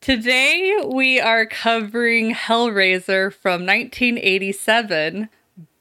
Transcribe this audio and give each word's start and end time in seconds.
Today 0.00 0.78
we 0.86 1.20
are 1.20 1.44
covering 1.44 2.34
Hellraiser 2.34 3.30
from 3.30 3.66
1987, 3.66 5.28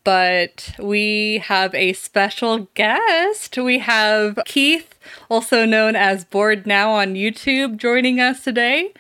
but 0.04 0.76
we 0.78 1.38
have 1.46 1.74
a 1.74 1.94
special 1.94 2.68
guest. 2.76 3.58
We 3.58 3.80
have 3.80 4.38
Keith, 4.44 4.94
also 5.30 5.66
known 5.66 5.96
as 5.96 6.26
Bored 6.26 6.68
Now 6.68 6.92
on 6.92 7.14
YouTube, 7.14 7.78
joining 7.78 8.20
us 8.20 8.44
today. 8.44 8.92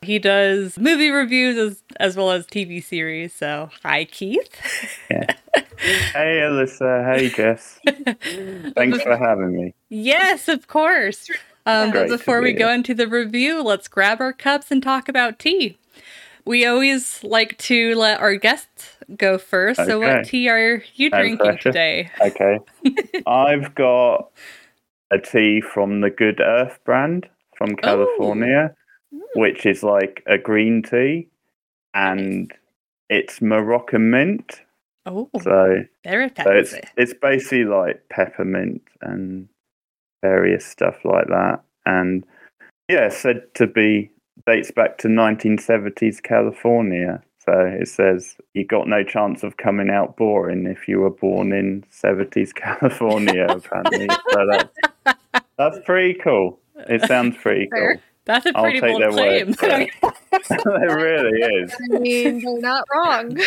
He 0.00 0.20
does 0.20 0.78
movie 0.78 1.10
reviews 1.10 1.58
as, 1.58 1.82
as 1.98 2.16
well 2.16 2.30
as 2.30 2.46
TV 2.46 2.80
series. 2.80 3.34
So, 3.34 3.70
hi, 3.82 4.04
Keith. 4.04 4.48
Yeah. 5.10 5.34
Hey, 5.78 6.40
Alyssa. 6.42 7.14
Hey, 7.14 7.28
Jess. 7.28 7.78
Thanks 8.74 9.00
for 9.00 9.16
having 9.16 9.56
me. 9.56 9.74
Yes, 9.90 10.48
of 10.48 10.66
course. 10.66 11.30
Um, 11.68 11.92
but 11.92 12.08
before 12.08 12.40
we 12.40 12.54
go 12.54 12.70
into 12.70 12.94
the 12.94 13.06
review, 13.06 13.62
let's 13.62 13.88
grab 13.88 14.22
our 14.22 14.32
cups 14.32 14.70
and 14.70 14.82
talk 14.82 15.06
about 15.08 15.38
tea. 15.38 15.76
We 16.46 16.64
always 16.64 17.22
like 17.22 17.58
to 17.58 17.94
let 17.94 18.20
our 18.20 18.36
guests 18.36 18.96
go 19.16 19.36
first. 19.36 19.84
So, 19.84 20.00
what 20.00 20.24
tea 20.24 20.48
are 20.48 20.82
you 20.94 21.10
No 21.10 21.18
drinking 21.18 21.36
pressure. 21.36 21.70
today? 21.70 22.10
Okay. 22.22 22.58
I've 23.26 23.74
got 23.74 24.30
a 25.10 25.18
tea 25.18 25.60
from 25.60 26.00
the 26.00 26.08
Good 26.08 26.40
Earth 26.40 26.78
brand 26.86 27.28
from 27.54 27.76
California, 27.76 28.74
which 29.34 29.66
is 29.66 29.82
like 29.82 30.22
a 30.26 30.38
green 30.38 30.82
tea, 30.82 31.28
and 31.92 32.50
it's 33.10 33.42
Moroccan 33.42 34.10
mint. 34.10 34.62
Oh, 35.04 35.28
So, 35.42 35.84
so 36.06 36.50
it's 36.52 36.74
it's 36.96 37.14
basically 37.20 37.64
like 37.64 38.08
peppermint 38.08 38.82
and 39.02 39.48
various 40.22 40.64
stuff 40.64 41.04
like 41.04 41.28
that. 41.28 41.60
And 41.88 42.24
yeah, 42.88 43.08
said 43.08 43.42
to 43.54 43.66
be 43.66 44.10
dates 44.46 44.70
back 44.70 44.98
to 44.98 45.08
1970s 45.08 46.22
California. 46.22 47.22
So 47.44 47.52
it 47.60 47.88
says 47.88 48.36
you 48.52 48.64
got 48.64 48.88
no 48.88 49.02
chance 49.02 49.42
of 49.42 49.56
coming 49.56 49.88
out 49.88 50.18
boring 50.18 50.66
if 50.66 50.86
you 50.86 51.00
were 51.00 51.10
born 51.10 51.52
in 51.52 51.82
70s 51.90 52.54
California. 52.54 53.46
apparently, 53.48 54.06
so 54.30 54.46
that's 54.46 54.70
that's 55.56 55.78
pretty 55.86 56.14
cool. 56.22 56.60
It 56.88 57.02
sounds 57.06 57.36
pretty 57.38 57.68
cool. 57.68 57.80
Fair. 57.80 58.02
That's 58.26 58.44
a 58.44 58.52
I'll 58.54 58.64
pretty 58.64 58.80
take 58.80 58.98
bold 58.98 59.14
claim. 59.14 59.46
word 59.46 59.58
for 59.58 59.66
it. 59.66 59.90
it 60.32 60.92
really 60.92 61.62
is. 61.62 61.74
I 61.94 61.98
mean, 61.98 62.40
they're 62.44 62.60
not 62.60 62.84
wrong. 62.94 63.38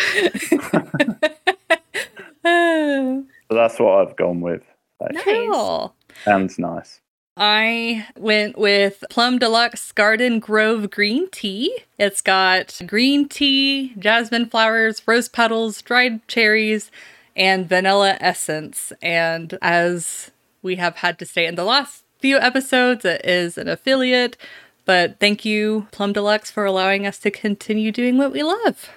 So 2.42 3.56
that's 3.56 3.78
what 3.78 4.00
I've 4.00 4.16
gone 4.16 4.40
with. 4.40 4.64
So, 4.98 5.08
cool. 5.22 5.94
Sounds 6.24 6.58
nice. 6.58 7.00
I 7.36 8.06
went 8.16 8.58
with 8.58 9.04
Plum 9.10 9.38
Deluxe 9.38 9.90
Garden 9.92 10.38
Grove 10.38 10.90
green 10.90 11.30
tea. 11.30 11.76
It's 11.98 12.20
got 12.20 12.78
green 12.86 13.28
tea, 13.28 13.94
jasmine 13.98 14.46
flowers, 14.50 15.02
rose 15.06 15.28
petals, 15.28 15.80
dried 15.80 16.26
cherries, 16.28 16.90
and 17.34 17.68
vanilla 17.68 18.18
essence. 18.20 18.92
And 19.00 19.56
as 19.62 20.30
we 20.62 20.76
have 20.76 20.96
had 20.96 21.18
to 21.20 21.26
say 21.26 21.46
in 21.46 21.54
the 21.54 21.64
last 21.64 22.04
few 22.18 22.38
episodes, 22.38 23.04
it 23.04 23.24
is 23.24 23.56
an 23.56 23.68
affiliate. 23.68 24.36
But 24.84 25.18
thank 25.18 25.44
you, 25.44 25.86
Plum 25.92 26.12
Deluxe, 26.12 26.50
for 26.50 26.64
allowing 26.66 27.06
us 27.06 27.18
to 27.20 27.30
continue 27.30 27.92
doing 27.92 28.18
what 28.18 28.32
we 28.32 28.42
love. 28.42 28.90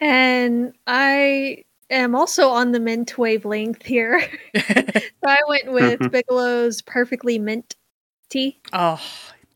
and 0.00 0.74
I 0.86 1.64
am 1.90 2.14
also 2.14 2.48
on 2.48 2.72
the 2.72 2.80
mint 2.80 3.16
wavelength 3.18 3.84
here. 3.84 4.20
so 4.56 5.02
I 5.24 5.40
went 5.48 5.72
with 5.72 6.00
Bigelow's 6.10 6.82
Perfectly 6.82 7.38
Mint 7.38 7.76
tea. 8.28 8.58
oh, 8.72 9.00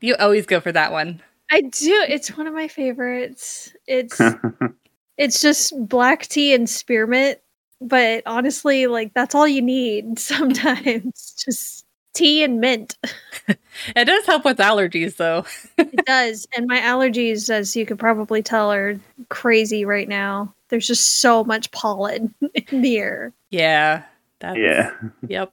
you 0.01 0.17
always 0.17 0.47
go 0.47 0.61
for 0.61 0.73
that 0.73 0.93
one. 0.93 1.21
I 1.51 1.63
do. 1.63 2.05
It's 2.09 2.37
one 2.37 2.47
of 2.47 2.55
my 2.55 2.69
favorites. 2.69 3.73
It's 3.87 4.21
it's 5.19 5.41
just 5.41 5.73
black 5.89 6.27
tea 6.27 6.55
and 6.55 6.69
spearmint, 6.69 7.39
but 7.81 8.23
honestly, 8.27 8.87
like 8.87 9.13
that's 9.15 9.35
all 9.35 9.49
you 9.49 9.63
need 9.63 10.19
sometimes. 10.19 11.35
just 11.45 11.85
tea 12.13 12.43
and 12.45 12.61
mint. 12.61 12.97
It 13.97 14.05
does 14.05 14.27
help 14.27 14.45
with 14.45 14.59
allergies, 14.59 15.17
though. 15.17 15.47
It 15.79 16.05
does. 16.05 16.47
And 16.55 16.67
my 16.67 16.79
allergies, 16.81 17.49
as 17.49 17.75
you 17.75 17.87
could 17.87 17.99
probably 17.99 18.43
tell, 18.43 18.71
are 18.71 19.01
crazy 19.31 19.87
right 19.87 20.07
now. 20.09 20.53
There's 20.69 20.87
just 20.87 21.21
so 21.21 21.45
much 21.45 21.71
pollen 21.71 22.35
in 22.71 22.83
the 22.83 22.99
air. 22.99 23.33
Yeah. 23.49 24.03
That's, 24.41 24.59
yeah. 24.59 24.91
Yep. 25.27 25.53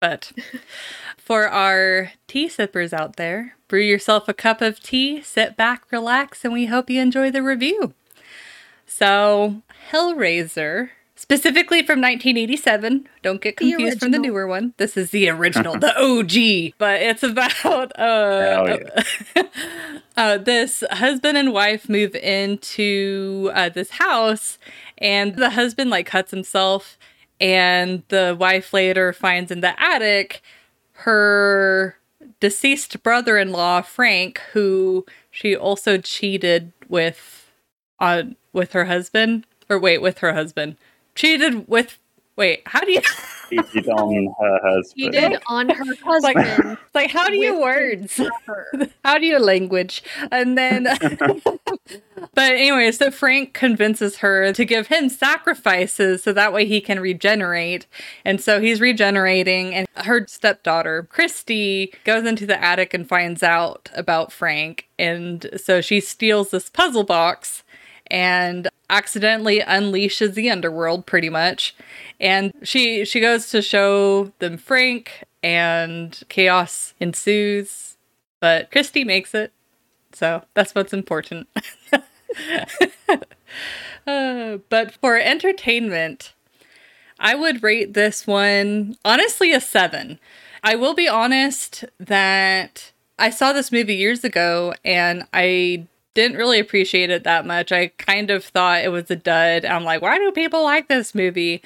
But 0.00 0.32
for 1.16 1.48
our 1.48 2.12
tea 2.28 2.48
sippers 2.48 2.92
out 2.92 3.16
there, 3.16 3.56
brew 3.68 3.80
yourself 3.80 4.28
a 4.28 4.34
cup 4.34 4.60
of 4.60 4.80
tea, 4.80 5.22
sit 5.22 5.56
back, 5.56 5.90
relax, 5.90 6.44
and 6.44 6.52
we 6.52 6.66
hope 6.66 6.90
you 6.90 7.00
enjoy 7.00 7.30
the 7.30 7.42
review. 7.42 7.94
So, 8.86 9.62
Hellraiser, 9.90 10.90
specifically 11.16 11.78
from 11.78 12.00
1987, 12.00 13.08
don't 13.22 13.40
get 13.40 13.56
The 13.56 13.70
confused 13.70 13.98
from 14.00 14.10
the 14.10 14.18
newer 14.18 14.46
one. 14.46 14.74
This 14.76 14.96
is 14.96 15.10
the 15.10 15.28
original, 15.30 15.78
the 15.78 15.96
OG, 15.98 16.74
but 16.78 17.00
it's 17.00 17.22
about 17.22 17.98
uh, 17.98 18.78
Hell 19.34 19.46
uh, 20.16 20.38
this 20.38 20.84
husband 20.90 21.38
and 21.38 21.52
wife 21.52 21.88
move 21.88 22.14
into 22.14 23.50
uh, 23.54 23.68
this 23.70 23.90
house, 23.92 24.58
and 24.98 25.36
the 25.36 25.50
husband 25.50 25.90
like 25.90 26.06
cuts 26.06 26.30
himself, 26.30 26.98
and 27.40 28.02
the 28.08 28.36
wife 28.38 28.72
later 28.72 29.12
finds 29.12 29.50
in 29.50 29.60
the 29.60 29.80
attic 29.80 30.42
her 30.98 31.96
deceased 32.40 33.02
brother-in-law 33.02 33.82
Frank, 33.82 34.40
who 34.52 35.04
she 35.30 35.56
also 35.56 35.98
cheated 35.98 36.72
with 36.88 37.50
on 37.98 38.36
with 38.52 38.72
her 38.72 38.84
husband, 38.86 39.46
or 39.68 39.78
wait, 39.78 39.98
with 39.98 40.18
her 40.18 40.34
husband, 40.34 40.76
cheated 41.14 41.68
with. 41.68 41.98
Wait, 42.36 42.62
how 42.66 42.80
do 42.80 42.92
you 42.92 43.00
Cheated 43.48 43.88
on 43.88 44.34
her 44.40 44.60
husband. 44.62 44.94
She 44.96 45.08
did 45.10 45.38
on 45.48 45.68
her 45.68 45.84
husband. 46.02 46.78
like? 46.94 47.10
How 47.10 47.28
do 47.28 47.36
you 47.36 47.60
words? 47.60 48.20
how 49.04 49.18
do 49.18 49.26
you 49.26 49.38
language 49.38 50.02
and 50.30 50.56
then 50.56 50.84
but 52.34 52.52
anyway 52.52 52.90
so 52.90 53.10
frank 53.10 53.52
convinces 53.52 54.18
her 54.18 54.52
to 54.52 54.64
give 54.64 54.86
him 54.86 55.08
sacrifices 55.08 56.22
so 56.22 56.32
that 56.32 56.52
way 56.52 56.64
he 56.64 56.80
can 56.80 56.98
regenerate 56.98 57.86
and 58.24 58.40
so 58.40 58.60
he's 58.60 58.80
regenerating 58.80 59.74
and 59.74 59.86
her 59.96 60.26
stepdaughter 60.26 61.06
christy 61.10 61.92
goes 62.04 62.24
into 62.24 62.46
the 62.46 62.62
attic 62.62 62.94
and 62.94 63.08
finds 63.08 63.42
out 63.42 63.90
about 63.94 64.32
frank 64.32 64.88
and 64.98 65.50
so 65.56 65.80
she 65.80 66.00
steals 66.00 66.50
this 66.50 66.70
puzzle 66.70 67.04
box 67.04 67.62
and 68.10 68.68
accidentally 68.90 69.60
unleashes 69.60 70.34
the 70.34 70.50
underworld 70.50 71.06
pretty 71.06 71.30
much 71.30 71.74
and 72.20 72.52
she 72.62 73.04
she 73.04 73.18
goes 73.18 73.48
to 73.50 73.62
show 73.62 74.32
them 74.38 74.56
frank 74.56 75.24
and 75.42 76.22
chaos 76.28 76.94
ensues 77.00 77.94
but 78.44 78.70
Christy 78.70 79.04
makes 79.04 79.34
it. 79.34 79.54
So 80.12 80.42
that's 80.52 80.74
what's 80.74 80.92
important. 80.92 81.48
Uh, 84.06 84.58
but 84.68 84.92
for 84.92 85.16
entertainment, 85.16 86.34
I 87.18 87.34
would 87.34 87.62
rate 87.62 87.94
this 87.94 88.26
one 88.26 88.98
honestly 89.02 89.50
a 89.54 89.60
seven. 89.62 90.18
I 90.62 90.74
will 90.74 90.92
be 90.92 91.08
honest 91.08 91.86
that 91.98 92.92
I 93.18 93.30
saw 93.30 93.54
this 93.54 93.72
movie 93.72 93.94
years 93.94 94.22
ago 94.22 94.74
and 94.84 95.26
I 95.32 95.86
didn't 96.14 96.36
really 96.36 96.58
appreciate 96.60 97.10
it 97.10 97.24
that 97.24 97.46
much. 97.46 97.72
I 97.72 97.88
kind 97.98 98.30
of 98.30 98.44
thought 98.44 98.84
it 98.84 98.92
was 98.92 99.10
a 99.10 99.16
dud. 99.16 99.64
I'm 99.64 99.84
like, 99.84 100.00
why 100.00 100.18
do 100.18 100.30
people 100.32 100.62
like 100.62 100.88
this 100.88 101.14
movie? 101.14 101.62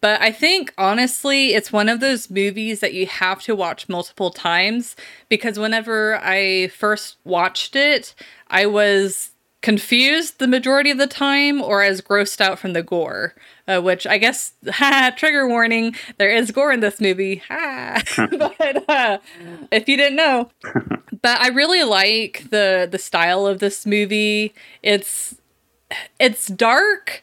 But 0.00 0.20
I 0.20 0.30
think 0.30 0.72
honestly, 0.78 1.54
it's 1.54 1.72
one 1.72 1.88
of 1.88 2.00
those 2.00 2.30
movies 2.30 2.80
that 2.80 2.94
you 2.94 3.06
have 3.06 3.42
to 3.42 3.56
watch 3.56 3.88
multiple 3.88 4.30
times 4.30 4.94
because 5.28 5.58
whenever 5.58 6.18
I 6.22 6.68
first 6.68 7.16
watched 7.24 7.74
it, 7.74 8.14
I 8.48 8.66
was 8.66 9.32
confused 9.62 10.38
the 10.38 10.46
majority 10.46 10.90
of 10.90 10.98
the 10.98 11.06
time 11.06 11.60
or 11.60 11.82
as 11.82 12.00
grossed 12.00 12.40
out 12.40 12.58
from 12.58 12.72
the 12.72 12.82
gore, 12.82 13.34
uh, 13.68 13.80
which 13.80 14.06
I 14.06 14.18
guess, 14.18 14.54
ha, 14.68 15.12
trigger 15.16 15.48
warning, 15.48 15.94
there 16.18 16.30
is 16.30 16.50
gore 16.50 16.72
in 16.72 16.80
this 16.80 17.00
movie. 17.00 17.42
Ha. 17.48 18.02
but 18.38 18.88
uh, 18.88 19.18
if 19.70 19.88
you 19.88 19.96
didn't 19.96 20.16
know, 20.16 20.50
but 21.22 21.40
I 21.40 21.48
really 21.48 21.84
like 21.84 22.48
the 22.50 22.88
the 22.90 22.98
style 22.98 23.46
of 23.46 23.58
this 23.58 23.84
movie. 23.86 24.54
It's 24.82 25.36
it's 26.18 26.46
dark, 26.46 27.22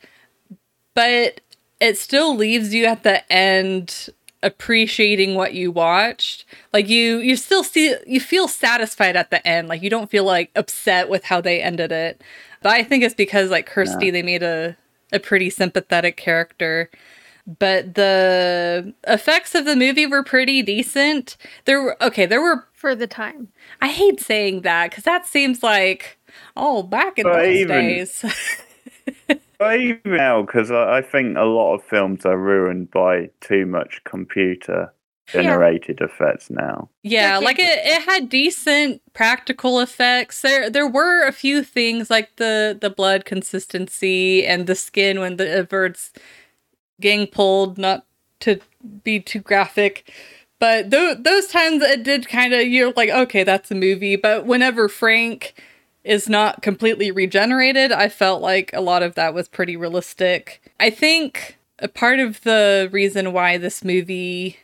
but 0.93 1.41
it 1.79 1.97
still 1.97 2.35
leaves 2.35 2.73
you 2.73 2.85
at 2.85 3.03
the 3.03 3.31
end 3.31 4.09
appreciating 4.43 5.35
what 5.35 5.53
you 5.53 5.71
watched. 5.71 6.45
Like 6.73 6.87
you 6.87 7.17
you 7.19 7.35
still 7.35 7.63
see 7.63 7.95
you 8.05 8.19
feel 8.19 8.47
satisfied 8.47 9.15
at 9.15 9.31
the 9.31 9.45
end. 9.47 9.67
Like 9.67 9.81
you 9.81 9.89
don't 9.89 10.09
feel 10.09 10.23
like 10.23 10.51
upset 10.55 11.09
with 11.09 11.23
how 11.25 11.41
they 11.41 11.61
ended 11.61 11.91
it. 11.91 12.21
But 12.61 12.73
I 12.73 12.83
think 12.83 13.03
it's 13.03 13.15
because 13.15 13.49
like 13.49 13.65
Kirsty, 13.65 14.09
they 14.09 14.23
made 14.23 14.43
a 14.43 14.77
a 15.11 15.19
pretty 15.19 15.49
sympathetic 15.49 16.17
character. 16.17 16.89
But 17.59 17.95
the 17.95 18.93
effects 19.07 19.55
of 19.55 19.63
the 19.63 19.75
movie 19.75 20.05
were 20.05 20.23
pretty 20.23 20.61
decent. 20.61 21.37
There 21.65 21.81
were 21.81 22.03
okay, 22.03 22.25
there 22.25 22.41
were 22.41 22.65
for 22.73 22.93
the 22.93 23.07
time. 23.07 23.49
I 23.81 23.87
hate 23.87 24.19
saying 24.19 24.61
that 24.61 24.91
because 24.91 25.05
that 25.05 25.25
seems 25.25 25.63
like 25.63 26.17
oh 26.55 26.83
back 26.83 27.17
in 27.17 27.23
but 27.23 27.37
those 27.37 27.55
even, 27.55 27.87
days. 27.87 28.25
but 29.57 29.79
even 29.79 29.99
now, 30.05 30.41
because 30.41 30.71
I, 30.71 30.97
I, 30.97 31.01
think 31.01 31.37
a 31.37 31.43
lot 31.43 31.75
of 31.75 31.83
films 31.83 32.25
are 32.25 32.37
ruined 32.37 32.91
by 32.91 33.29
too 33.41 33.65
much 33.65 34.01
computer 34.03 34.91
generated 35.27 35.97
yeah. 35.99 36.05
effects 36.05 36.49
now. 36.49 36.89
Yeah, 37.03 37.37
like 37.37 37.59
it, 37.59 37.79
it 37.83 38.01
had 38.03 38.29
decent 38.29 39.01
practical 39.13 39.79
effects. 39.79 40.41
There 40.41 40.69
there 40.69 40.87
were 40.87 41.25
a 41.25 41.31
few 41.31 41.63
things 41.63 42.09
like 42.09 42.35
the 42.37 42.77
the 42.79 42.89
blood 42.89 43.25
consistency 43.25 44.45
and 44.45 44.67
the 44.67 44.75
skin 44.75 45.19
when 45.19 45.37
the 45.37 45.67
bird's 45.69 46.11
getting 46.99 47.27
pulled, 47.27 47.77
not 47.77 48.05
to 48.41 48.59
be 49.03 49.19
too 49.19 49.39
graphic. 49.39 50.11
But 50.59 50.89
th- 50.89 51.19
those 51.21 51.47
times 51.47 51.83
it 51.83 52.03
did 52.03 52.27
kind 52.27 52.53
of 52.53 52.67
you're 52.67 52.93
like 52.93 53.09
okay 53.09 53.43
that's 53.43 53.71
a 53.71 53.75
movie. 53.75 54.15
But 54.15 54.45
whenever 54.45 54.87
Frank 54.87 55.61
is 56.07 56.29
not 56.29 56.61
completely 56.61 57.11
regenerated, 57.11 57.91
I 57.91 58.07
felt 58.07 58.41
like 58.41 58.71
a 58.73 58.79
lot 58.79 59.03
of 59.03 59.15
that 59.15 59.33
was 59.33 59.49
pretty 59.49 59.75
realistic. 59.75 60.61
I 60.79 60.89
think 60.89 61.57
a 61.79 61.89
part 61.89 62.19
of 62.19 62.41
the 62.41 62.87
reason 62.91 63.33
why 63.33 63.57
this 63.57 63.83
movie 63.83 64.57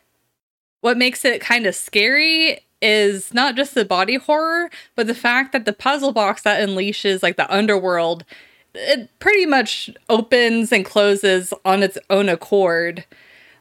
what 0.80 0.98
makes 0.98 1.24
it 1.24 1.40
kind 1.40 1.66
of 1.66 1.76
scary 1.76 2.60
is 2.82 3.34
not 3.34 3.56
just 3.56 3.74
the 3.74 3.86
body 3.86 4.16
horror, 4.16 4.70
but 4.96 5.08
the 5.08 5.16
fact 5.16 5.54
that 5.54 5.64
the 5.64 5.72
puzzle 5.72 6.12
box 6.12 6.42
that 6.42 6.68
unleashes 6.68 7.24
like 7.24 7.38
the 7.38 7.54
underworld, 7.54 8.26
it 8.74 9.10
pretty 9.20 9.46
much 9.46 9.90
opens 10.10 10.74
and 10.74 10.84
closes 10.84 11.54
on 11.64 11.84
its 11.84 11.98
own 12.10 12.28
accord. 12.28 13.06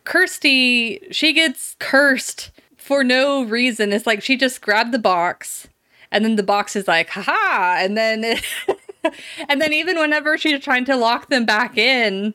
Kirsty, 0.03 1.01
she 1.13 1.33
gets 1.33 1.77
cursed 1.79 2.51
for 2.77 3.05
no 3.05 3.45
reason. 3.45 3.93
It's 3.93 4.07
like 4.07 4.23
she 4.23 4.37
just 4.37 4.61
grabbed 4.61 4.91
the 4.91 4.99
box 4.99 5.69
and 6.13 6.25
then 6.25 6.37
the 6.37 6.45
box 6.45 6.77
is 6.77 6.87
like, 6.87 7.09
haha, 7.09 7.83
and 7.83 7.97
then 7.97 8.23
it 8.23 8.45
and 9.49 9.61
then 9.61 9.73
even 9.73 9.99
whenever 9.99 10.39
she's 10.39 10.63
trying 10.63 10.85
to 10.85 10.97
lock 10.97 11.29
them 11.29 11.45
back 11.45 11.77
in, 11.77 12.35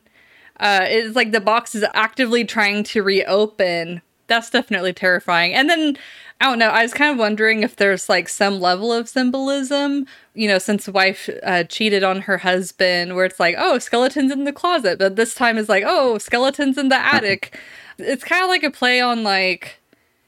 uh, 0.60 0.80
it's 0.82 1.16
like 1.16 1.32
the 1.32 1.40
box 1.40 1.74
is 1.74 1.84
actively 1.94 2.44
trying 2.44 2.84
to 2.84 3.02
reopen 3.02 4.02
that's 4.28 4.50
definitely 4.50 4.92
terrifying. 4.92 5.52
And 5.54 5.68
then 5.68 5.98
I 6.40 6.44
don't 6.44 6.60
know. 6.60 6.68
I 6.68 6.82
was 6.82 6.94
kind 6.94 7.10
of 7.10 7.18
wondering 7.18 7.64
if 7.64 7.74
there's 7.74 8.08
like 8.08 8.28
some 8.28 8.60
level 8.60 8.92
of 8.92 9.08
symbolism, 9.08 10.06
you 10.34 10.46
know, 10.46 10.58
since 10.58 10.86
wife 10.86 11.28
uh, 11.42 11.64
cheated 11.64 12.04
on 12.04 12.20
her 12.22 12.38
husband, 12.38 13.16
where 13.16 13.24
it's 13.24 13.40
like, 13.40 13.56
oh, 13.58 13.80
skeletons 13.80 14.30
in 14.30 14.44
the 14.44 14.52
closet, 14.52 15.00
but 15.00 15.16
this 15.16 15.34
time 15.34 15.58
is 15.58 15.68
like, 15.68 15.82
oh, 15.84 16.18
skeletons 16.18 16.78
in 16.78 16.90
the 16.90 16.96
attic. 17.14 17.58
it's 17.98 18.22
kind 18.22 18.44
of 18.44 18.48
like 18.48 18.62
a 18.62 18.70
play 18.70 19.00
on 19.00 19.24
like 19.24 19.80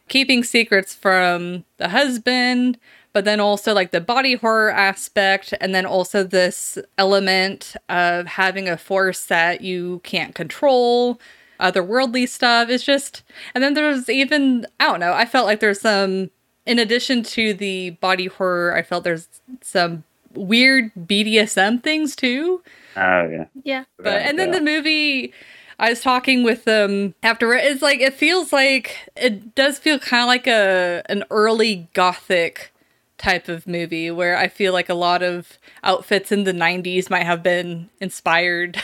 keeping 0.09 0.43
secrets 0.43 0.93
from 0.95 1.65
the 1.77 1.91
husband, 1.91 2.77
but 3.13 3.25
then 3.25 3.41
also 3.41 3.75
like 3.75 3.91
the 3.91 4.01
body 4.01 4.35
horror 4.35 4.71
aspect, 4.71 5.55
and 5.61 5.75
then 5.75 5.87
also 5.87 6.23
this 6.23 6.79
element 6.99 7.77
of 7.89 8.27
having 8.27 8.69
a 8.69 8.77
force 8.77 9.27
that 9.27 9.61
you 9.61 10.01
can't 10.05 10.35
control 10.35 11.21
otherworldly 11.59 12.29
stuff. 12.29 12.69
It's 12.69 12.85
just, 12.85 13.23
and 13.55 13.63
then 13.63 13.75
there's 13.75 14.09
even, 14.09 14.67
I 14.79 14.87
don't 14.87 15.01
know, 15.01 15.13
I 15.13 15.27
felt 15.27 15.47
like 15.47 15.61
there's 15.61 15.81
some, 15.81 16.31
in 16.67 16.79
addition 16.79 17.23
to 17.25 17.53
the 17.53 17.91
body 17.91 18.27
horror, 18.27 18.75
I 18.75 18.83
felt 18.83 19.05
there's 19.05 19.29
some 19.61 20.05
weird 20.35 20.93
BDSM 20.95 21.83
things 21.83 22.15
too. 22.17 22.63
Oh, 22.97 23.29
yeah. 23.29 23.47
Yeah. 23.63 23.85
But, 23.99 24.23
and 24.23 24.39
then 24.39 24.53
the 24.53 24.61
movie, 24.61 25.33
I 25.79 25.91
was 25.91 26.03
talking 26.03 26.43
with 26.43 26.65
them 26.65 27.15
after 27.23 27.53
it's 27.55 27.81
like 27.83 28.01
it 28.01 28.13
feels 28.13 28.53
like 28.53 28.97
it 29.17 29.55
does 29.55 29.79
feel 29.79 29.99
kind 29.99 30.23
of 30.23 30.27
like 30.27 30.47
a 30.47 31.03
an 31.09 31.25
early 31.31 31.89
gothic 31.95 32.73
type 33.21 33.49
of 33.49 33.67
movie 33.67 34.11
where 34.11 34.37
I 34.37 34.49
feel 34.49 34.73
like 34.73 34.89
a 34.89 34.95
lot 34.95 35.23
of 35.23 35.59
outfits 35.85 36.33
in 36.33 36.45
the 36.45 36.53
90s 36.53 37.11
might 37.11 37.25
have 37.25 37.43
been 37.43 37.91
inspired 38.01 38.81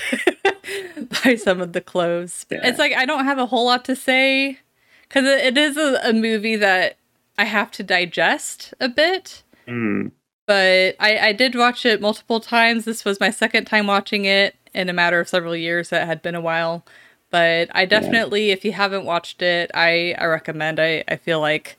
by 1.24 1.36
some 1.36 1.60
of 1.60 1.72
the 1.72 1.80
clothes. 1.80 2.46
Yeah. 2.50 2.60
It's 2.62 2.78
like 2.78 2.92
I 2.92 3.06
don't 3.06 3.24
have 3.24 3.38
a 3.38 3.46
whole 3.46 3.66
lot 3.66 3.84
to 3.86 3.96
say 3.96 4.58
because 5.08 5.24
it 5.24 5.56
is 5.56 5.76
a, 5.76 6.00
a, 6.02 6.12
movie 6.12 6.56
that 6.56 6.96
I 7.38 7.44
have 7.44 7.70
to 7.72 7.82
digest 7.82 8.74
a 8.80 8.88
bit. 8.88 9.42
Mm. 9.66 10.12
But 10.46 10.96
I, 11.00 11.18
I 11.18 11.32
did 11.32 11.54
watch 11.54 11.84
it 11.86 12.00
multiple 12.00 12.40
times. 12.40 12.84
This 12.84 13.04
was 13.04 13.18
my 13.18 13.30
second 13.30 13.64
time 13.64 13.86
watching 13.86 14.26
it 14.26 14.54
in 14.74 14.88
a 14.88 14.92
matter 14.92 15.18
of 15.18 15.28
several 15.28 15.56
years. 15.56 15.92
It 15.92 16.06
had 16.06 16.22
been 16.22 16.34
a 16.34 16.40
while. 16.40 16.84
But 17.30 17.68
I 17.74 17.86
definitely, 17.86 18.48
yeah. 18.48 18.52
if 18.52 18.64
you 18.64 18.72
haven't 18.72 19.04
watched 19.04 19.42
it, 19.42 19.70
I, 19.74 20.14
I 20.18 20.26
recommend. 20.26 20.78
I, 20.78 21.02
I 21.08 21.16
feel 21.16 21.40
like 21.40 21.76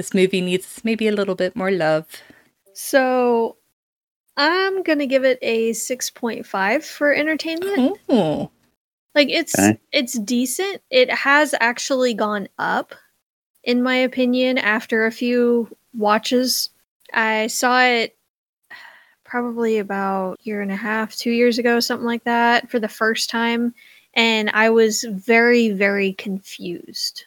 this 0.00 0.14
movie 0.14 0.40
needs 0.40 0.80
maybe 0.82 1.06
a 1.08 1.12
little 1.12 1.34
bit 1.34 1.54
more 1.54 1.70
love. 1.70 2.06
So 2.72 3.58
I'm 4.34 4.82
gonna 4.82 5.04
give 5.04 5.24
it 5.24 5.38
a 5.42 5.74
six 5.74 6.08
point 6.08 6.46
five 6.46 6.82
for 6.82 7.12
entertainment. 7.12 7.98
Oh. 8.08 8.50
Like 9.14 9.28
it's 9.28 9.58
okay. 9.58 9.78
it's 9.92 10.18
decent. 10.18 10.80
It 10.90 11.10
has 11.10 11.54
actually 11.60 12.14
gone 12.14 12.48
up, 12.58 12.94
in 13.62 13.82
my 13.82 13.96
opinion, 13.96 14.56
after 14.56 15.04
a 15.04 15.12
few 15.12 15.68
watches. 15.92 16.70
I 17.12 17.48
saw 17.48 17.82
it 17.82 18.16
probably 19.22 19.76
about 19.76 20.40
year 20.46 20.62
and 20.62 20.72
a 20.72 20.76
half, 20.76 21.14
two 21.14 21.30
years 21.30 21.58
ago, 21.58 21.78
something 21.78 22.06
like 22.06 22.24
that, 22.24 22.70
for 22.70 22.80
the 22.80 22.88
first 22.88 23.28
time, 23.28 23.74
and 24.14 24.48
I 24.48 24.70
was 24.70 25.04
very, 25.04 25.72
very 25.72 26.14
confused 26.14 27.26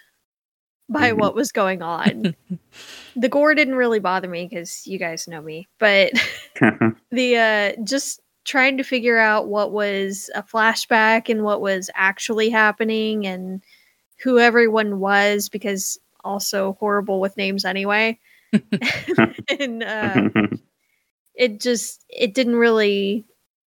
by 0.90 1.10
mm-hmm. 1.10 1.20
what 1.20 1.36
was 1.36 1.52
going 1.52 1.82
on. 1.82 2.36
the 3.16 3.30
gore 3.30 3.56
didn't 3.56 3.76
really 3.76 4.00
bother 4.00 4.28
me 4.28 4.48
because 4.48 4.86
you 4.88 5.00
guys 5.00 5.28
know 5.28 5.42
me, 5.42 5.68
but 5.80 6.12
the 7.12 7.38
uh, 7.38 7.84
just 7.84 8.22
trying 8.46 8.78
to 8.78 8.84
figure 8.84 9.18
out 9.18 9.48
what 9.48 9.72
was 9.72 10.30
a 10.36 10.44
flashback 10.44 11.30
and 11.30 11.44
what 11.44 11.62
was 11.62 11.90
actually 11.96 12.50
happening 12.50 13.26
and 13.26 13.64
who 14.22 14.38
everyone 14.38 15.00
was 15.00 15.50
because 15.50 15.98
also 16.24 16.74
horrible 16.80 17.20
with 17.20 17.38
names 17.38 17.66
anyway. 17.66 18.20
and 19.60 19.82
uh, 19.82 20.30
it 21.34 21.60
just 21.60 22.04
it 22.10 22.34
didn't 22.34 22.56
really 22.56 23.26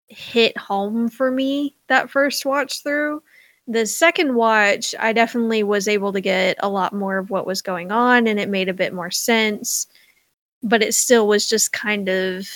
hit 0.09 0.57
home 0.57 1.09
for 1.09 1.31
me 1.31 1.76
that 1.88 2.09
first 2.09 2.47
watch 2.47 2.83
through 2.85 3.21
the 3.69 3.87
second 3.87 4.35
watch, 4.35 4.95
I 4.99 5.13
definitely 5.13 5.63
was 5.63 5.89
able 5.89 6.13
to 6.13 6.21
get 6.21 6.57
a 6.61 6.69
lot 6.69 6.93
more 6.93 7.19
of 7.19 7.31
what 7.31 7.47
was 7.47 7.63
going 7.63 7.91
on 7.91 8.27
and 8.27 8.39
it 8.39 8.49
made 8.49 8.69
a 8.69 8.75
bit 8.75 8.93
more 8.93 9.11
sense, 9.11 9.87
but 10.63 10.83
it 10.83 10.95
still 10.95 11.27
was 11.27 11.49
just 11.49 11.73
kind 11.73 12.09
of 12.09 12.49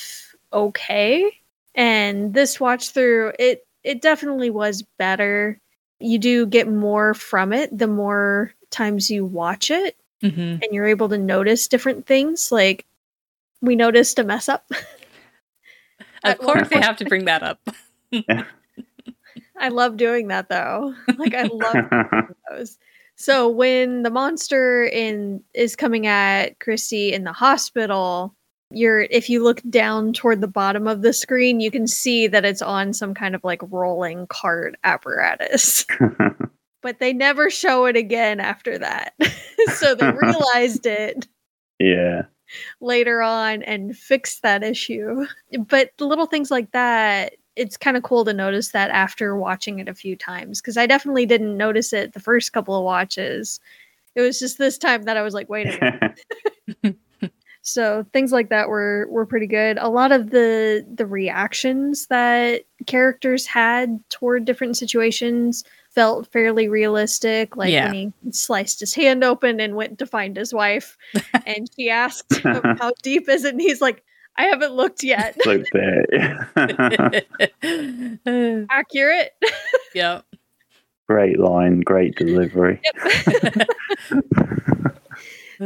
okay. 0.52 1.32
And 1.74 2.32
this 2.32 2.60
watch 2.60 2.90
through, 2.90 3.32
it 3.38 3.66
it 3.82 4.02
definitely 4.02 4.50
was 4.50 4.82
better. 4.98 5.58
You 5.98 6.18
do 6.18 6.46
get 6.46 6.68
more 6.68 7.14
from 7.14 7.52
it 7.52 7.76
the 7.76 7.86
more 7.86 8.52
times 8.70 9.10
you 9.10 9.24
watch 9.24 9.70
it, 9.70 9.96
mm-hmm. 10.22 10.40
and 10.40 10.66
you're 10.70 10.86
able 10.86 11.08
to 11.08 11.18
notice 11.18 11.66
different 11.66 12.06
things. 12.06 12.52
Like 12.52 12.86
we 13.60 13.74
noticed 13.74 14.18
a 14.18 14.24
mess 14.24 14.48
up. 14.48 14.70
of 16.22 16.38
course, 16.38 16.68
they 16.68 16.80
have 16.80 16.98
to 16.98 17.04
bring 17.04 17.24
that 17.24 17.42
up. 17.42 17.60
I 19.60 19.68
love 19.68 19.96
doing 19.96 20.28
that 20.28 20.48
though. 20.48 20.94
Like 21.18 21.34
I 21.34 21.44
love 21.44 22.34
those. 22.50 22.78
So 23.16 23.48
when 23.50 24.02
the 24.02 24.10
monster 24.10 24.84
in 24.84 25.42
is 25.52 25.76
coming 25.76 26.06
at 26.06 26.58
Chrissy 26.60 27.12
in 27.12 27.24
the 27.24 27.32
hospital, 27.32 28.34
you're 28.70 29.02
if 29.02 29.28
you 29.28 29.44
look 29.44 29.60
down 29.68 30.14
toward 30.14 30.40
the 30.40 30.48
bottom 30.48 30.86
of 30.86 31.02
the 31.02 31.12
screen, 31.12 31.60
you 31.60 31.70
can 31.70 31.86
see 31.86 32.26
that 32.26 32.46
it's 32.46 32.62
on 32.62 32.94
some 32.94 33.12
kind 33.12 33.34
of 33.34 33.44
like 33.44 33.60
rolling 33.70 34.26
cart 34.28 34.76
apparatus. 34.82 35.84
but 36.82 36.98
they 36.98 37.12
never 37.12 37.50
show 37.50 37.84
it 37.84 37.96
again 37.96 38.40
after 38.40 38.78
that. 38.78 39.12
so 39.74 39.94
they 39.94 40.10
realized 40.10 40.86
it. 40.86 41.28
Yeah. 41.78 42.22
Later 42.80 43.20
on 43.20 43.62
and 43.62 43.96
fixed 43.96 44.42
that 44.42 44.62
issue. 44.62 45.26
But 45.68 45.90
little 46.00 46.26
things 46.26 46.50
like 46.50 46.72
that 46.72 47.34
it's 47.60 47.76
kind 47.76 47.96
of 47.96 48.02
cool 48.02 48.24
to 48.24 48.32
notice 48.32 48.68
that 48.68 48.90
after 48.90 49.36
watching 49.36 49.78
it 49.78 49.88
a 49.88 49.94
few 49.94 50.16
times 50.16 50.60
because 50.60 50.76
I 50.78 50.86
definitely 50.86 51.26
didn't 51.26 51.56
notice 51.56 51.92
it 51.92 52.14
the 52.14 52.20
first 52.20 52.52
couple 52.54 52.74
of 52.74 52.84
watches. 52.84 53.60
It 54.14 54.22
was 54.22 54.40
just 54.40 54.56
this 54.58 54.78
time 54.78 55.02
that 55.02 55.16
I 55.18 55.22
was 55.22 55.34
like, 55.34 55.48
wait 55.48 55.68
a 55.68 56.16
minute. 56.82 56.96
So 57.62 58.06
things 58.14 58.32
like 58.32 58.48
that 58.48 58.68
were 58.70 59.06
were 59.10 59.26
pretty 59.26 59.46
good. 59.46 59.76
A 59.78 59.88
lot 59.90 60.12
of 60.12 60.30
the 60.30 60.84
the 60.92 61.04
reactions 61.06 62.06
that 62.06 62.62
characters 62.86 63.46
had 63.46 64.00
toward 64.08 64.46
different 64.46 64.78
situations 64.78 65.62
felt 65.90 66.32
fairly 66.32 66.68
realistic. 66.68 67.56
Like 67.56 67.70
Yeah. 67.70 67.86
when 67.86 67.94
he 67.94 68.12
sliced 68.30 68.80
his 68.80 68.94
hand 68.94 69.22
open 69.22 69.60
and 69.60 69.76
went 69.76 69.98
to 69.98 70.06
find 70.06 70.36
his 70.36 70.54
wife, 70.54 70.96
and 71.46 71.68
she 71.76 71.90
asked 71.90 72.34
him, 72.36 72.62
how 72.80 72.92
deep 73.02 73.28
is 73.28 73.44
it, 73.44 73.52
and 73.52 73.60
he's 73.60 73.82
like, 73.82 74.02
"I 74.36 74.44
haven't 74.44 74.72
looked 74.72 75.02
yet." 75.02 75.36
Look 75.44 75.66
there. 75.72 76.50
Accurate. 78.70 79.32
yep. 79.94 80.24
great 81.08 81.38
line, 81.38 81.80
great 81.80 82.14
delivery. 82.16 82.80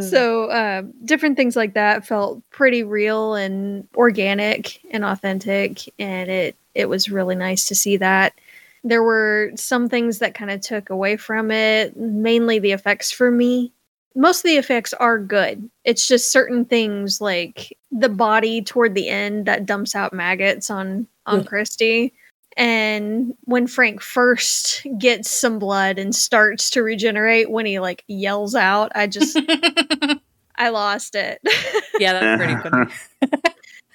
So 0.01 0.51
um, 0.51 0.93
different 1.05 1.37
things 1.37 1.55
like 1.55 1.75
that 1.75 2.07
felt 2.07 2.43
pretty 2.51 2.83
real 2.83 3.35
and 3.35 3.87
organic 3.95 4.81
and 4.91 5.05
authentic, 5.05 5.93
and 5.99 6.31
it 6.31 6.57
it 6.75 6.89
was 6.89 7.09
really 7.09 7.37
nice 7.37 7.67
to 7.67 7.75
see 7.75 7.99
that. 7.99 8.35
There 8.83 9.03
were 9.03 9.53
some 9.55 9.89
things 9.89 10.19
that 10.19 10.35
kind 10.35 10.51
of 10.51 10.61
took 10.61 10.91
away 10.91 11.17
from 11.17 11.51
it, 11.51 11.97
mainly 11.97 12.59
the 12.59 12.73
effects 12.73 13.13
for 13.13 13.31
me. 13.31 13.73
Most 14.15 14.39
of 14.45 14.49
the 14.49 14.57
effects 14.57 14.93
are 14.95 15.19
good. 15.19 15.69
It's 15.85 16.07
just 16.07 16.31
certain 16.31 16.65
things 16.65 17.21
like 17.21 17.77
the 17.91 18.09
body 18.09 18.63
toward 18.63 18.95
the 18.95 19.09
end 19.09 19.47
that 19.47 19.67
dumps 19.67 19.95
out 19.95 20.13
maggots 20.13 20.71
on 20.71 21.07
on 21.27 21.41
Ugh. 21.41 21.47
Christy. 21.47 22.13
And 22.57 23.35
when 23.45 23.67
Frank 23.67 24.01
first 24.01 24.87
gets 24.99 25.31
some 25.31 25.59
blood 25.59 25.99
and 25.99 26.15
starts 26.15 26.71
to 26.71 26.83
regenerate, 26.83 27.51
when 27.51 27.67
he 27.67 27.81
like 27.81 28.05
yells 28.07 28.55
out, 28.55 28.93
I 28.95 29.07
just 29.09 29.37
I 30.57 30.69
lost 30.69 31.15
it. 31.15 31.41
yeah, 31.99 32.13
that's 32.13 32.43
pretty 32.43 32.61
funny. 32.63 32.93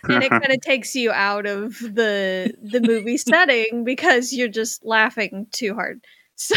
and 0.04 0.24
it 0.24 0.30
kind 0.30 0.52
of 0.52 0.62
takes 0.62 0.96
you 0.96 1.12
out 1.12 1.46
of 1.46 1.80
the 1.80 2.54
the 2.62 2.82
movie 2.82 3.18
setting 3.18 3.84
because 3.84 4.34
you're 4.34 4.48
just 4.50 4.84
laughing 4.84 5.48
too 5.52 5.74
hard. 5.74 6.02
So 6.36 6.56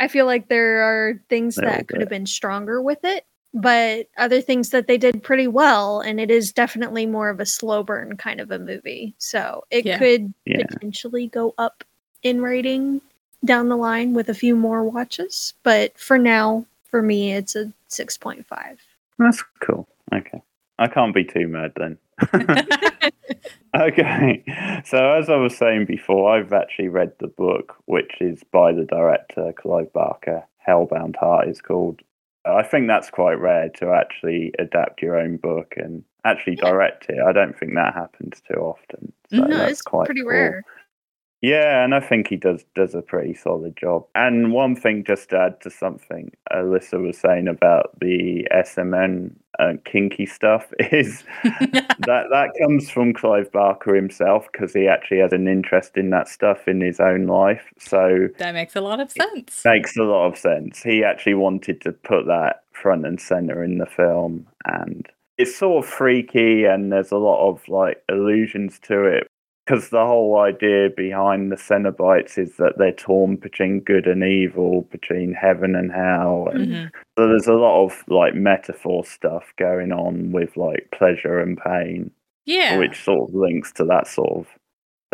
I 0.00 0.08
feel 0.08 0.24
like 0.26 0.48
there 0.48 0.80
are 0.82 1.20
things 1.28 1.58
Little 1.58 1.72
that 1.72 1.86
could 1.88 2.00
have 2.00 2.08
been 2.08 2.26
stronger 2.26 2.80
with 2.80 3.04
it, 3.04 3.26
but 3.52 4.08
other 4.16 4.40
things 4.40 4.70
that 4.70 4.86
they 4.86 4.96
did 4.96 5.22
pretty 5.22 5.46
well 5.46 6.00
and 6.00 6.18
it 6.18 6.30
is 6.30 6.52
definitely 6.52 7.04
more 7.04 7.28
of 7.28 7.38
a 7.38 7.46
slow 7.46 7.82
burn 7.82 8.16
kind 8.16 8.40
of 8.40 8.50
a 8.50 8.58
movie. 8.58 9.14
So 9.18 9.64
it 9.70 9.84
Yeah. 9.84 9.98
could 9.98 10.32
Yeah. 10.46 10.64
potentially 10.66 11.26
go 11.28 11.54
up 11.58 11.84
in 12.22 12.40
rating 12.40 13.02
down 13.44 13.68
the 13.68 13.76
line 13.76 14.14
with 14.14 14.30
a 14.30 14.34
few 14.34 14.56
more 14.56 14.84
watches, 14.84 15.52
but 15.62 15.96
for 15.98 16.18
now 16.18 16.64
for 16.88 17.02
me 17.02 17.32
it's 17.34 17.54
a 17.54 17.70
6.5. 17.88 18.78
That's 19.18 19.42
cool. 19.60 19.86
Okay. 20.14 20.40
I 20.78 20.86
can't 20.88 21.14
be 21.14 21.24
too 21.24 21.46
mad 21.46 21.72
then. 21.76 21.98
okay. 23.78 24.42
So, 24.84 25.12
as 25.12 25.28
I 25.30 25.36
was 25.36 25.56
saying 25.56 25.86
before, 25.86 26.34
I've 26.36 26.52
actually 26.52 26.88
read 26.88 27.12
the 27.20 27.28
book, 27.28 27.76
which 27.86 28.12
is 28.20 28.42
by 28.52 28.72
the 28.72 28.84
director, 28.84 29.52
Clive 29.58 29.92
Barker. 29.92 30.44
Hellbound 30.66 31.16
Heart 31.16 31.48
is 31.48 31.60
called. 31.60 32.00
I 32.46 32.62
think 32.62 32.86
that's 32.86 33.10
quite 33.10 33.34
rare 33.40 33.68
to 33.76 33.92
actually 33.92 34.52
adapt 34.58 35.02
your 35.02 35.16
own 35.18 35.36
book 35.36 35.74
and 35.76 36.02
actually 36.24 36.56
Yeah. 36.62 36.70
direct 36.70 37.06
it. 37.10 37.18
I 37.18 37.32
don't 37.32 37.58
think 37.58 37.74
that 37.74 37.94
happens 37.94 38.40
too 38.40 38.58
often. 38.60 39.12
So 39.30 39.36
No, 39.44 39.64
it's 39.64 39.82
quite 39.82 40.06
pretty 40.06 40.22
cool. 40.22 40.30
rare. 40.30 40.64
Yeah, 41.42 41.82
and 41.82 41.94
I 41.94 42.00
think 42.00 42.28
he 42.28 42.36
does 42.36 42.64
does 42.74 42.94
a 42.94 43.00
pretty 43.00 43.32
solid 43.32 43.74
job. 43.76 44.04
And 44.14 44.52
one 44.52 44.76
thing, 44.76 45.04
just 45.04 45.30
to 45.30 45.38
add 45.38 45.60
to 45.62 45.70
something 45.70 46.32
Alyssa 46.52 47.00
was 47.02 47.16
saying 47.16 47.48
about 47.48 47.98
the 48.00 48.46
S&M 48.50 49.34
uh, 49.58 49.72
kinky 49.86 50.26
stuff, 50.26 50.70
is 50.92 51.24
that 52.06 52.26
that 52.30 52.50
comes 52.60 52.90
from 52.90 53.12
Clive 53.12 53.50
Barker 53.52 53.94
himself 53.94 54.48
because 54.52 54.72
he 54.72 54.86
actually 54.86 55.18
has 55.18 55.32
an 55.32 55.48
interest 55.48 55.96
in 55.96 56.10
that 56.10 56.28
stuff 56.28 56.68
in 56.68 56.80
his 56.80 57.00
own 57.00 57.26
life. 57.26 57.72
So 57.78 58.28
that 58.38 58.54
makes 58.54 58.76
a 58.76 58.80
lot 58.80 59.00
of 59.00 59.10
sense. 59.10 59.64
makes 59.64 59.96
a 59.96 60.02
lot 60.02 60.26
of 60.26 60.38
sense. 60.38 60.82
He 60.82 61.04
actually 61.04 61.34
wanted 61.34 61.80
to 61.82 61.92
put 61.92 62.26
that 62.26 62.64
front 62.72 63.06
and 63.06 63.20
center 63.20 63.62
in 63.62 63.78
the 63.78 63.86
film, 63.86 64.46
and 64.64 65.08
it's 65.38 65.56
sort 65.56 65.84
of 65.84 65.90
freaky, 65.90 66.64
and 66.64 66.92
there's 66.92 67.12
a 67.12 67.18
lot 67.18 67.48
of 67.48 67.68
like 67.68 68.02
allusions 68.08 68.78
to 68.84 69.04
it. 69.04 69.26
Because 69.70 69.90
the 69.90 70.04
whole 70.04 70.40
idea 70.40 70.88
behind 70.96 71.52
the 71.52 71.56
Cenobites 71.56 72.36
is 72.38 72.56
that 72.56 72.72
they're 72.76 72.90
torn 72.90 73.36
between 73.36 73.78
good 73.78 74.08
and 74.08 74.24
evil, 74.24 74.82
between 74.90 75.32
heaven 75.32 75.76
and 75.76 75.92
hell. 75.92 76.48
And 76.52 76.66
Mhm. 76.72 76.90
so 77.16 77.28
there's 77.28 77.46
a 77.46 77.52
lot 77.54 77.84
of 77.84 78.02
like 78.08 78.34
metaphor 78.34 79.04
stuff 79.04 79.52
going 79.56 79.92
on 79.92 80.32
with 80.32 80.56
like 80.56 80.88
pleasure 80.90 81.38
and 81.38 81.56
pain, 81.56 82.10
Yeah. 82.46 82.78
which 82.78 83.04
sort 83.04 83.28
of 83.28 83.34
links 83.36 83.70
to 83.74 83.84
that 83.84 84.08
sort 84.08 84.30
of 84.32 84.48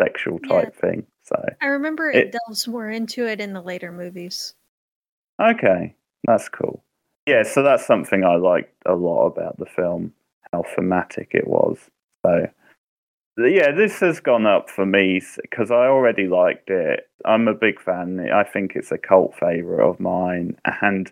sexual 0.01 0.39
Yeah. 0.45 0.61
type 0.63 0.75
thing. 0.75 1.05
So 1.21 1.35
I 1.61 1.67
remember 1.67 2.09
it, 2.09 2.15
It- 2.15 2.31
delves 2.47 2.67
more 2.67 2.89
into 2.89 3.27
it 3.27 3.39
in 3.39 3.53
the 3.53 3.61
later 3.61 3.91
movies. 3.91 4.55
Okay, 5.39 5.93
that's 6.25 6.49
cool. 6.49 6.83
Yeah, 7.27 7.43
so 7.43 7.61
that's 7.61 7.85
something 7.85 8.23
I 8.23 8.37
liked 8.37 8.73
a 8.87 8.95
lot 8.95 9.27
about 9.27 9.59
the 9.59 9.67
film, 9.67 10.15
how 10.51 10.63
thematic 10.63 11.35
it 11.35 11.45
was. 11.45 11.91
So, 12.25 12.47
yeah, 13.37 13.71
this 13.71 13.99
has 13.99 14.19
gone 14.19 14.45
up 14.45 14.69
for 14.69 14.85
me 14.85 15.21
because 15.41 15.71
I 15.71 15.87
already 15.87 16.27
liked 16.27 16.69
it. 16.69 17.09
I'm 17.25 17.47
a 17.47 17.53
big 17.53 17.79
fan. 17.79 18.29
I 18.31 18.43
think 18.43 18.73
it's 18.75 18.91
a 18.91 18.97
cult 18.97 19.35
favorite 19.35 19.87
of 19.87 19.99
mine. 19.99 20.57
And 20.81 21.11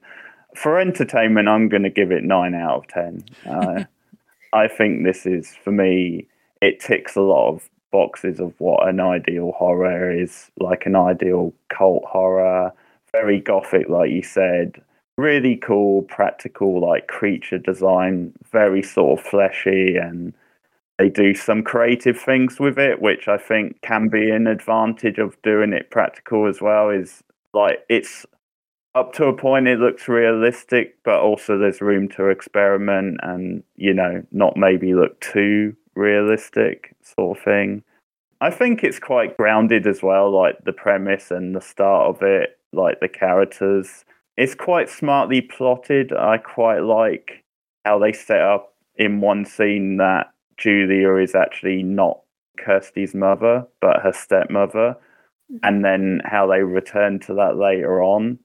for 0.55 0.79
entertainment, 0.79 1.47
I'm 1.47 1.69
going 1.69 1.83
to 1.83 1.89
give 1.89 2.11
it 2.11 2.23
9 2.23 2.55
out 2.55 2.77
of 2.77 2.87
10. 2.87 3.25
Uh, 3.47 3.83
I 4.53 4.67
think 4.67 5.03
this 5.03 5.25
is, 5.25 5.55
for 5.63 5.71
me, 5.71 6.27
it 6.61 6.79
ticks 6.79 7.15
a 7.15 7.21
lot 7.21 7.49
of 7.49 7.69
boxes 7.91 8.39
of 8.39 8.53
what 8.59 8.87
an 8.87 8.99
ideal 8.99 9.53
horror 9.55 10.11
is 10.11 10.49
like 10.59 10.85
an 10.85 10.95
ideal 10.95 11.53
cult 11.69 12.03
horror 12.05 12.73
very 13.15 13.39
gothic, 13.39 13.89
like 13.89 14.11
you 14.11 14.21
said. 14.21 14.81
Really 15.17 15.55
cool, 15.55 16.01
practical, 16.03 16.81
like 16.81 17.07
creature 17.07 17.57
design, 17.57 18.33
very 18.51 18.83
sort 18.83 19.19
of 19.19 19.25
fleshy, 19.25 19.95
and 19.95 20.33
they 20.97 21.09
do 21.09 21.33
some 21.33 21.63
creative 21.63 22.19
things 22.19 22.59
with 22.59 22.77
it, 22.77 23.01
which 23.01 23.27
I 23.27 23.37
think 23.37 23.81
can 23.81 24.07
be 24.07 24.29
an 24.29 24.47
advantage 24.47 25.17
of 25.17 25.41
doing 25.41 25.73
it 25.73 25.91
practical 25.91 26.47
as 26.47 26.61
well. 26.61 26.89
Is 26.89 27.23
like 27.53 27.79
it's 27.89 28.25
up 28.95 29.11
to 29.13 29.25
a 29.25 29.33
point, 29.33 29.67
it 29.67 29.79
looks 29.79 30.07
realistic, 30.07 30.95
but 31.03 31.19
also 31.19 31.57
there's 31.57 31.81
room 31.81 32.07
to 32.07 32.29
experiment 32.29 33.17
and, 33.21 33.61
you 33.75 33.93
know, 33.93 34.23
not 34.31 34.55
maybe 34.55 34.95
look 34.95 35.19
too 35.19 35.75
realistic, 35.95 36.95
sort 37.01 37.37
of 37.37 37.43
thing. 37.43 37.83
I 38.39 38.49
think 38.51 38.83
it's 38.83 38.99
quite 38.99 39.35
grounded 39.35 39.85
as 39.85 40.01
well, 40.01 40.31
like 40.31 40.63
the 40.63 40.73
premise 40.73 41.29
and 41.29 41.53
the 41.53 41.61
start 41.61 42.07
of 42.07 42.21
it, 42.21 42.57
like 42.71 43.01
the 43.01 43.09
characters. 43.09 44.05
It's 44.37 44.55
quite 44.55 44.89
smartly 44.89 45.41
plotted. 45.41 46.13
I 46.13 46.37
quite 46.37 46.79
like 46.79 47.43
how 47.83 47.99
they 47.99 48.13
set 48.13 48.41
up 48.41 48.73
in 48.95 49.19
one 49.19 49.43
scene 49.43 49.97
that 49.97 50.27
Julia 50.57 51.15
is 51.15 51.35
actually 51.35 51.83
not 51.83 52.19
Kirsty's 52.57 53.13
mother, 53.13 53.65
but 53.81 54.01
her 54.01 54.13
stepmother, 54.13 54.95
and 55.63 55.85
then 55.85 56.21
how 56.25 56.47
they 56.47 56.63
return 56.63 57.19
to 57.19 57.33
that 57.35 57.57
later 57.57 58.01
on. 58.01 58.39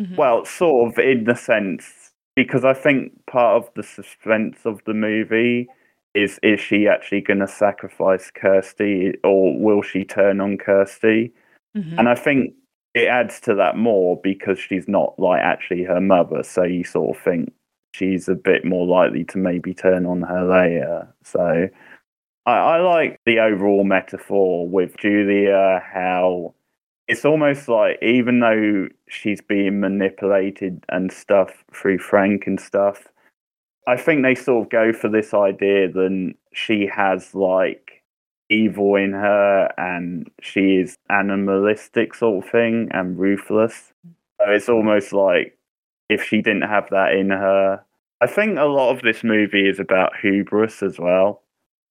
Mhm. 0.00 0.16
Well, 0.16 0.44
sort 0.44 0.92
of 0.92 0.98
in 0.98 1.24
the 1.24 1.34
sense 1.34 2.12
because 2.36 2.64
I 2.64 2.72
think 2.72 3.12
part 3.26 3.56
of 3.56 3.74
the 3.74 3.82
suspense 3.82 4.64
of 4.64 4.82
the 4.84 4.94
movie 4.94 5.66
is 6.14 6.38
is 6.42 6.60
she 6.60 6.86
actually 6.88 7.20
going 7.20 7.40
to 7.40 7.48
sacrifice 7.48 8.30
Kirsty 8.30 9.14
or 9.24 9.58
will 9.58 9.82
she 9.82 10.04
turn 10.04 10.40
on 10.40 10.56
Kirsty? 10.56 11.32
Mhm. 11.76 11.98
And 11.98 12.08
I 12.08 12.14
think 12.14 12.54
it 12.94 13.08
adds 13.08 13.40
to 13.40 13.54
that 13.56 13.76
more 13.76 14.20
because 14.22 14.58
she's 14.58 14.88
not 14.88 15.18
like 15.18 15.42
actually 15.42 15.82
her 15.82 16.00
mother, 16.00 16.42
so 16.42 16.62
you 16.62 16.84
sort 16.84 17.16
of 17.16 17.22
think 17.22 17.52
she's 17.98 18.28
a 18.28 18.34
bit 18.34 18.64
more 18.64 18.86
likely 18.86 19.24
to 19.24 19.38
maybe 19.38 19.74
turn 19.74 20.06
on 20.06 20.22
her 20.22 20.48
later. 20.48 21.14
So 21.24 21.68
I, 22.46 22.52
I 22.52 22.80
like 22.80 23.20
the 23.26 23.40
overall 23.40 23.84
metaphor 23.84 24.68
with 24.68 24.96
Julia, 24.96 25.82
how 25.92 26.54
it's 27.08 27.24
almost 27.24 27.68
like 27.68 27.98
even 28.02 28.40
though 28.40 28.88
she's 29.08 29.40
being 29.40 29.80
manipulated 29.80 30.84
and 30.88 31.10
stuff 31.10 31.64
through 31.74 31.98
Frank 31.98 32.46
and 32.46 32.60
stuff, 32.60 33.08
I 33.86 33.96
think 33.96 34.22
they 34.22 34.34
sort 34.34 34.66
of 34.66 34.70
go 34.70 34.92
for 34.92 35.08
this 35.08 35.32
idea 35.34 35.90
that 35.90 36.34
she 36.52 36.86
has 36.86 37.34
like 37.34 38.02
evil 38.50 38.96
in 38.96 39.12
her 39.12 39.72
and 39.76 40.30
she 40.40 40.76
is 40.76 40.96
animalistic 41.10 42.14
sort 42.14 42.44
of 42.44 42.50
thing 42.50 42.88
and 42.92 43.18
ruthless. 43.18 43.92
So 44.40 44.50
it's 44.50 44.68
almost 44.68 45.12
like 45.12 45.58
if 46.08 46.22
she 46.22 46.42
didn't 46.42 46.62
have 46.62 46.88
that 46.90 47.12
in 47.12 47.30
her. 47.30 47.84
I 48.20 48.26
think 48.26 48.58
a 48.58 48.64
lot 48.64 48.90
of 48.94 49.02
this 49.02 49.22
movie 49.22 49.68
is 49.68 49.78
about 49.78 50.16
hubris 50.20 50.82
as 50.82 50.98
well. 50.98 51.42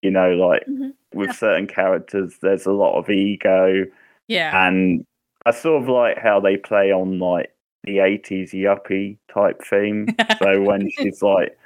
You 0.02 0.12
know, 0.12 0.32
like 0.32 0.66
Mhm. 0.68 0.94
with 1.14 1.34
certain 1.36 1.68
characters, 1.68 2.38
there's 2.42 2.66
a 2.66 2.72
lot 2.74 2.98
of 2.98 3.10
ego 3.10 3.86
yeah. 4.28 4.68
and 4.68 5.06
I 5.46 5.52
sort 5.52 5.82
of 5.84 5.90
like 5.90 6.18
how 6.18 6.40
they 6.40 6.58
play 6.58 6.92
on 6.92 7.20
like 7.20 7.54
the 7.86 8.00
80s 8.00 8.52
yuppie 8.52 9.18
type 9.34 9.62
theme. 9.64 10.08
so 10.42 10.62
when 10.62 10.90
she's 10.98 11.22
like 11.22 11.58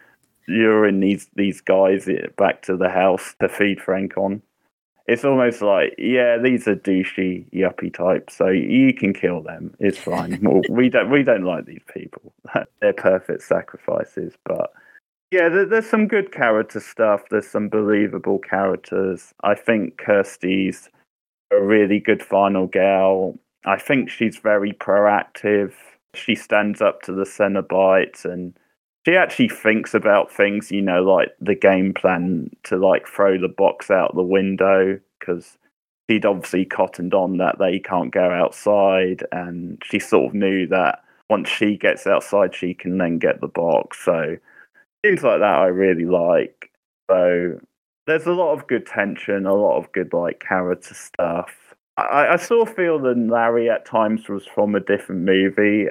luring 0.48 1.00
these 1.00 1.30
these 1.36 1.62
guys 1.62 2.08
back 2.38 2.62
to 2.64 2.78
the 2.78 2.90
house 2.90 3.36
to 3.42 3.50
feed 3.50 3.82
Frank 3.82 4.18
on. 4.18 4.42
It's 5.08 5.26
almost 5.26 5.62
like, 5.62 5.96
yeah, 5.98 6.38
these 6.38 6.68
are 6.68 6.76
douchey 6.76 7.52
yuppie 7.52 7.94
types, 7.94 8.36
so 8.36 8.48
you 8.48 8.94
can 8.94 9.14
kill 9.14 9.42
them. 9.42 9.74
It's 9.80 9.98
fine. 9.98 10.40
well, 10.44 10.62
we 10.70 10.90
don't 10.90 11.10
we 11.10 11.24
don't 11.24 11.44
like 11.44 11.66
these 11.66 11.84
people. 11.94 12.34
They're 12.82 12.94
perfect 12.94 13.44
sacrifices, 13.44 14.34
but 14.46 14.72
yeah, 15.32 15.48
there's 15.48 15.90
some 15.90 16.08
good 16.08 16.34
character 16.34 16.82
stuff. 16.82 17.22
There's 17.30 17.48
some 17.48 17.70
believable 17.70 18.40
characters. 18.40 19.34
I 19.44 19.56
think 19.56 19.98
Kirsty's 19.98 20.90
a 21.52 21.62
really 21.62 22.00
good 22.00 22.22
final 22.22 22.68
gal. 22.68 23.40
I 23.66 23.78
think 23.78 24.10
she's 24.10 24.38
very 24.38 24.74
proactive. 24.74 25.74
She 26.14 26.36
stands 26.36 26.82
up 26.82 27.02
to 27.04 27.14
the 27.14 27.24
Cenobites 27.24 28.26
and 28.26 28.54
she 29.06 29.16
actually 29.16 29.50
thinks 29.50 29.94
about 29.94 30.32
things, 30.32 30.72
you 30.72 30.82
know, 30.82 31.04
like 31.04 31.30
the 31.40 31.56
game 31.56 31.94
plan 31.94 32.50
to 32.64 32.78
like 32.78 33.08
throw 33.08 33.40
the 33.40 33.48
box 33.48 33.90
out 33.90 34.16
the 34.16 34.22
window 34.24 35.00
because 35.20 35.58
she'd 36.10 36.26
obviously 36.26 36.66
cottoned 36.66 37.14
on 37.14 37.38
that 37.38 37.58
they 37.60 37.80
can't 37.80 38.12
go 38.12 38.30
outside, 38.30 39.24
and 39.32 39.82
she 39.84 40.00
sort 40.00 40.30
of 40.30 40.34
knew 40.36 40.68
that 40.68 41.04
once 41.30 41.50
she 41.50 41.78
gets 41.78 42.06
outside, 42.06 42.54
she 42.54 42.74
can 42.74 42.98
then 42.98 43.18
get 43.18 43.42
the 43.42 43.48
box. 43.48 44.04
So 44.04 44.38
things 45.04 45.24
like 45.24 45.40
that 45.40 45.60
I 45.60 45.68
really 45.68 46.06
like. 46.06 46.72
So 47.10 47.60
there's 48.08 48.26
a 48.26 48.34
lot 48.34 48.54
of 48.54 48.68
good 48.68 48.86
tension, 48.86 49.46
a 49.46 49.54
lot 49.54 49.78
of 49.78 49.92
good 49.94 50.14
like 50.14 50.40
character 50.40 50.94
stuff. 50.94 51.56
I, 51.98 52.34
I 52.34 52.36
of 52.68 52.76
feel 52.76 53.00
that 53.00 53.18
Larry 53.18 53.70
at 53.70 53.86
times 53.86 54.30
was 54.30 54.46
from 54.46 54.76
a 54.76 54.80
different 54.80 55.22
movie. 55.22 55.88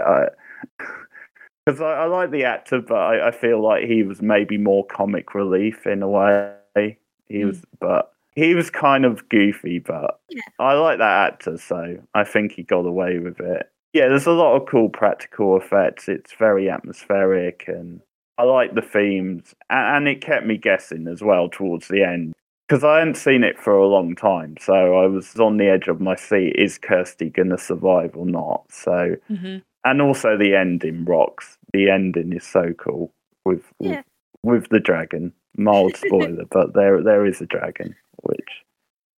Because 1.70 1.80
I, 1.80 2.02
I, 2.02 2.06
like 2.06 2.30
the 2.30 2.44
actor, 2.44 2.80
but 2.80 2.96
I, 2.96 3.28
I, 3.28 3.30
feel 3.30 3.62
like 3.62 3.84
he 3.84 4.02
was 4.02 4.20
maybe 4.20 4.58
more 4.58 4.84
comic 4.86 5.34
relief 5.34 5.86
in 5.86 6.02
a 6.02 6.08
way. 6.08 6.98
He 7.28 7.38
mm. 7.38 7.46
was, 7.46 7.62
but 7.78 8.12
he 8.34 8.54
was 8.54 8.70
kind 8.70 9.04
of 9.04 9.28
goofy, 9.28 9.78
but 9.78 10.20
yeah. 10.28 10.42
I 10.58 10.74
like 10.74 10.98
that 10.98 11.32
actor, 11.32 11.58
so 11.58 11.98
I 12.14 12.24
think 12.24 12.52
he 12.52 12.62
got 12.62 12.86
away 12.86 13.18
with 13.18 13.38
it. 13.40 13.70
Yeah, 13.92 14.08
there's 14.08 14.26
a 14.26 14.32
lot 14.32 14.56
of 14.56 14.68
cool 14.68 14.88
practical 14.88 15.56
effects. 15.56 16.08
It's 16.08 16.32
very 16.32 16.68
atmospheric, 16.68 17.64
and 17.68 18.00
I 18.38 18.44
like 18.44 18.74
the 18.74 18.82
themes, 18.82 19.54
and, 19.68 19.96
and 19.96 20.08
it 20.08 20.20
kept 20.20 20.46
me 20.46 20.56
guessing 20.56 21.06
as 21.06 21.22
well 21.22 21.48
towards 21.48 21.88
the 21.88 22.02
end 22.02 22.34
because 22.68 22.84
I 22.84 22.98
hadn't 22.98 23.16
seen 23.16 23.42
it 23.42 23.58
for 23.58 23.76
a 23.76 23.86
long 23.86 24.14
time, 24.14 24.56
so 24.60 24.96
I 24.96 25.06
was 25.06 25.36
on 25.38 25.56
the 25.56 25.66
edge 25.66 25.88
of 25.88 26.00
my 26.00 26.16
seat. 26.16 26.54
Is 26.56 26.78
Kirsty 26.78 27.30
gonna 27.30 27.58
survive 27.58 28.16
or 28.16 28.26
not? 28.26 28.64
So. 28.70 29.16
Mm-hmm 29.30 29.58
and 29.84 30.02
also 30.02 30.36
the 30.36 30.54
ending 30.54 31.04
rocks. 31.04 31.58
The 31.72 31.90
ending 31.90 32.32
is 32.32 32.44
so 32.44 32.72
cool 32.78 33.12
with 33.44 33.64
yeah. 33.78 34.02
with, 34.42 34.62
with 34.62 34.68
the 34.70 34.80
dragon. 34.80 35.32
Mild 35.56 35.96
spoiler, 36.04 36.44
but 36.50 36.74
there 36.74 37.02
there 37.02 37.26
is 37.26 37.40
a 37.40 37.46
dragon, 37.46 37.96
which 38.22 38.64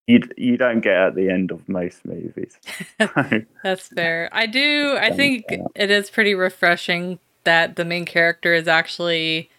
you 0.07 0.21
you 0.37 0.57
don't 0.57 0.81
get 0.81 0.97
at 0.97 1.15
the 1.15 1.31
end 1.31 1.51
of 1.51 1.69
most 1.69 2.05
movies. 2.05 2.59
That's 3.63 3.89
fair. 3.89 4.29
I 4.33 4.47
do. 4.47 4.97
I 4.99 5.11
think 5.11 5.45
it 5.75 5.91
is 5.91 6.11
pretty 6.11 6.35
refreshing 6.35 7.19
that 7.45 7.77
the 7.77 7.85
main 7.85 8.05
character 8.05 8.55
is 8.55 8.69
actually 8.69 9.51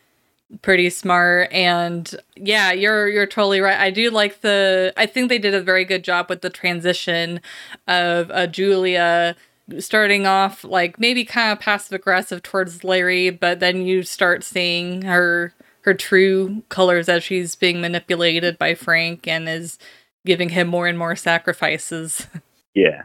pretty 0.61 0.89
smart 0.89 1.51
and 1.51 2.15
yeah 2.35 2.71
you're 2.71 3.09
you're 3.09 3.25
totally 3.25 3.59
right 3.59 3.79
i 3.79 3.89
do 3.89 4.11
like 4.11 4.41
the 4.41 4.93
i 4.95 5.03
think 5.03 5.27
they 5.27 5.39
did 5.39 5.55
a 5.55 5.61
very 5.61 5.83
good 5.83 6.03
job 6.03 6.29
with 6.29 6.41
the 6.41 6.49
transition 6.49 7.41
of 7.87 8.29
uh, 8.29 8.45
julia 8.45 9.35
starting 9.79 10.25
off 10.27 10.63
like 10.63 10.99
maybe 10.99 11.25
kind 11.25 11.51
of 11.51 11.59
passive 11.59 11.93
aggressive 11.93 12.43
towards 12.43 12.83
Larry, 12.83 13.29
but 13.29 13.59
then 13.59 13.85
you 13.85 14.03
start 14.03 14.43
seeing 14.43 15.03
her 15.03 15.53
her 15.81 15.93
true 15.93 16.63
colors 16.69 17.09
as 17.09 17.23
she's 17.23 17.55
being 17.55 17.81
manipulated 17.81 18.57
by 18.57 18.73
Frank 18.73 19.27
and 19.27 19.49
is 19.49 19.77
giving 20.25 20.49
him 20.49 20.67
more 20.67 20.87
and 20.87 20.97
more 20.97 21.15
sacrifices. 21.15 22.27
Yeah. 22.75 23.03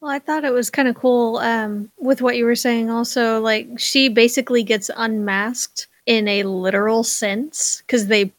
Well, 0.00 0.10
I 0.10 0.18
thought 0.18 0.44
it 0.44 0.52
was 0.52 0.68
kind 0.68 0.88
of 0.88 0.96
cool 0.96 1.36
um, 1.36 1.92
with 1.96 2.20
what 2.22 2.36
you 2.36 2.44
were 2.44 2.56
saying. 2.56 2.90
Also, 2.90 3.40
like 3.40 3.68
she 3.78 4.08
basically 4.08 4.64
gets 4.64 4.90
unmasked 4.96 5.86
in 6.06 6.26
a 6.26 6.42
literal 6.42 7.04
sense 7.04 7.84
because 7.86 8.08
they 8.08 8.32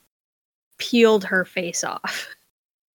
peeled 0.77 1.23
her 1.23 1.45
face 1.45 1.83
off. 1.83 2.27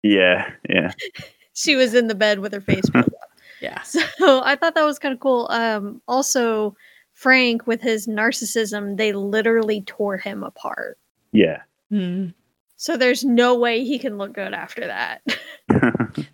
Yeah, 0.02 0.50
yeah. 0.68 0.92
she 1.54 1.76
was 1.76 1.94
in 1.94 2.08
the 2.08 2.14
bed 2.14 2.40
with 2.40 2.52
her 2.52 2.60
face 2.60 2.88
peeled 2.90 3.06
off. 3.06 3.21
Yeah. 3.62 3.82
So 4.18 4.42
I 4.44 4.56
thought 4.56 4.74
that 4.74 4.84
was 4.84 4.98
kind 4.98 5.14
of 5.14 5.20
cool. 5.20 5.46
Um, 5.50 6.02
also, 6.08 6.76
Frank, 7.14 7.66
with 7.66 7.80
his 7.80 8.06
narcissism, 8.06 8.96
they 8.96 9.12
literally 9.12 9.82
tore 9.82 10.16
him 10.16 10.42
apart. 10.42 10.98
Yeah. 11.32 11.62
Mm. 11.90 12.34
So 12.76 12.96
there's 12.96 13.24
no 13.24 13.56
way 13.56 13.84
he 13.84 13.98
can 13.98 14.18
look 14.18 14.32
good 14.32 14.52
after 14.52 14.86
that. 14.86 15.22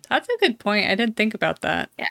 That's 0.09 0.27
a 0.27 0.37
good 0.39 0.59
point. 0.59 0.89
I 0.89 0.95
didn't 0.95 1.15
think 1.15 1.33
about 1.33 1.61
that. 1.61 1.91
Yeah. 1.97 2.07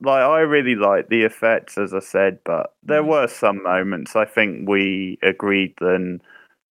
Like 0.00 0.22
I 0.22 0.40
really 0.40 0.74
like 0.74 1.08
the 1.08 1.22
effects, 1.22 1.78
as 1.78 1.92
I 1.94 2.00
said, 2.00 2.38
but 2.44 2.74
there 2.82 3.04
were 3.04 3.28
some 3.28 3.62
moments. 3.62 4.16
I 4.16 4.24
think 4.24 4.68
we 4.68 5.18
agreed 5.22 5.74
then 5.80 6.20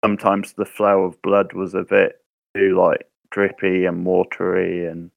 sometimes 0.03 0.53
the 0.53 0.65
flow 0.65 1.03
of 1.03 1.21
blood 1.21 1.53
was 1.53 1.73
a 1.73 1.83
bit 1.83 2.21
too 2.55 2.75
like 2.75 3.07
drippy 3.29 3.85
and 3.85 4.05
watery 4.05 4.88
and 4.88 5.12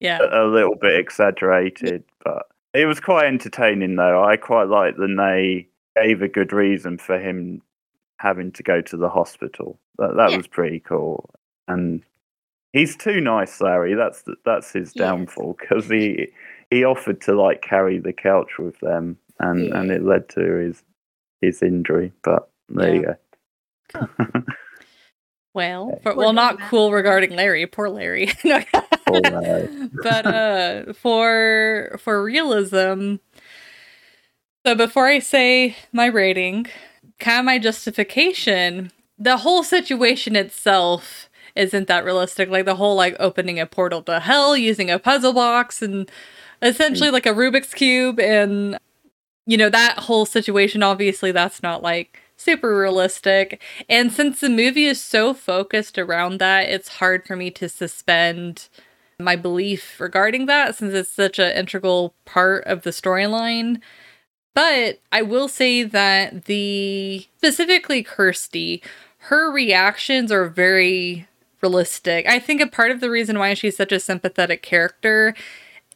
yeah, 0.00 0.18
a, 0.20 0.44
a 0.44 0.46
little 0.46 0.76
bit 0.76 0.98
exaggerated, 0.98 2.04
but 2.24 2.46
it 2.74 2.86
was 2.86 3.00
quite 3.00 3.26
entertaining 3.26 3.96
though. 3.96 4.22
I 4.22 4.36
quite 4.36 4.68
like 4.68 4.96
that 4.96 5.14
they 5.16 5.68
gave 6.00 6.22
a 6.22 6.28
good 6.28 6.52
reason 6.52 6.98
for 6.98 7.18
him 7.18 7.62
having 8.18 8.52
to 8.52 8.62
go 8.62 8.80
to 8.80 8.96
the 8.96 9.08
hospital. 9.08 9.78
That 9.98 10.16
that 10.16 10.30
yeah. 10.30 10.36
was 10.36 10.46
pretty 10.46 10.80
cool, 10.80 11.30
and 11.66 12.02
he's 12.72 12.96
too 12.96 13.20
nice, 13.20 13.60
Larry. 13.60 13.94
That's 13.94 14.24
that's 14.44 14.72
his 14.72 14.92
downfall 14.92 15.56
because 15.58 15.88
he 15.88 16.28
he 16.70 16.84
offered 16.84 17.20
to 17.22 17.40
like 17.40 17.62
carry 17.62 17.98
the 17.98 18.12
couch 18.12 18.58
with 18.58 18.78
them, 18.80 19.18
and 19.40 19.66
yeah. 19.66 19.80
and 19.80 19.90
it 19.90 20.04
led 20.04 20.28
to 20.30 20.40
his 20.40 20.82
his 21.40 21.62
injury. 21.62 22.12
But 22.22 22.48
there 22.68 22.94
yeah. 22.94 23.00
you 23.00 23.02
go. 23.02 24.08
Cool. 24.32 24.42
well, 25.58 25.98
for, 26.04 26.14
well, 26.14 26.32
not 26.32 26.60
cool 26.60 26.92
regarding 26.92 27.30
Larry. 27.34 27.66
Poor 27.66 27.88
Larry. 27.88 28.30
but 28.44 30.26
uh, 30.26 30.92
for 30.92 31.98
for 31.98 32.22
realism, 32.22 33.16
so 34.64 34.74
before 34.76 35.08
I 35.08 35.18
say 35.18 35.74
my 35.92 36.06
rating, 36.06 36.68
kind 37.18 37.40
of 37.40 37.44
my 37.44 37.58
justification, 37.58 38.92
the 39.18 39.38
whole 39.38 39.64
situation 39.64 40.36
itself 40.36 41.28
isn't 41.56 41.88
that 41.88 42.04
realistic. 42.04 42.48
Like 42.48 42.64
the 42.64 42.76
whole 42.76 42.94
like 42.94 43.16
opening 43.18 43.58
a 43.58 43.66
portal 43.66 44.02
to 44.04 44.20
hell 44.20 44.56
using 44.56 44.92
a 44.92 45.00
puzzle 45.00 45.32
box 45.32 45.82
and 45.82 46.08
essentially 46.62 47.10
like 47.10 47.26
a 47.26 47.34
Rubik's 47.34 47.74
cube 47.74 48.20
and 48.20 48.78
you 49.46 49.56
know 49.56 49.70
that 49.70 49.98
whole 49.98 50.26
situation 50.26 50.82
obviously 50.82 51.32
that's 51.32 51.62
not 51.62 51.82
like 51.82 52.20
super 52.38 52.74
realistic. 52.74 53.60
And 53.88 54.10
since 54.10 54.40
the 54.40 54.48
movie 54.48 54.86
is 54.86 55.02
so 55.02 55.34
focused 55.34 55.98
around 55.98 56.38
that, 56.38 56.68
it's 56.68 56.88
hard 56.88 57.26
for 57.26 57.36
me 57.36 57.50
to 57.52 57.68
suspend 57.68 58.68
my 59.20 59.36
belief 59.36 60.00
regarding 60.00 60.46
that 60.46 60.76
since 60.76 60.94
it's 60.94 61.10
such 61.10 61.38
an 61.38 61.54
integral 61.56 62.14
part 62.24 62.64
of 62.64 62.82
the 62.82 62.90
storyline. 62.90 63.80
But 64.54 65.00
I 65.12 65.22
will 65.22 65.48
say 65.48 65.82
that 65.82 66.46
the 66.46 67.26
specifically 67.36 68.02
Kirsty, 68.02 68.82
her 69.18 69.50
reactions 69.52 70.32
are 70.32 70.48
very 70.48 71.26
realistic. 71.60 72.26
I 72.26 72.38
think 72.38 72.60
a 72.60 72.66
part 72.66 72.90
of 72.90 73.00
the 73.00 73.10
reason 73.10 73.38
why 73.38 73.54
she's 73.54 73.76
such 73.76 73.92
a 73.92 74.00
sympathetic 74.00 74.62
character 74.62 75.34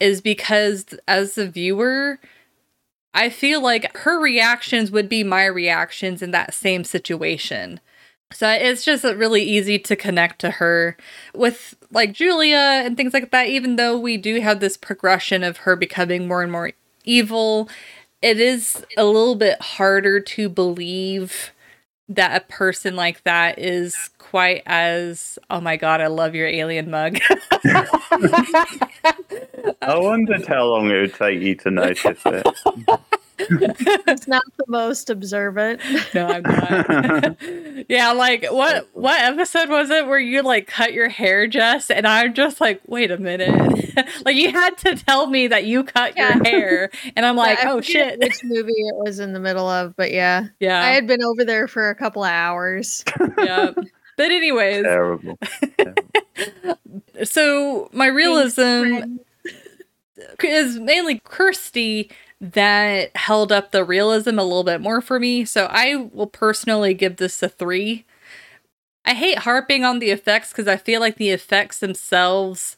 is 0.01 0.21
because 0.21 0.87
as 1.07 1.39
a 1.39 1.47
viewer, 1.47 2.19
I 3.15 3.29
feel 3.29 3.63
like 3.63 3.97
her 3.99 4.19
reactions 4.19 4.91
would 4.91 5.09
be 5.09 5.23
my 5.23 5.45
reactions 5.45 6.23
in 6.23 6.31
that 6.31 6.55
same 6.55 6.85
situation. 6.85 7.81
So 8.33 8.49
it's 8.49 8.85
just 8.85 9.05
really 9.05 9.43
easy 9.43 9.79
to 9.79 9.97
connect 9.97 10.41
to 10.41 10.53
her 10.53 10.97
with 11.35 11.75
like 11.91 12.13
Julia 12.13 12.57
and 12.57 12.97
things 12.97 13.13
like 13.13 13.31
that. 13.31 13.49
Even 13.49 13.77
though 13.77 13.99
we 13.99 14.17
do 14.17 14.41
have 14.41 14.61
this 14.61 14.77
progression 14.77 15.45
of 15.45 15.59
her 15.59 15.77
becoming 15.77 16.27
more 16.27 16.43
and 16.43 16.51
more 16.51 16.73
evil, 17.05 17.69
it 18.23 18.41
is 18.41 18.87
a 18.97 19.05
little 19.05 19.35
bit 19.35 19.61
harder 19.61 20.19
to 20.21 20.49
believe 20.49 21.53
that 22.09 22.43
a 22.43 22.45
person 22.53 22.97
like 22.97 23.23
that 23.25 23.59
is 23.59 24.11
quite 24.19 24.63
as 24.67 25.39
oh 25.51 25.61
my 25.61 25.77
god 25.77 26.01
i 26.01 26.07
love 26.09 26.35
your 26.35 26.49
alien 26.49 26.91
mug. 26.91 27.19
I 29.81 29.97
wondered 29.99 30.47
how 30.47 30.65
long 30.65 30.91
it 30.91 31.01
would 31.01 31.15
take 31.15 31.41
you 31.41 31.55
to 31.57 31.71
notice 31.71 32.21
it 32.27 32.47
it's 33.51 34.29
not 34.29 34.43
the 34.57 34.65
most 34.69 35.11
observant. 35.11 35.81
No, 36.15 36.27
I'm 36.27 36.43
not. 36.43 37.37
yeah, 37.89 38.13
like 38.13 38.47
what 38.51 38.89
what 38.93 39.21
episode 39.21 39.69
was 39.69 39.91
it 39.91 40.07
where 40.07 40.19
you 40.19 40.43
like 40.43 40.67
cut 40.67 40.93
your 40.93 41.09
hair, 41.09 41.47
Jess? 41.47 41.91
And 41.91 42.07
I'm 42.07 42.35
just 42.35 42.61
like, 42.61 42.81
wait 42.87 43.11
a 43.11 43.19
minute. 43.19 43.51
like 44.25 44.37
you 44.37 44.51
had 44.53 44.77
to 44.79 44.97
tell 44.97 45.27
me 45.27 45.49
that 45.49 45.65
you 45.65 45.85
cut 45.85 46.15
Yeah. 46.17 46.35
your 46.37 46.45
hair, 46.45 46.91
and 47.17 47.25
I'm 47.27 47.37
like, 47.37 47.59
Yeah, 47.59 47.73
oh 47.73 47.77
forget 47.77 47.87
shit. 47.87 48.19
Which 48.21 48.41
movie 48.45 48.73
it 48.73 48.97
was 48.97 49.19
in 49.21 49.33
the 49.33 49.41
middle 49.41 49.69
of, 49.69 49.97
but 49.97 50.13
yeah. 50.13 50.47
Yeah, 50.61 50.81
I 50.83 50.89
had 50.91 51.07
been 51.07 51.23
over 51.23 51.45
there 51.45 51.67
for 51.69 51.91
a 51.91 51.95
couple 51.95 52.23
of 52.25 52.31
hours. 52.31 53.05
yeah. 53.39 53.71
But 54.17 54.31
anyways, 54.31 54.83
Terrible. 54.83 55.39
so 57.25 57.89
my 57.93 58.07
realism 58.07 58.61
Friend. 58.61 59.21
is 60.45 60.79
mainly 60.79 61.21
Kirsty 61.25 62.11
that 62.43 63.17
held 63.17 63.53
up 63.53 63.71
the 63.71 63.85
realism 63.85 64.37
a 64.37 64.43
little 64.43 64.65
bit 64.65 64.81
more 64.81 65.01
for 65.01 65.21
me. 65.21 65.45
So 65.45 65.67
I 65.71 65.95
will 65.95 66.27
personally 66.27 66.93
give 66.93 67.17
this 67.17 67.41
a 67.41 67.49
three. 67.49 68.05
I 69.05 69.15
hate 69.15 69.39
harping 69.39 69.85
on 69.85 70.01
the 70.01 70.11
effects 70.11 70.51
because 70.51 70.67
I 70.67 70.77
feel 70.77 71.01
like 71.01 71.17
the 71.17 71.31
effects 71.31 71.79
themselves 71.79 72.77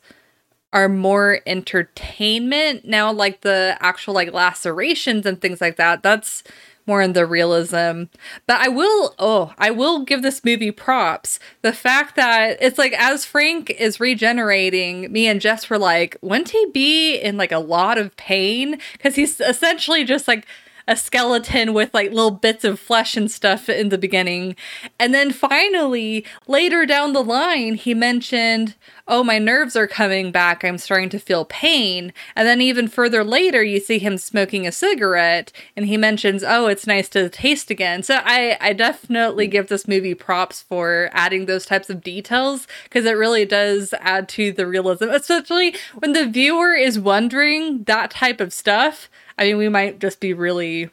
are 0.74 0.88
more 0.88 1.40
entertainment. 1.46 2.84
Now, 2.84 3.10
like 3.10 3.40
the 3.40 3.78
actual 3.80 4.12
like 4.12 4.34
lacerations 4.34 5.24
and 5.24 5.40
things 5.40 5.62
like 5.62 5.76
that, 5.76 6.02
that's 6.02 6.42
more 6.86 7.02
in 7.02 7.12
the 7.12 7.26
realism. 7.26 8.04
But 8.46 8.60
I 8.60 8.68
will, 8.68 9.14
oh, 9.18 9.52
I 9.58 9.70
will 9.70 10.04
give 10.04 10.22
this 10.22 10.44
movie 10.44 10.70
props. 10.70 11.38
The 11.62 11.72
fact 11.72 12.16
that 12.16 12.58
it's 12.60 12.78
like 12.78 12.92
as 12.92 13.24
Frank 13.24 13.70
is 13.70 14.00
regenerating, 14.00 15.10
me 15.12 15.26
and 15.26 15.40
Jess 15.40 15.70
were 15.70 15.78
like, 15.78 16.16
wouldn't 16.20 16.50
he 16.50 16.66
be 16.72 17.16
in 17.16 17.36
like 17.36 17.52
a 17.52 17.58
lot 17.58 17.98
of 17.98 18.16
pain? 18.16 18.78
Because 18.92 19.14
he's 19.14 19.40
essentially 19.40 20.04
just 20.04 20.28
like 20.28 20.46
a 20.86 20.96
skeleton 20.96 21.72
with 21.72 21.92
like 21.94 22.10
little 22.10 22.30
bits 22.30 22.64
of 22.64 22.78
flesh 22.78 23.16
and 23.16 23.30
stuff 23.30 23.68
in 23.68 23.88
the 23.88 23.98
beginning. 23.98 24.56
And 24.98 25.14
then 25.14 25.32
finally, 25.32 26.24
later 26.46 26.84
down 26.86 27.12
the 27.12 27.22
line, 27.22 27.74
he 27.74 27.94
mentioned, 27.94 28.74
Oh, 29.06 29.22
my 29.22 29.38
nerves 29.38 29.76
are 29.76 29.86
coming 29.86 30.32
back. 30.32 30.64
I'm 30.64 30.78
starting 30.78 31.10
to 31.10 31.18
feel 31.18 31.44
pain. 31.44 32.12
And 32.34 32.48
then 32.48 32.62
even 32.62 32.88
further 32.88 33.22
later, 33.22 33.62
you 33.62 33.78
see 33.78 33.98
him 33.98 34.16
smoking 34.16 34.66
a 34.66 34.72
cigarette 34.72 35.52
and 35.76 35.86
he 35.86 35.98
mentions, 35.98 36.42
Oh, 36.42 36.66
it's 36.66 36.86
nice 36.86 37.08
to 37.10 37.28
taste 37.28 37.70
again. 37.70 38.02
So 38.02 38.20
I, 38.24 38.56
I 38.60 38.72
definitely 38.72 39.46
give 39.46 39.68
this 39.68 39.86
movie 39.86 40.14
props 40.14 40.62
for 40.62 41.10
adding 41.12 41.46
those 41.46 41.66
types 41.66 41.90
of 41.90 42.02
details 42.02 42.66
because 42.84 43.04
it 43.04 43.12
really 43.12 43.44
does 43.44 43.92
add 44.00 44.28
to 44.30 44.52
the 44.52 44.66
realism, 44.66 45.10
especially 45.10 45.74
when 45.98 46.12
the 46.12 46.26
viewer 46.26 46.74
is 46.74 46.98
wondering 46.98 47.84
that 47.84 48.10
type 48.10 48.40
of 48.40 48.52
stuff. 48.52 49.10
I 49.38 49.44
mean, 49.44 49.56
we 49.56 49.68
might 49.68 49.98
just 49.98 50.20
be 50.20 50.32
really 50.32 50.90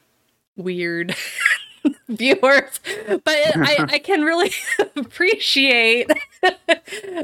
weird 0.58 1.16
viewers, 2.10 2.80
but 3.08 3.28
I, 3.28 3.86
I 3.90 4.00
can 4.00 4.22
really 4.22 4.52
appreciate 4.96 6.12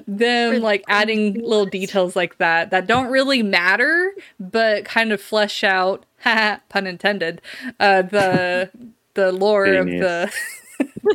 them 0.08 0.62
like 0.62 0.84
adding 0.88 1.34
little 1.34 1.66
details 1.66 2.16
like 2.16 2.38
that 2.38 2.72
that 2.72 2.88
don't 2.88 3.12
really 3.12 3.44
matter, 3.44 4.14
but 4.40 4.86
kind 4.86 5.12
of 5.12 5.22
flesh 5.22 5.64
out, 5.64 6.06
pun 6.70 6.88
intended, 6.88 7.42
uh, 7.80 8.04
the 8.04 8.70
the 9.14 9.32
lore 9.32 9.66
of 9.66 9.88
the, 9.88 10.32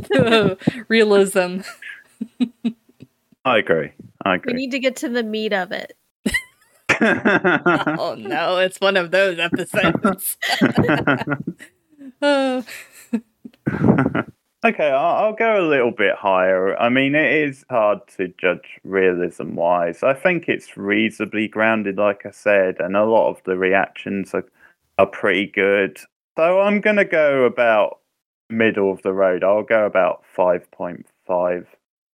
the 0.08 0.84
realism. 0.88 1.60
I 3.44 3.58
agree. 3.58 3.92
I 4.24 4.36
agree. 4.36 4.52
We 4.52 4.58
need 4.58 4.70
to 4.72 4.78
get 4.78 4.96
to 4.96 5.08
the 5.08 5.22
meat 5.22 5.52
of 5.52 5.72
it. 5.72 5.96
Oh 7.02 8.16
no, 8.18 8.58
it's 8.58 8.80
one 8.80 8.96
of 8.96 9.10
those 9.10 9.38
episodes. 9.38 10.36
Okay, 14.64 14.90
I'll, 14.90 15.24
I'll 15.24 15.32
go 15.34 15.60
a 15.60 15.68
little 15.68 15.90
bit 15.90 16.14
higher. 16.14 16.76
I 16.78 16.88
mean, 16.88 17.16
it 17.16 17.32
is 17.32 17.64
hard 17.68 18.06
to 18.16 18.28
judge 18.38 18.78
realism 18.84 19.56
wise. 19.56 20.04
I 20.04 20.14
think 20.14 20.48
it's 20.48 20.76
reasonably 20.76 21.48
grounded, 21.48 21.96
like 21.96 22.24
I 22.24 22.30
said, 22.30 22.76
and 22.78 22.96
a 22.96 23.04
lot 23.04 23.30
of 23.30 23.42
the 23.44 23.56
reactions 23.56 24.34
are, 24.34 24.44
are 24.98 25.06
pretty 25.06 25.46
good. 25.46 25.98
So 26.38 26.60
I'm 26.60 26.80
going 26.80 26.96
to 26.96 27.04
go 27.04 27.44
about 27.44 27.98
middle 28.48 28.92
of 28.92 29.02
the 29.02 29.12
road. 29.12 29.42
I'll 29.42 29.64
go 29.64 29.84
about 29.84 30.22
5.5 30.36 31.04
for 31.26 31.66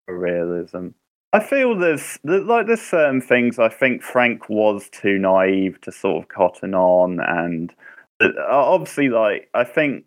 realism. 0.08 0.88
I 1.32 1.40
feel 1.40 1.76
there's 1.76 2.18
like 2.24 2.66
there's 2.66 2.80
certain 2.80 3.20
things 3.20 3.58
I 3.58 3.68
think 3.68 4.02
Frank 4.02 4.48
was 4.48 4.88
too 4.90 5.18
naive 5.18 5.80
to 5.82 5.92
sort 5.92 6.22
of 6.22 6.28
cotton 6.28 6.74
on, 6.74 7.20
and 7.20 7.74
uh, 8.20 8.28
obviously, 8.48 9.08
like 9.08 9.48
I 9.54 9.64
think 9.64 10.04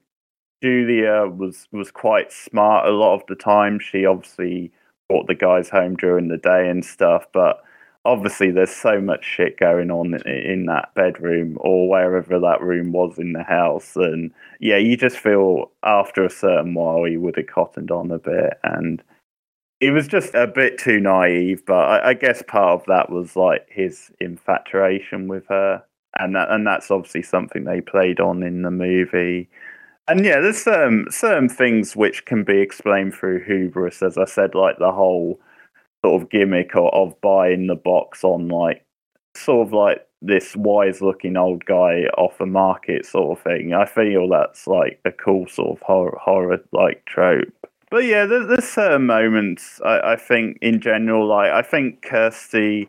Julia 0.64 1.28
was 1.28 1.68
was 1.72 1.92
quite 1.92 2.32
smart 2.32 2.88
a 2.88 2.92
lot 2.92 3.16
of 3.16 3.24
the 3.28 3.36
time. 3.36 3.80
She 3.80 4.06
obviously 4.06 4.72
brought 5.10 5.28
the 5.28 5.36
guys 5.36 5.70
home 5.70 5.96
during 5.96 6.30
the 6.30 6.38
day 6.38 6.70
and 6.70 6.84
stuff, 6.86 7.26
but 7.34 7.64
obviously 8.06 8.52
there's 8.52 8.76
so 8.76 9.02
much 9.02 9.26
shit 9.26 9.58
going 9.60 9.92
on 9.92 10.16
in 10.28 10.66
that 10.68 10.94
bedroom 10.96 11.58
or 11.62 11.90
wherever 11.90 12.40
that 12.40 12.62
room 12.62 12.92
was 12.92 13.18
in 13.20 13.34
the 13.34 13.44
house, 13.44 13.96
and 13.96 14.32
yeah, 14.60 14.78
you 14.78 14.98
just 14.98 15.18
feel 15.18 15.72
after 15.84 16.24
a 16.24 16.30
certain 16.30 16.74
while 16.74 17.04
he 17.04 17.18
would 17.18 17.36
have 17.38 17.48
cottoned 17.48 17.92
on 17.92 18.10
a 18.12 18.20
bit 18.20 18.54
and 18.64 19.04
he 19.80 19.92
was 19.92 20.08
just 20.08 20.34
a 20.36 20.48
bit 20.48 20.78
too 20.78 21.00
naive, 21.00 21.66
but 21.66 21.74
I, 21.74 22.10
I 22.10 22.14
guess 22.14 22.44
part 22.48 22.82
of 22.82 22.86
that 22.88 23.10
was 23.10 23.36
like 23.36 23.68
his 23.70 24.12
infatuation 24.20 25.28
with 25.28 25.46
her, 25.48 25.84
and 26.18 26.36
that, 26.36 26.52
and 26.52 26.68
that's 26.68 26.92
obviously 26.92 27.24
something 27.24 27.64
they 27.64 27.82
played 27.82 28.20
on 28.20 28.44
in 28.44 28.62
the 28.64 28.72
movie. 28.72 29.50
And 30.08 30.26
yeah, 30.26 30.40
there's 30.40 30.64
certain 30.64 31.06
certain 31.12 31.50
things 31.50 31.96
which 31.96 32.26
can 32.26 32.44
be 32.44 32.60
explained 32.60 33.14
through 33.14 33.46
hubris, 33.46 34.02
as 34.02 34.18
I 34.18 34.26
said, 34.26 34.56
like 34.56 34.80
the 34.80 34.92
whole 34.92 35.40
sort 36.04 36.22
of 36.22 36.30
gimmick 36.30 36.76
of, 36.76 36.90
of 36.94 37.22
buying 37.22 37.68
the 37.68 37.76
box 37.76 38.24
on 38.24 38.48
like 38.50 38.84
sort 39.36 39.68
of 39.68 39.74
like 39.74 40.08
this 40.22 40.56
wise 40.56 41.02
looking 41.02 41.38
old 41.38 41.64
guy 41.66 42.04
off 42.18 42.42
a 42.42 42.46
market 42.46 43.06
sort 43.06 43.38
of 43.38 43.44
thing. 43.44 43.74
I 43.74 43.86
feel 43.86 44.28
that's 44.28 44.68
like 44.68 45.00
a 45.06 45.12
cool 45.12 45.48
sort 45.48 45.78
of 45.78 45.82
horror 45.84 46.18
horror 46.22 46.60
like 46.74 47.06
trope. 47.06 47.54
But 47.90 48.06
yeah, 48.06 48.26
there's, 48.26 48.48
there's 48.48 48.68
certain 48.68 49.06
moments 49.06 49.82
I, 49.84 50.14
I 50.14 50.16
think 50.16 50.58
in 50.62 50.80
general, 50.80 51.28
like 51.28 51.52
I 51.52 51.62
think 51.62 52.02
Kirsty, 52.02 52.88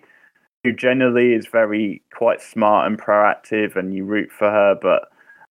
who 0.62 0.72
generally 0.72 1.32
is 1.32 1.46
very 1.46 2.02
quite 2.14 2.42
smart 2.42 2.86
and 2.86 3.00
proactive, 3.00 3.76
and 3.76 3.94
you 3.94 4.04
root 4.04 4.30
for 4.30 4.50
her, 4.50 4.76
but 4.80 5.08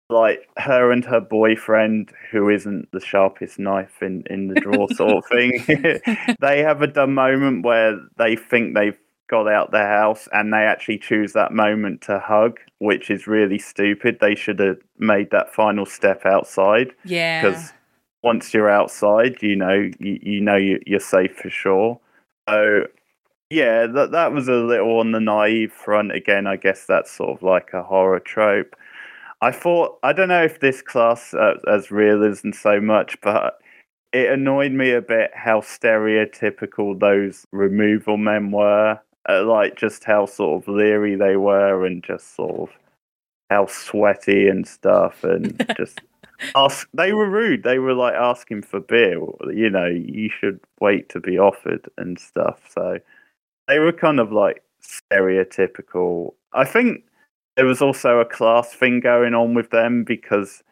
like 0.10 0.50
her 0.58 0.92
and 0.92 1.04
her 1.06 1.20
boyfriend, 1.20 2.12
who 2.32 2.50
isn't 2.50 2.92
the 2.92 3.00
sharpest 3.00 3.60
knife 3.60 4.02
in 4.02 4.24
in 4.30 4.48
the 4.48 4.60
drawer, 4.60 4.88
sort 4.94 5.14
of 5.18 5.26
thing, 5.26 5.64
they 6.40 6.60
have 6.60 6.82
a 6.82 6.88
dumb 6.88 7.14
moment 7.14 7.66
where 7.66 8.00
they 8.18 8.36
think 8.36 8.76
they've 8.76 8.98
got 9.30 9.48
out 9.48 9.72
their 9.72 9.88
house 9.88 10.28
and 10.34 10.52
they 10.52 10.58
actually 10.64 10.98
choose 10.98 11.34
that 11.34 11.52
moment 11.52 12.02
to 12.02 12.20
hug, 12.20 12.60
which 12.80 13.12
is 13.12 13.28
really 13.28 13.60
stupid. 13.60 14.18
They 14.20 14.34
should 14.36 14.60
have 14.60 14.78
made 14.98 15.30
that 15.32 15.54
final 15.54 15.86
step 15.86 16.26
outside 16.26 16.94
Yeah. 17.06 17.42
because 17.44 17.72
once 18.24 18.54
you're 18.54 18.70
outside, 18.70 19.42
you 19.42 19.56
know 19.56 19.90
you, 20.00 20.20
you 20.22 20.42
know 20.42 20.58
you, 20.58 20.80
you're 20.86 21.00
safe 21.00 21.36
for 21.36 21.50
sure. 21.50 22.00
So 22.48 22.88
yeah, 23.50 23.88
that 23.88 24.12
that 24.12 24.32
was 24.32 24.48
a 24.48 24.54
little 24.54 25.00
on 25.00 25.12
the 25.12 25.20
naive 25.20 25.72
front. 25.74 26.12
Again, 26.12 26.48
I 26.48 26.56
guess 26.56 26.86
that's 26.86 27.12
sort 27.12 27.38
of 27.38 27.44
like 27.44 27.74
a 27.74 27.84
horror 27.84 28.20
trope. 28.20 28.76
I 29.42 29.52
thought 29.52 30.00
I 30.04 30.14
don't 30.14 30.30
know 30.30 30.44
if 30.44 30.60
this 30.60 30.82
class 30.82 31.34
uh, 31.34 31.56
as 31.68 31.92
realism 31.92 32.52
so 32.52 32.80
much, 32.82 33.20
but 33.22 33.60
it 34.14 34.32
annoyed 34.32 34.72
me 34.72 34.92
a 34.92 35.02
bit 35.02 35.32
how 35.34 35.62
stereotypical 35.62 37.00
those 37.00 37.46
removal 37.52 38.18
men 38.18 38.52
were. 38.52 39.00
Uh, 39.28 39.44
like 39.46 39.76
just 39.76 40.04
how 40.06 40.26
sort 40.26 40.64
of 40.64 40.68
leery 40.74 41.16
they 41.16 41.36
were, 41.38 41.86
and 41.86 42.04
just 42.04 42.36
sort 42.36 42.70
of 42.70 42.70
how 43.50 43.66
sweaty 43.68 44.48
and 44.48 44.68
stuff, 44.68 45.24
and 45.24 45.66
just 45.78 46.02
ask 46.56 46.88
they 46.94 47.14
were 47.14 47.30
rude. 47.30 47.64
They 47.64 47.80
were 47.80 47.94
like 47.94 48.16
asking 48.16 48.64
for 48.64 48.80
beer. 48.80 49.20
You 49.54 49.70
know 49.70 49.88
you 49.88 50.30
should 50.30 50.60
wait 50.80 51.10
to 51.10 51.20
be 51.20 51.38
offered 51.38 51.90
and 51.98 52.20
stuff. 52.20 52.60
So 52.70 53.00
they 53.68 53.80
were 53.80 53.94
kind 53.94 54.20
of 54.20 54.32
like 54.32 54.64
stereotypical. 54.82 56.34
I 56.54 56.66
think 56.66 57.04
there 57.56 57.66
was 57.66 57.82
also 57.82 58.20
a 58.20 58.26
class 58.26 58.74
thing 58.74 59.00
going 59.00 59.34
on 59.34 59.54
with 59.54 59.70
them 59.70 60.04
because 60.04 60.64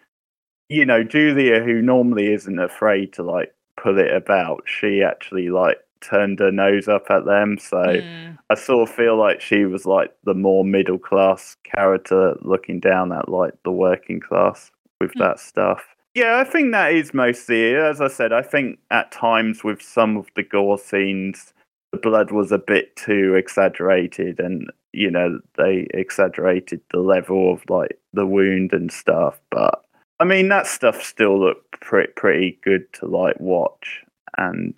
you 0.70 0.86
know 0.86 1.04
julia 1.04 1.62
who 1.62 1.82
normally 1.82 2.32
isn't 2.34 2.60
afraid 2.60 3.14
to 3.14 3.24
like 3.24 3.54
pull 3.76 3.98
it 4.00 4.14
about 4.14 4.64
she 4.66 5.02
actually 5.04 5.50
like 5.50 5.78
turned 6.02 6.40
her 6.40 6.52
nose 6.52 6.88
up 6.88 7.10
at 7.10 7.26
them 7.26 7.58
so 7.58 7.78
Mm. 7.78 8.38
I 8.50 8.56
sort 8.56 8.88
of 8.90 8.96
feel 8.96 9.18
like 9.18 9.42
she 9.42 9.66
was 9.66 9.86
like 9.86 10.14
the 10.24 10.34
more 10.34 10.64
middle 10.64 10.98
class 11.00 11.56
character 11.64 12.36
looking 12.42 12.80
down 12.80 13.12
at 13.12 13.28
like 13.30 13.54
the 13.64 13.72
working 13.72 14.20
class 14.20 14.72
with 15.02 15.12
Hmm. 15.14 15.20
that 15.20 15.40
stuff. 15.40 15.96
Yeah, 16.16 16.38
I 16.40 16.44
think 16.46 16.72
that 16.72 16.94
is 16.94 17.14
mostly. 17.14 17.76
As 17.76 18.02
I 18.02 18.08
said, 18.08 18.34
I 18.34 18.42
think 18.42 18.80
at 18.90 19.12
times 19.12 19.64
with 19.64 19.82
some 19.82 20.18
of 20.18 20.26
the 20.36 20.42
gore 20.44 20.80
scenes, 20.80 21.54
the 21.92 22.00
blood 22.00 22.32
was 22.32 22.52
a 22.52 22.58
bit 22.58 22.96
too 22.96 23.36
exaggerated 23.36 24.40
and, 24.40 24.72
you 24.94 25.12
know, 25.12 25.40
they 25.58 25.88
exaggerated 25.94 26.82
the 26.92 27.00
level 27.02 27.54
of 27.54 27.62
like 27.70 28.00
the 28.14 28.26
wound 28.26 28.74
and 28.74 28.92
stuff. 28.92 29.40
But 29.52 29.84
I 30.20 30.24
mean, 30.24 30.48
that 30.50 30.66
stuff 30.68 31.04
still 31.04 31.40
looked 31.40 31.80
pretty 31.82 32.12
pretty 32.16 32.58
good 32.64 32.92
to 32.94 33.06
like 33.06 33.40
watch, 33.40 34.04
and 34.38 34.76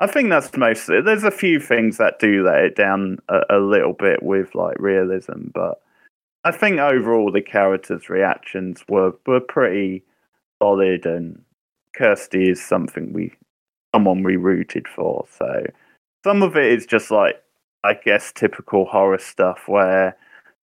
I 0.00 0.06
think 0.06 0.30
that's 0.30 0.56
mostly. 0.56 1.00
There's 1.00 1.24
a 1.24 1.30
few 1.30 1.58
things 1.58 1.98
that 1.98 2.18
do 2.18 2.44
let 2.44 2.64
it 2.64 2.76
down 2.76 3.18
a, 3.28 3.40
a 3.50 3.58
little 3.58 3.92
bit 3.92 4.22
with 4.22 4.54
like 4.54 4.76
realism, 4.78 5.48
but 5.52 5.80
I 6.44 6.52
think 6.52 6.78
overall 6.78 7.32
the 7.32 7.42
characters' 7.42 8.08
reactions 8.08 8.84
were 8.88 9.12
were 9.26 9.40
pretty 9.40 10.04
solid, 10.62 11.04
and 11.04 11.42
Kirsty 11.96 12.48
is 12.50 12.64
something 12.64 13.12
we 13.12 13.32
someone 13.94 14.22
we 14.22 14.36
rooted 14.36 14.86
for. 14.86 15.26
So 15.36 15.66
some 16.24 16.42
of 16.42 16.56
it 16.56 16.72
is 16.72 16.86
just 16.86 17.10
like 17.10 17.42
I 17.84 17.94
guess 17.94 18.32
typical 18.32 18.84
horror 18.84 19.18
stuff 19.18 19.64
where 19.66 20.16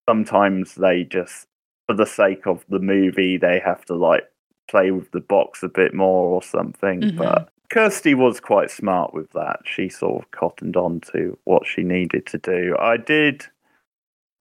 sometimes 0.08 0.76
they 0.76 1.04
just 1.04 1.48
for 1.88 1.96
the 1.96 2.06
sake 2.06 2.48
of 2.48 2.64
the 2.70 2.80
movie 2.80 3.38
they 3.38 3.60
have 3.64 3.84
to 3.86 3.96
like 3.96 4.30
play 4.70 4.92
with 4.92 5.12
the 5.12 5.20
box 5.20 5.62
a 5.62 5.68
bit 5.70 5.94
more 5.94 6.28
or 6.30 6.42
something. 6.42 7.02
Mhm. 7.02 7.18
But 7.18 7.50
Kirsty 7.70 8.14
was 8.14 8.40
quite 8.40 8.72
smart 8.72 9.14
with 9.14 9.32
that. 9.32 9.60
She 9.66 9.90
sort 9.90 10.24
of 10.24 10.32
cottoned 10.32 10.78
on 10.78 11.02
to 11.12 11.38
what 11.44 11.66
she 11.66 11.84
needed 11.84 12.26
to 12.28 12.38
do. 12.38 12.76
I 12.80 12.98
did 12.98 13.46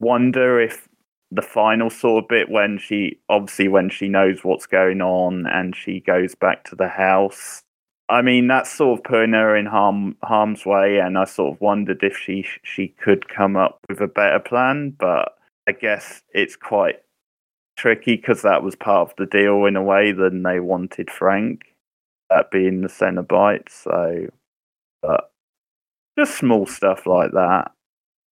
wonder 0.00 0.60
if 0.60 0.88
the 1.30 1.42
final 1.42 1.90
sort 1.90 2.24
of 2.24 2.28
bit 2.28 2.48
when 2.48 2.78
she 2.78 3.18
obviously 3.28 3.66
when 3.68 3.88
she 3.90 4.08
knows 4.08 4.44
what's 4.44 4.66
going 4.66 5.00
on 5.00 5.46
and 5.46 5.74
she 5.74 6.00
goes 6.00 6.34
back 6.34 6.64
to 6.64 6.76
the 6.76 6.88
house. 6.88 7.62
I 8.08 8.22
mean 8.22 8.46
that's 8.46 8.70
sort 8.70 8.98
of 8.98 9.04
putting 9.04 9.32
her 9.32 9.56
in 9.56 9.66
harm 9.66 10.16
harm's 10.22 10.66
way, 10.66 10.98
and 10.98 11.18
I 11.18 11.24
sort 11.24 11.54
of 11.54 11.60
wondered 11.60 12.02
if 12.02 12.16
she 12.16 12.46
she 12.62 12.88
could 12.88 13.28
come 13.28 13.56
up 13.56 13.78
with 13.88 14.00
a 14.00 14.06
better 14.06 14.38
plan. 14.40 14.90
But 14.90 15.36
I 15.68 15.72
guess 15.72 16.22
it's 16.32 16.56
quite 16.56 17.02
tricky 17.76 18.16
because 18.16 18.42
that 18.42 18.62
was 18.62 18.76
part 18.76 19.10
of 19.10 19.16
the 19.16 19.26
deal 19.26 19.64
in 19.64 19.76
a 19.76 19.82
way. 19.82 20.12
than 20.12 20.42
they 20.42 20.60
wanted 20.60 21.10
Frank, 21.10 21.73
that 22.34 22.50
being 22.50 22.80
the 22.80 22.88
Cenobite. 22.88 23.68
So, 23.68 24.26
but 25.02 25.30
just 26.18 26.36
small 26.38 26.66
stuff 26.66 27.06
like 27.06 27.32
that. 27.32 27.70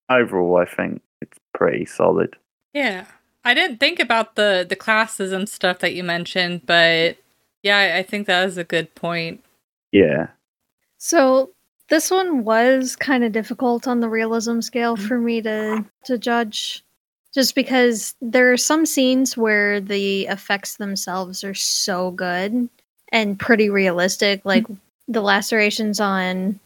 Overall, 0.10 0.58
I 0.58 0.66
think 0.66 1.02
it's 1.22 1.38
pretty 1.54 1.86
solid. 1.86 2.36
Yeah. 2.74 3.06
I 3.44 3.54
didn't 3.54 3.80
think 3.80 4.00
about 4.00 4.36
the 4.36 4.66
the 4.68 4.76
classism 4.76 5.48
stuff 5.48 5.80
that 5.80 5.94
you 5.94 6.04
mentioned, 6.04 6.64
but 6.66 7.18
yeah, 7.64 7.78
I- 7.78 7.98
I 8.00 8.04
think 8.04 8.28
that 8.28 8.48
is 8.48 8.58
a 8.58 8.64
good 8.64 8.94
point. 8.96 9.44
Yeah. 9.92 10.28
So 10.98 11.52
this 11.90 12.12
one 12.12 12.44
was 12.44 12.96
kind 12.96 13.24
of 13.24 13.32
difficult 13.32 13.88
on 13.88 14.00
the 14.02 14.10
realism 14.10 14.60
scale 14.62 14.98
Mhm. 14.98 15.08
for 15.08 15.18
me 15.20 15.42
to 15.42 15.86
to 16.06 16.18
judge 16.18 16.84
just 17.34 17.56
because 17.56 18.16
there 18.22 18.52
are 18.52 18.58
some 18.58 18.86
scenes 18.86 19.38
where 19.38 19.80
the 19.80 20.26
effects 20.28 20.76
themselves 20.78 21.44
are 21.44 21.54
so 21.54 22.12
good 22.12 22.70
and 23.12 23.40
pretty 23.40 23.70
realistic 23.70 24.42
like 24.46 24.66
the 25.08 25.22
lacerations 25.22 26.00
on 26.00 26.60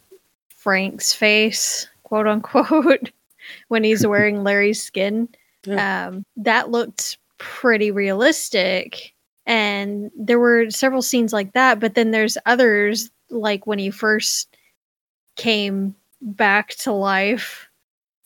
Frank's 0.56 1.12
face 1.12 1.88
quote 2.02 2.26
unquote 2.26 3.10
when 3.68 3.84
he's 3.84 4.06
wearing 4.06 4.42
Larry's 4.44 4.82
skin 4.82 5.28
um, 5.68 6.24
that 6.36 6.70
looked 6.70 7.16
pretty 7.38 7.90
realistic. 7.90 9.12
And 9.46 10.10
there 10.16 10.38
were 10.38 10.70
several 10.70 11.02
scenes 11.02 11.32
like 11.32 11.52
that 11.54 11.80
but 11.80 11.94
then 11.94 12.10
there's 12.10 12.36
others 12.46 13.10
like 13.30 13.66
when 13.66 13.78
he 13.78 13.90
first 13.90 14.54
came 15.36 15.94
back 16.22 16.70
to 16.76 16.92
life 16.92 17.68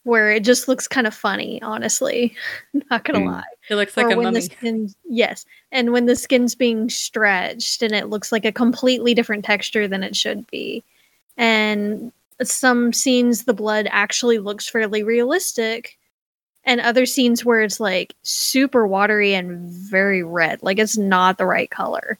where 0.05 0.31
it 0.31 0.45
just 0.45 0.69
looks 0.69 0.87
kind 0.89 1.07
of 1.07 1.15
funny 1.15 1.61
honestly. 1.63 2.35
Not 2.91 3.05
gonna 3.05 3.21
Mm. 3.21 3.27
lie 3.33 3.43
It 3.71 3.75
looks 3.75 3.97
like 3.97 4.07
or 4.07 4.13
a 4.13 4.17
when 4.17 4.25
mummy. 4.25 4.41
the 4.41 4.47
skin 4.47 4.95
yes 5.09 5.45
and 5.73 5.93
when 5.93 6.07
the 6.07 6.17
skin's 6.17 6.55
being 6.55 6.89
stretched 6.89 7.83
and 7.83 7.95
it 7.95 8.09
looks 8.09 8.33
like 8.33 8.45
a 8.45 8.53
completely 8.53 9.15
different 9.15 9.45
texture 9.45 9.87
than 9.87 10.03
it 10.03 10.17
should 10.17 10.47
be. 10.51 10.83
And 11.37 12.13
some 12.43 12.93
scenes 12.93 13.45
the 13.45 13.55
blood 13.55 13.89
actually 13.91 14.39
looks 14.39 14.69
fairly 14.69 15.03
realistic 15.03 15.99
and 16.65 16.81
other 16.81 17.07
scenes 17.07 17.45
where 17.45 17.63
it's 17.63 17.81
like 17.81 18.15
super 18.23 18.87
watery 18.87 19.35
and 19.35 19.69
very 19.71 20.23
red 20.23 20.63
like 20.63 20.79
it's 20.79 20.97
not 20.99 21.39
the 21.39 21.47
right 21.47 21.71
color. 21.71 22.19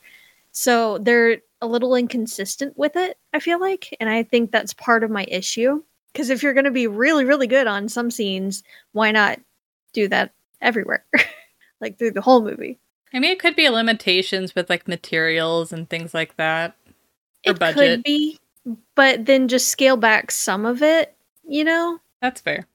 So 0.53 0.99
they're 0.99 1.39
a 1.61 1.67
little 1.67 1.95
inconsistent 1.95 2.77
with 2.79 2.95
it 2.95 3.19
i 3.33 3.41
feel 3.41 3.61
like 3.61 3.97
and 3.99 4.09
i 4.09 4.23
think 4.23 4.51
that's 4.51 4.75
part 4.75 5.03
of 5.03 5.11
my 5.11 5.25
issue. 5.29 5.83
Because 6.13 6.31
if 6.31 6.43
you're 6.43 6.55
going 6.55 6.65
to 6.65 6.71
be 6.71 6.87
really 6.87 7.25
really 7.25 7.47
good 7.47 7.67
on 7.67 7.89
some 7.89 8.11
scenes 8.11 8.63
why 8.93 9.11
not 9.11 9.41
do 9.93 10.09
that 10.09 10.33
everywhere 10.61 11.05
like 11.81 11.99
through 11.99 12.13
the 12.13 12.21
whole 12.21 12.43
movie 12.43 12.79
I 13.15 13.21
mean, 13.21 13.33
it 13.33 13.39
could 13.41 13.57
be 13.57 13.69
limitations 13.71 14.55
with 14.55 14.69
like 14.69 14.87
materials 14.87 15.73
and 15.73 15.89
things 15.89 16.13
like 16.13 16.37
that. 16.37 16.77
Or 17.47 17.53
it 17.53 17.59
budget. 17.59 17.77
could 17.77 18.03
be 18.03 18.39
but 18.95 19.25
then 19.25 19.49
just 19.49 19.69
scale 19.69 19.97
back 19.97 20.31
some 20.31 20.67
of 20.67 20.83
it 20.83 21.15
you 21.47 21.65
know 21.65 21.99
That's 22.21 22.41
fair. 22.41 22.67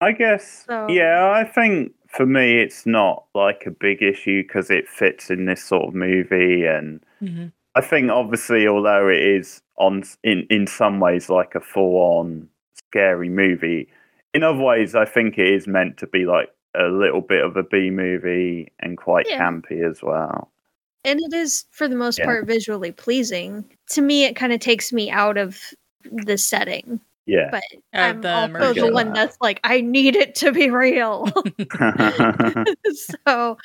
I 0.00 0.12
guess, 0.12 0.64
So- 0.66 0.88
yeah, 0.88 1.30
I 1.30 1.44
think 1.44 1.92
for 2.08 2.24
me 2.26 2.60
it's 2.60 2.86
not 2.86 3.24
like 3.34 3.64
a 3.66 3.70
big 3.70 4.02
issue 4.02 4.42
because 4.42 4.70
it 4.70 4.88
fits 4.88 5.28
in 5.30 5.46
this 5.46 5.62
sort 5.64 5.88
of 5.88 5.94
movie. 5.94 6.64
And 6.64 7.00
hmm 7.20 7.46
I 7.74 7.80
think, 7.80 8.10
obviously, 8.10 8.66
although 8.66 9.08
it 9.08 9.20
is 9.22 9.62
on 9.76 10.02
in, 10.24 10.46
in 10.50 10.66
some 10.66 10.98
ways 10.98 11.28
like 11.30 11.54
a 11.54 11.60
full 11.60 11.94
on 12.18 12.48
scary 12.74 13.28
movie, 13.28 13.88
in 14.34 14.42
other 14.42 14.58
ways, 14.58 14.96
I 14.96 15.04
think 15.04 15.38
it 15.38 15.46
is 15.46 15.68
meant 15.68 15.96
to 15.98 16.06
be 16.08 16.26
like 16.26 16.48
a 16.78 16.88
little 16.88 17.20
bit 17.20 17.44
of 17.44 17.56
a 17.56 17.62
B 17.62 17.90
movie 17.90 18.70
and 18.80 18.96
quite 18.96 19.26
Yeah. 19.28 19.40
campy 19.40 19.88
as 19.88 20.02
well. 20.02 20.50
and 21.04 21.20
it 21.20 21.32
is 21.32 21.64
for 21.70 21.86
the 21.88 21.94
most 21.96 22.18
Yeah. 22.18 22.24
part 22.26 22.46
visually 22.46 22.92
pleasing 22.92 23.64
to 23.90 24.02
me 24.02 24.24
it 24.24 24.34
kind 24.36 24.52
of 24.52 24.60
takes 24.60 24.92
me 24.92 25.10
out 25.10 25.36
of 25.38 25.58
the 26.10 26.36
setting 26.36 27.00
Yeah. 27.26 27.50
but 27.52 27.62
Of 27.94 28.00
i'm 28.02 28.20
the 28.22 28.34
also 28.34 28.74
the 28.74 28.92
one 28.92 29.12
that's 29.12 29.36
like 29.40 29.60
i 29.64 29.80
need 29.80 30.16
it 30.16 30.34
to 30.36 30.50
be 30.52 30.70
real 30.70 31.28
so 33.26 33.56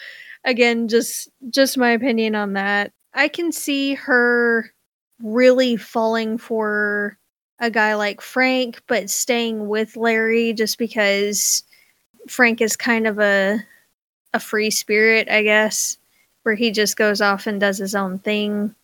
again 0.45 0.87
just 0.87 1.29
just 1.49 1.77
my 1.77 1.89
opinion 1.91 2.35
on 2.35 2.53
that 2.53 2.91
i 3.13 3.27
can 3.27 3.51
see 3.51 3.95
her 3.95 4.71
really 5.21 5.75
falling 5.75 6.37
for 6.37 7.17
a 7.59 7.69
guy 7.71 7.95
like 7.95 8.21
frank 8.21 8.81
but 8.87 9.09
staying 9.09 9.67
with 9.67 9.95
larry 9.97 10.53
just 10.53 10.77
because 10.77 11.63
frank 12.27 12.61
is 12.61 12.75
kind 12.75 13.07
of 13.07 13.19
a 13.19 13.59
a 14.33 14.39
free 14.39 14.69
spirit 14.69 15.29
i 15.29 15.43
guess 15.43 15.97
where 16.43 16.55
he 16.55 16.71
just 16.71 16.95
goes 16.95 17.21
off 17.21 17.47
and 17.47 17.59
does 17.59 17.77
his 17.77 17.95
own 17.95 18.19
thing. 18.19 18.75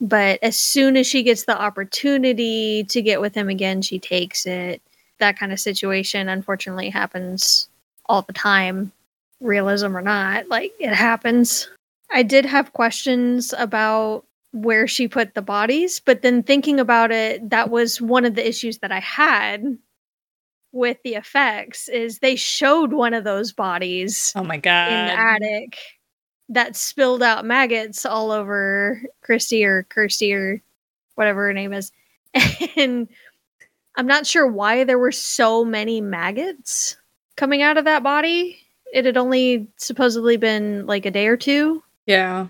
But 0.00 0.40
as 0.42 0.58
soon 0.58 0.96
as 0.96 1.06
she 1.06 1.22
gets 1.22 1.44
the 1.44 1.60
opportunity 1.60 2.84
to 2.84 3.00
get 3.00 3.20
with 3.20 3.34
him 3.34 3.48
again 3.48 3.80
she 3.80 3.98
takes 3.98 4.44
it. 4.44 4.82
That 5.20 5.38
kind 5.38 5.52
of 5.52 5.60
situation 5.60 6.28
unfortunately 6.28 6.90
happens 6.90 7.68
all 8.06 8.22
the 8.22 8.32
time 8.32 8.92
realism 9.40 9.96
or 9.96 10.02
not 10.02 10.48
like 10.48 10.72
it 10.78 10.92
happens. 10.92 11.68
I 12.10 12.22
did 12.22 12.44
have 12.44 12.72
questions 12.72 13.54
about 13.56 14.24
where 14.52 14.86
she 14.86 15.08
put 15.08 15.34
the 15.34 15.42
bodies 15.42 16.00
but 16.00 16.22
then 16.22 16.42
thinking 16.42 16.78
about 16.78 17.10
it 17.10 17.50
that 17.50 17.70
was 17.70 18.00
one 18.00 18.24
of 18.24 18.36
the 18.36 18.48
issues 18.48 18.78
that 18.78 18.92
i 18.92 19.00
had 19.00 19.76
with 20.74 20.98
the 21.04 21.14
effects 21.14 21.88
is 21.88 22.18
they 22.18 22.36
showed 22.36 22.92
one 22.92 23.14
of 23.14 23.24
those 23.24 23.52
bodies 23.52 24.32
Oh 24.34 24.42
my 24.44 24.56
god. 24.58 24.88
in 24.92 25.06
the 25.06 25.18
attic 25.18 25.78
that 26.50 26.76
spilled 26.76 27.22
out 27.22 27.44
maggots 27.46 28.04
all 28.04 28.30
over 28.30 29.00
Christy 29.22 29.64
or 29.64 29.84
Kirsty 29.84 30.32
or 30.34 30.60
whatever 31.14 31.46
her 31.46 31.52
name 31.54 31.72
is. 31.72 31.92
And 32.76 33.08
I'm 33.96 34.06
not 34.08 34.26
sure 34.26 34.46
why 34.46 34.82
there 34.84 34.98
were 34.98 35.12
so 35.12 35.64
many 35.64 36.00
maggots 36.00 36.96
coming 37.36 37.62
out 37.62 37.78
of 37.78 37.84
that 37.84 38.02
body. 38.02 38.58
It 38.92 39.04
had 39.04 39.16
only 39.16 39.68
supposedly 39.76 40.36
been 40.36 40.86
like 40.86 41.06
a 41.06 41.10
day 41.12 41.28
or 41.28 41.36
two. 41.36 41.82
yeah. 42.06 42.48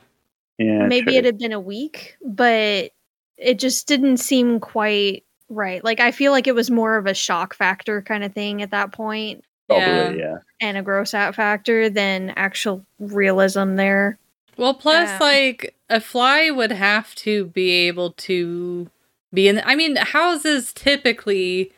yeah. 0.58 0.86
Maybe 0.86 1.12
true. 1.12 1.14
it 1.18 1.24
had 1.26 1.38
been 1.38 1.52
a 1.52 1.60
week, 1.60 2.16
but 2.24 2.90
it 3.36 3.58
just 3.58 3.86
didn't 3.86 4.16
seem 4.16 4.58
quite 4.60 5.24
right. 5.54 5.82
Like 5.84 6.00
I 6.00 6.10
feel 6.10 6.32
like 6.32 6.46
it 6.46 6.54
was 6.54 6.70
more 6.70 6.96
of 6.96 7.06
a 7.06 7.14
shock 7.14 7.54
factor 7.54 8.02
kind 8.02 8.24
of 8.24 8.32
thing 8.32 8.62
at 8.62 8.70
that 8.70 8.92
point 8.92 9.44
Probably, 9.68 10.18
yeah. 10.18 10.38
and 10.60 10.76
a 10.76 10.82
gross 10.82 11.14
out 11.14 11.34
factor 11.34 11.88
than 11.88 12.30
actual 12.36 12.84
realism 12.98 13.76
there. 13.76 14.18
Well, 14.56 14.74
plus, 14.74 15.10
Um, 15.10 15.18
like, 15.20 15.74
a 15.88 16.00
fly 16.00 16.50
would 16.50 16.72
have 16.72 17.14
to 17.16 17.46
be 17.46 17.70
able 17.88 18.12
to 18.12 18.90
be 19.32 19.48
in. 19.48 19.60
I 19.64 19.74
mean, 19.74 19.96
houses 19.96 20.72
typically, 20.72 21.72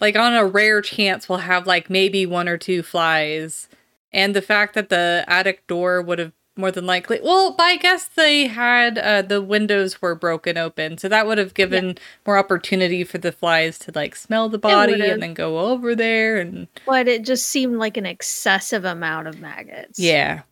like, 0.00 0.16
on 0.16 0.34
a 0.34 0.44
rare 0.44 0.80
chance, 0.80 1.28
will 1.28 1.38
have, 1.38 1.66
like, 1.66 1.90
maybe 1.90 2.26
one 2.26 2.48
or 2.48 2.58
two 2.58 2.82
flies. 2.82 3.68
And 4.12 4.36
the 4.36 4.42
fact 4.42 4.74
that 4.74 4.90
the 4.90 5.24
attic 5.26 5.66
door 5.66 6.02
would 6.02 6.18
have 6.18 6.32
more 6.56 6.70
than 6.70 6.86
likely. 6.86 7.20
Well, 7.22 7.52
but 7.56 7.62
I 7.64 7.76
guess 7.76 8.08
they 8.08 8.46
had 8.46 8.98
uh, 8.98 9.22
the 9.22 9.40
windows 9.40 10.02
were 10.02 10.14
broken 10.14 10.58
open, 10.58 10.98
so 10.98 11.08
that 11.08 11.26
would 11.26 11.38
have 11.38 11.54
given 11.54 11.96
more 12.26 12.36
opportunity 12.38 13.04
for 13.04 13.18
the 13.18 13.32
flies 13.32 13.78
to 13.80 13.92
like 13.94 14.14
smell 14.16 14.48
the 14.48 14.58
body 14.58 15.00
and 15.08 15.22
then 15.22 15.34
go 15.34 15.58
over 15.58 15.94
there. 15.94 16.38
And 16.38 16.68
But 16.86 17.08
it 17.08 17.24
just 17.24 17.48
seemed 17.48 17.76
like 17.76 17.96
an 17.96 18.06
excessive 18.06 18.84
amount 18.84 19.28
of 19.28 19.40
maggots. 19.40 19.98
yeah, 19.98 20.42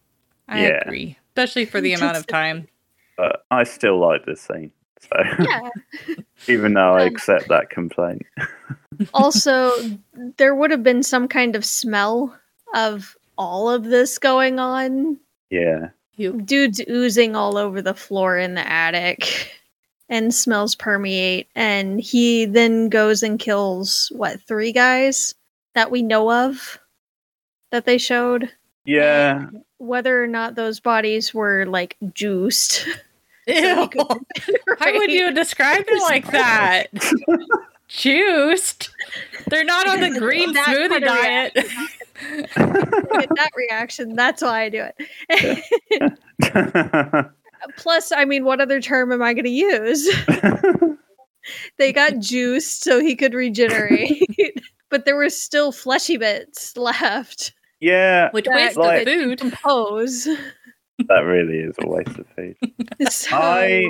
I 0.49 0.63
Yeah. 0.63 0.81
agree. 0.87 1.17
especially 1.31 1.65
for 1.67 1.81
the 1.83 1.93
amount 1.93 2.17
of 2.17 2.27
time. 2.27 2.69
But 3.17 3.45
I 3.51 3.65
still 3.65 3.99
like 3.99 4.25
this 4.27 4.41
scene. 4.41 4.71
So 5.01 5.11
Yeah. 5.45 5.69
even 6.49 6.75
though 6.75 6.97
I 6.97 7.03
Um, 7.03 7.09
accept 7.09 7.49
that 7.49 7.71
complaint. 7.71 8.23
also, 9.15 9.73
there 10.39 10.55
would 10.55 10.71
have 10.71 10.83
been 10.83 11.03
some 11.03 11.29
kind 11.29 11.55
of 11.57 11.65
smell 11.65 12.35
of 12.75 13.17
all 13.37 13.69
of 13.71 13.85
this 13.85 14.19
going 14.19 14.59
on. 14.59 15.19
Yeah. 15.51 15.91
You 16.17 16.41
Dude's 16.41 16.81
oozing 16.89 17.37
all 17.37 17.57
over 17.57 17.81
the 17.81 17.95
floor 17.95 18.39
in 18.39 18.55
the 18.55 18.69
attic, 18.69 19.53
and 20.09 20.35
smells 20.35 20.75
permeate. 20.75 21.49
And 21.55 22.01
he 22.01 22.45
then 22.45 22.89
goes 22.89 23.23
and 23.23 23.39
kills 23.39 24.11
what 24.15 24.41
three 24.43 24.73
guys 24.73 25.35
that 25.75 25.91
we 25.91 26.03
know 26.03 26.33
of 26.33 26.79
that 27.71 27.85
they 27.85 27.99
showed. 27.99 28.51
Yeah. 28.85 29.47
Whether 29.79 30.23
or 30.23 30.27
not 30.27 30.55
those 30.55 30.81
bodies 30.81 31.33
were 31.33 31.67
like 31.67 31.97
juiced. 32.15 32.87
Ew. 33.47 33.55
he 34.45 34.57
How 34.79 34.93
would 34.93 35.11
you 35.11 35.33
describe 35.33 35.85
it 35.89 36.03
like 36.03 36.31
that? 36.33 36.87
Juiced. 37.89 38.91
They're 39.47 39.65
not 39.65 39.89
on 39.89 40.01
the 40.01 40.19
green 40.19 40.55
smoothie 40.55 41.01
diet. 41.01 41.57
Get 42.19 43.29
that 43.37 43.51
reaction? 43.57 44.15
That's 44.15 44.43
why 44.43 44.63
I 44.63 44.69
do 44.69 44.85
it. 45.31 46.15
Plus, 47.77 48.13
I 48.13 48.25
mean, 48.25 48.45
what 48.45 48.61
other 48.61 48.81
term 48.81 49.13
am 49.13 49.23
I 49.23 49.35
going 49.35 49.45
to 49.45 49.51
use? 49.51 50.09
they 51.79 51.93
got 51.93 52.19
juiced 52.19 52.83
so 52.85 53.01
he 53.01 53.17
could 53.17 53.35
regenerate, 53.35 54.23
but 54.91 55.05
there 55.05 55.17
were 55.17 55.29
still 55.31 55.73
fleshy 55.73 56.17
bits 56.17 56.77
left. 56.77 57.53
yeah. 57.81 58.31
Which 58.31 58.45
That 58.47 58.55
wastes 58.55 58.77
like- 58.77 59.05
the 59.05 59.13
food. 59.13 59.41
Compose. 59.41 60.25
That 61.07 61.21
really 61.21 61.59
is 61.59 61.77
a 61.81 61.87
waste 61.89 62.19
of 62.19 62.27
food. 62.35 62.57
So, 63.09 63.37
I 63.37 63.89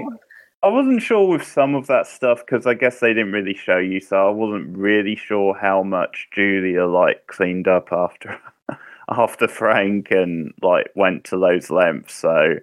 I 0.62 0.68
wasn't 0.68 1.02
sure 1.02 1.28
with 1.28 1.44
some 1.44 1.76
of 1.76 1.86
that 1.86 2.06
stuff 2.08 2.44
because 2.44 2.66
I 2.66 2.74
guess 2.74 2.98
they 2.98 3.14
didn't 3.14 3.32
really 3.32 3.54
show 3.54 3.78
you, 3.78 4.00
so 4.00 4.26
I 4.26 4.30
wasn't 4.30 4.76
really 4.76 5.14
sure 5.14 5.54
how 5.54 5.84
much 5.84 6.28
Julia 6.32 6.84
like 6.84 7.26
cleaned 7.28 7.68
up 7.68 7.92
after 7.92 8.40
after 9.08 9.46
Frank 9.46 10.10
and 10.10 10.52
like 10.60 10.88
went 10.96 11.24
to 11.24 11.38
those 11.38 11.70
lengths. 11.70 12.14
So 12.14 12.56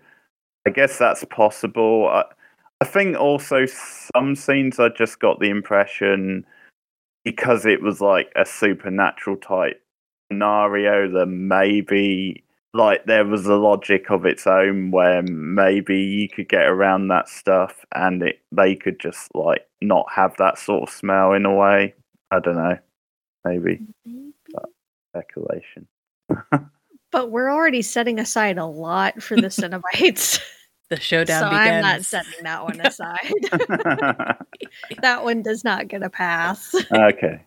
I 0.66 0.70
guess 0.72 0.98
that's 0.98 1.24
possible. 1.26 2.10
I, 2.10 2.26
I 2.82 2.86
think 2.86 3.18
also 3.18 3.66
some 3.66 4.36
scenes 4.36 4.78
I 4.78 4.90
just 4.90 5.20
got 5.20 5.40
the 5.40 5.50
impression 5.50 6.46
because 7.24 7.66
it 7.66 7.82
was 7.82 8.02
like 8.02 8.32
a 8.36 8.46
supernatural 8.46 9.38
type 9.38 9.82
scenario 10.30 11.10
that 11.12 11.28
maybe 11.28 12.44
like 12.76 13.06
there 13.06 13.26
was 13.26 13.46
a 13.46 13.56
logic 13.56 14.10
of 14.10 14.26
its 14.26 14.46
own 14.46 14.92
where 14.92 15.22
maybe 15.24 15.98
you 15.98 16.28
could 16.28 16.50
get 16.50 16.66
around 16.66 17.08
that 17.08 17.30
stuff 17.30 17.86
and 17.96 18.22
it 18.22 18.42
they 18.52 18.76
could 18.76 19.00
just 19.00 19.34
like 19.34 19.66
not 19.82 20.06
have 20.14 20.36
that 20.38 20.58
sort 20.58 20.90
of 20.90 20.94
smell 20.94 21.34
in 21.34 21.46
a 21.46 21.54
way. 21.54 21.94
I 22.32 22.40
don't 22.40 22.56
know. 22.58 22.78
Maybe 23.46 23.82
speculation. 25.12 25.88
but 27.12 27.32
we're 27.32 27.50
already 27.50 27.82
setting 27.82 28.20
aside 28.20 28.58
a 28.58 28.66
lot 28.66 29.22
for 29.24 29.36
the 29.36 29.48
Cenobites, 29.48 30.42
The 30.90 31.00
showdown 31.00 31.44
so 31.44 31.50
begins. 31.50 31.70
I'm 31.70 31.82
not 31.82 32.06
setting 32.06 32.44
that 32.44 32.64
one 32.64 32.82
aside. 32.84 33.34
that 35.02 35.24
one 35.24 35.42
does 35.44 35.64
not 35.64 35.88
get 35.88 36.04
a 36.04 36.10
pass. 36.10 36.76
okay. 36.92 37.42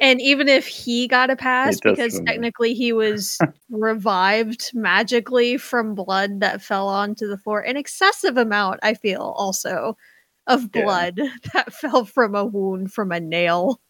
And 0.00 0.20
even 0.20 0.48
if 0.48 0.66
he 0.66 1.08
got 1.08 1.30
a 1.30 1.36
pass, 1.36 1.80
because 1.80 2.20
technically 2.26 2.74
he 2.74 2.92
was 2.92 3.38
revived 3.70 4.70
magically 4.74 5.56
from 5.56 5.94
blood 5.94 6.40
that 6.40 6.62
fell 6.62 6.88
onto 6.88 7.26
the 7.26 7.38
floor, 7.38 7.60
an 7.60 7.76
excessive 7.76 8.36
amount, 8.36 8.80
I 8.82 8.94
feel, 8.94 9.34
also 9.36 9.96
of 10.46 10.72
Yeah. 10.74 10.82
blood 10.82 11.20
that 11.54 11.72
fell 11.72 12.04
from 12.04 12.34
a 12.34 12.44
wound 12.44 12.92
from 12.92 13.12
a 13.12 13.20
nail. 13.20 13.80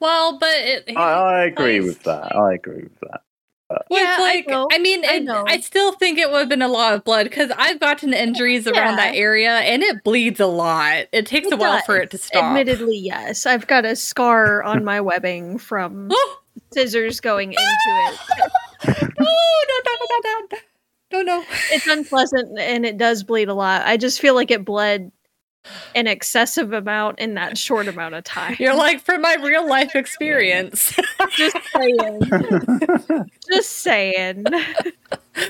Well, 0.00 0.38
but 0.38 0.48
it, 0.54 0.84
I, 0.96 1.02
I 1.12 1.44
agree 1.44 1.80
Place- 1.80 1.94
with 1.94 2.02
that. 2.04 2.34
I 2.34 2.54
agree 2.54 2.82
with 2.84 3.00
that. 3.00 3.20
Uh, 3.70 3.76
well, 3.90 4.02
Yeah, 4.02 4.12
it's 4.14 4.20
I 4.20 4.22
like, 4.34 4.48
know. 4.48 4.68
I, 4.72 4.78
mean, 4.78 5.04
I 5.04 5.14
I, 5.14 5.18
know. 5.18 5.44
I 5.46 5.60
still 5.60 5.92
think 5.92 6.18
it 6.18 6.30
would 6.30 6.38
have 6.38 6.48
been 6.48 6.62
a 6.62 6.68
lot 6.68 6.94
of 6.94 7.04
blood 7.04 7.24
because 7.24 7.50
I've 7.56 7.78
gotten 7.80 8.14
injuries 8.14 8.66
around 8.66 8.96
that 8.96 9.14
area 9.14 9.50
and 9.58 9.82
it 9.82 10.02
bleeds 10.04 10.40
a 10.40 10.46
lot. 10.46 11.06
It 11.12 11.26
takes 11.26 11.48
It 11.48 11.52
a 11.52 11.56
while 11.56 11.82
for 11.82 11.96
it 11.98 12.10
to 12.12 12.18
stop. 12.18 12.44
Admittedly, 12.44 12.96
yes. 12.96 13.44
I've 13.44 13.66
got 13.66 13.84
a 13.84 13.94
scar 13.94 14.62
on 14.62 14.84
my 14.84 15.00
webbing 15.02 15.58
from 15.58 16.08
Oh, 16.12 16.36
scissors 16.72 17.20
going 17.20 17.52
into 17.52 17.62
it. 18.84 19.14
no, 19.18 19.26
no, 19.26 19.80
no, 19.84 20.06
no, 20.22 20.46
no, 20.50 20.58
no, 21.12 21.22
no. 21.22 21.44
It's 21.70 21.86
unpleasant 21.86 22.58
and 22.58 22.86
it 22.86 22.96
does 22.96 23.22
bleed 23.22 23.48
a 23.48 23.54
lot. 23.54 23.82
I 23.84 23.96
just 23.98 24.20
feel 24.20 24.34
like 24.34 24.50
it 24.50 24.64
bled 24.64 25.12
an 25.94 26.06
excessive 26.06 26.72
amount 26.72 27.18
in 27.18 27.34
that 27.34 27.58
short 27.58 27.88
amount 27.88 28.14
of 28.14 28.24
time. 28.24 28.56
You're 28.58 28.76
like, 28.76 29.00
from 29.00 29.22
my 29.22 29.34
real 29.34 29.68
life 29.68 29.94
experience. 29.94 30.94
just 31.36 31.56
saying. 31.72 32.20
just 33.50 33.72
saying. 33.78 34.44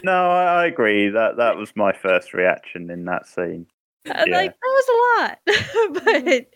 no, 0.05 0.31
I, 0.31 0.63
I 0.63 0.67
agree. 0.67 1.09
That 1.09 1.37
that 1.37 1.57
was 1.57 1.75
my 1.77 1.93
first 1.93 2.35
reaction 2.35 2.91
in 2.91 3.05
that 3.07 3.27
scene. 3.27 3.67
Yeah. 4.05 4.25
Like 4.29 4.55
that 4.55 4.59
was 4.63 4.89
a 4.89 5.23
lot. 5.23 6.05
but 6.05 6.47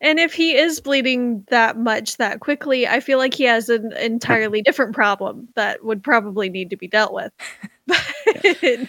and 0.00 0.18
if 0.18 0.34
he 0.34 0.56
is 0.56 0.80
bleeding 0.80 1.44
that 1.48 1.78
much 1.78 2.18
that 2.18 2.40
quickly, 2.40 2.86
I 2.86 3.00
feel 3.00 3.18
like 3.18 3.34
he 3.34 3.44
has 3.44 3.68
an 3.68 3.92
entirely 3.96 4.60
different 4.62 4.94
problem 4.94 5.48
that 5.56 5.84
would 5.84 6.02
probably 6.02 6.50
need 6.50 6.70
to 6.70 6.76
be 6.76 6.88
dealt 6.88 7.12
with. 7.12 7.32
But 7.88 8.88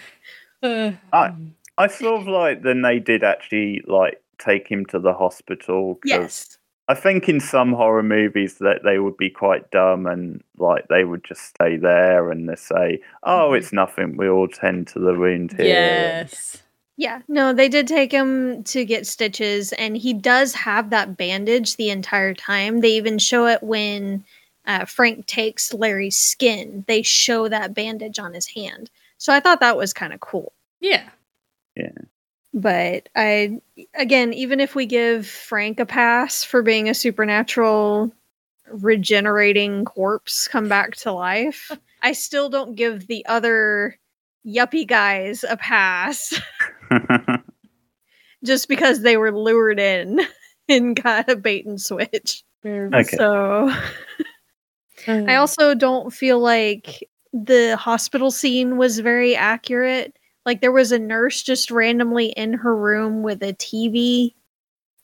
Uh, 0.60 0.90
I- 1.12 1.34
I 1.78 1.86
sort 1.86 2.20
of 2.20 2.28
like 2.28 2.62
then 2.62 2.82
they 2.82 2.98
did 2.98 3.22
actually 3.24 3.82
like 3.86 4.20
take 4.38 4.68
him 4.68 4.84
to 4.86 4.98
the 4.98 5.12
hospital. 5.14 5.94
'cause 5.96 6.10
yes. 6.10 6.58
I 6.90 6.94
think 6.94 7.28
in 7.28 7.38
some 7.40 7.72
horror 7.74 8.02
movies 8.02 8.58
that 8.58 8.82
they 8.82 8.98
would 8.98 9.16
be 9.18 9.28
quite 9.30 9.70
dumb 9.70 10.06
and 10.06 10.42
like 10.56 10.88
they 10.88 11.04
would 11.04 11.22
just 11.22 11.42
stay 11.44 11.76
there 11.76 12.30
and 12.30 12.48
they 12.48 12.56
say, 12.56 13.00
"Oh, 13.22 13.50
Mhm. 13.52 13.58
it's 13.58 13.72
nothing. 13.72 14.16
We 14.16 14.28
all 14.28 14.48
tend 14.48 14.88
to 14.88 14.98
the 14.98 15.14
wound 15.14 15.52
here." 15.52 15.66
yes. 15.68 16.62
Yeah, 16.96 17.20
no, 17.28 17.52
they 17.52 17.68
did 17.68 17.86
take 17.86 18.10
him 18.10 18.64
to 18.64 18.84
get 18.84 19.06
stitches, 19.06 19.72
and 19.74 19.96
he 19.96 20.12
does 20.12 20.52
have 20.54 20.90
that 20.90 21.16
bandage 21.16 21.76
the 21.76 21.90
entire 21.90 22.34
time. 22.34 22.80
They 22.80 22.90
even 22.96 23.18
show 23.18 23.46
it 23.46 23.62
when 23.62 24.24
uh, 24.66 24.84
Frank 24.84 25.26
takes 25.26 25.72
Larry's 25.72 26.16
skin. 26.18 26.84
They 26.88 27.02
show 27.02 27.48
that 27.48 27.72
bandage 27.72 28.18
on 28.18 28.34
his 28.34 28.48
hand. 28.48 28.90
So 29.16 29.32
I 29.32 29.38
thought 29.40 29.60
that 29.60 29.76
was 29.76 29.92
kind 29.94 30.12
of 30.12 30.20
cool. 30.20 30.52
Yeah. 30.80 31.08
But 32.54 33.08
I, 33.14 33.60
again, 33.94 34.32
even 34.32 34.60
if 34.60 34.74
we 34.74 34.86
give 34.86 35.26
Frank 35.26 35.80
a 35.80 35.86
pass 35.86 36.42
for 36.42 36.62
being 36.62 36.88
a 36.88 36.94
supernatural 36.94 38.12
regenerating 38.70 39.84
corpse 39.84 40.48
come 40.48 40.68
back 40.68 40.96
to 40.96 41.12
life, 41.12 41.70
I 42.02 42.12
still 42.12 42.48
don't 42.48 42.74
give 42.74 43.06
the 43.06 43.26
other 43.26 43.98
yuppie 44.46 44.86
guys 44.86 45.44
a 45.44 45.56
pass 45.56 46.40
just 48.44 48.68
because 48.68 49.02
they 49.02 49.16
were 49.16 49.32
lured 49.32 49.78
in 49.80 50.20
and 50.68 51.00
got 51.00 51.28
a 51.28 51.36
bait 51.36 51.66
and 51.66 51.80
switch. 51.80 52.44
Okay. 52.64 53.16
So 53.16 53.72
I 55.06 55.36
also 55.36 55.74
don't 55.74 56.12
feel 56.12 56.38
like 56.38 57.08
the 57.32 57.76
hospital 57.76 58.30
scene 58.30 58.76
was 58.76 58.98
very 58.98 59.36
accurate. 59.36 60.17
Like 60.48 60.62
there 60.62 60.72
was 60.72 60.92
a 60.92 60.98
nurse 60.98 61.42
just 61.42 61.70
randomly 61.70 62.28
in 62.28 62.54
her 62.54 62.74
room 62.74 63.22
with 63.22 63.42
a 63.42 63.52
TV 63.52 64.32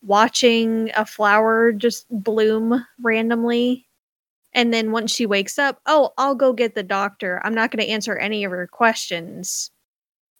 watching 0.01 0.91
a 0.97 1.05
flower 1.05 1.71
just 1.71 2.07
bloom 2.09 2.83
randomly. 3.03 3.87
And 4.55 4.73
then 4.73 4.91
once 4.91 5.13
she 5.15 5.27
wakes 5.27 5.59
up, 5.59 5.83
oh, 5.85 6.15
I'll 6.17 6.35
go 6.35 6.55
get 6.55 6.75
the 6.75 6.83
doctor. 6.83 7.43
I'm 7.45 7.55
not 7.55 7.71
going 7.71 7.85
to 7.85 7.93
answer 7.93 8.17
any 8.17 8.45
of 8.45 8.53
her 8.53 8.67
questions 8.67 9.71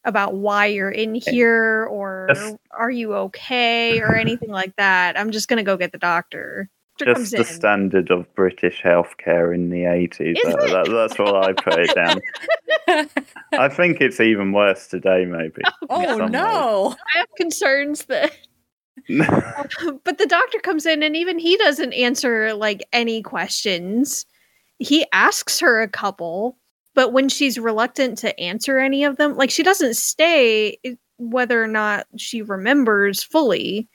about 0.05 0.37
why 0.37 0.69
you're 0.69 0.91
in 0.91 1.17
here 1.17 1.85
or 1.85 2.31
are 2.71 2.91
you 2.91 3.13
okay 3.13 4.01
or 4.01 4.17
anything 4.17 4.51
like 4.51 4.75
that. 4.77 5.21
I'm 5.21 5.33
just 5.33 5.49
going 5.49 5.59
to 5.59 5.71
go 5.71 5.77
get 5.77 5.93
the 5.93 5.99
doctor. 5.99 6.71
Doctor 6.99 7.15
Just 7.15 7.33
the 7.33 7.39
in. 7.39 7.45
standard 7.45 8.11
of 8.11 8.33
British 8.35 8.81
healthcare 8.83 9.53
in 9.55 9.69
the 9.71 9.81
80s. 9.83 10.37
Is 10.39 10.45
Uh, 10.45 10.49
it? 10.51 10.71
that, 10.71 10.89
that's 10.93 11.19
what 11.19 11.35
I 11.35 11.53
put 11.53 11.81
it 11.81 11.95
down. 11.95 12.21
I 13.53 13.69
think 13.69 14.01
it's 14.01 14.21
even 14.21 14.53
worse 14.53 14.87
today, 14.87 15.25
maybe. 15.25 15.63
oh 15.91 16.19
Some 16.19 16.31
no. 16.31 16.95
I 17.15 17.19
have 17.19 17.29
concerns 17.37 18.05
that 18.07 18.33
but 20.05 20.19
the 20.19 20.27
doctor 20.29 20.59
comes 20.61 20.87
in 20.87 21.03
and 21.03 21.17
even 21.17 21.39
he 21.39 21.57
doesn't 21.57 21.93
answer 21.95 22.55
like 22.55 22.83
any 22.93 23.23
questions. 23.23 24.25
He 24.79 25.05
asks 25.13 25.59
her 25.61 25.83
a 25.83 25.89
couple, 25.89 26.57
but 26.95 27.13
when 27.13 27.29
she's 27.29 27.59
reluctant 27.59 28.19
to 28.19 28.39
answer 28.41 28.79
any 28.79 29.03
of 29.05 29.17
them, 29.17 29.37
like 29.37 29.51
she 29.51 29.63
doesn't 29.65 29.97
stay 29.97 30.79
whether 31.19 31.63
or 31.63 31.67
not 31.69 32.07
she 32.17 32.41
remembers 32.43 33.23
fully. 33.23 33.89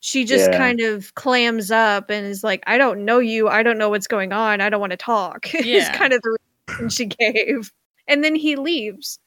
She 0.00 0.24
just 0.24 0.50
Yeah. 0.50 0.58
kind 0.58 0.80
of 0.80 1.14
clams 1.14 1.70
up 1.70 2.10
and 2.10 2.26
is 2.26 2.42
like, 2.42 2.62
I 2.66 2.78
don't 2.78 3.04
know 3.04 3.18
you. 3.18 3.48
I 3.48 3.62
don't 3.62 3.78
know 3.78 3.90
what's 3.90 4.06
going 4.06 4.32
on. 4.32 4.60
I 4.60 4.68
don't 4.70 4.80
want 4.80 4.92
to 4.92 4.96
talk. 4.96 5.54
is 5.54 5.66
Yeah. 5.66 5.96
kind 5.96 6.12
of 6.12 6.22
the 6.22 6.36
reason 6.68 6.88
she 6.88 7.04
gave. 7.06 7.72
And 8.08 8.24
then 8.24 8.34
he 8.34 8.56
leaves. 8.56 9.18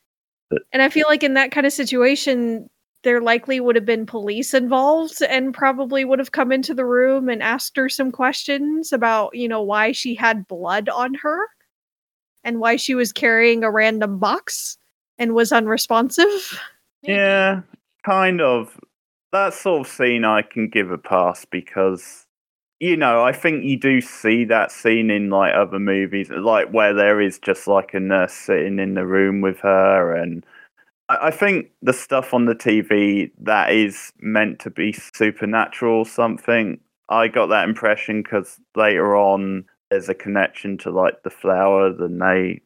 And 0.71 0.81
I 0.81 0.89
feel 0.89 1.05
like 1.07 1.23
in 1.23 1.35
that 1.35 1.51
kind 1.51 1.65
of 1.65 1.73
situation, 1.73 2.69
there 3.03 3.21
likely 3.21 3.59
would 3.59 3.75
have 3.75 3.85
been 3.85 4.05
police 4.05 4.53
involved 4.53 5.21
and 5.21 5.53
probably 5.53 6.05
would 6.05 6.19
have 6.19 6.31
come 6.31 6.51
into 6.51 6.73
the 6.73 6.85
room 6.85 7.27
and 7.29 7.41
asked 7.43 7.75
her 7.77 7.89
some 7.89 8.11
questions 8.11 8.91
about, 8.93 9.35
you 9.35 9.47
know, 9.47 9.61
why 9.61 9.91
she 9.91 10.15
had 10.15 10.47
blood 10.47 10.89
on 10.89 11.13
her 11.15 11.47
and 12.43 12.59
why 12.59 12.75
she 12.77 12.95
was 12.95 13.11
carrying 13.11 13.63
a 13.63 13.71
random 13.71 14.19
box 14.19 14.77
and 15.17 15.33
was 15.33 15.51
unresponsive. 15.51 16.59
Yeah, 17.01 17.61
kind 18.05 18.41
of. 18.41 18.79
That 19.33 19.55
sort 19.55 19.87
of 19.87 19.91
scene 19.91 20.25
I 20.25 20.43
can 20.43 20.69
give 20.69 20.91
a 20.91 20.97
pass 20.97 21.43
because, 21.43 22.27
you 22.79 22.95
know, 22.95 23.23
I 23.23 23.31
think 23.33 23.63
you 23.63 23.77
do 23.79 23.99
see 23.99 24.45
that 24.45 24.71
scene 24.71 25.09
in 25.09 25.31
like 25.31 25.55
other 25.55 25.79
movies, 25.79 26.29
like 26.29 26.69
where 26.69 26.93
there 26.93 27.19
is 27.19 27.39
just 27.39 27.67
like 27.67 27.95
a 27.95 27.99
nurse 27.99 28.33
sitting 28.33 28.77
in 28.77 28.93
the 28.93 29.07
room 29.07 29.41
with 29.41 29.59
her. 29.61 30.15
And 30.15 30.45
I 31.09 31.29
I 31.29 31.31
think 31.31 31.71
the 31.81 31.93
stuff 31.93 32.31
on 32.33 32.45
the 32.45 32.53
TV 32.53 33.31
that 33.41 33.71
is 33.73 34.13
meant 34.21 34.59
to 34.59 34.69
be 34.69 34.93
supernatural 34.93 35.95
or 35.97 36.05
something, 36.05 36.79
I 37.09 37.27
got 37.27 37.47
that 37.47 37.67
impression 37.67 38.21
because 38.21 38.59
later 38.75 39.17
on 39.17 39.65
there's 39.89 40.09
a 40.09 40.13
connection 40.15 40.77
to 40.79 40.91
like 40.91 41.23
the 41.23 41.31
flower, 41.31 41.91
then 41.91 42.19
they 42.19 42.61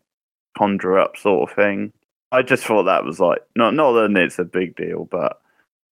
conjure 0.58 1.00
up 1.00 1.16
sort 1.16 1.50
of 1.50 1.56
thing. 1.56 1.94
I 2.34 2.42
just 2.42 2.66
thought 2.66 2.84
that 2.84 3.06
was 3.06 3.22
like 3.22 3.40
not 3.56 3.74
not 3.74 3.94
that 3.94 4.18
it's 4.18 4.40
a 4.40 4.44
big 4.44 4.76
deal, 4.76 5.06
but 5.06 5.42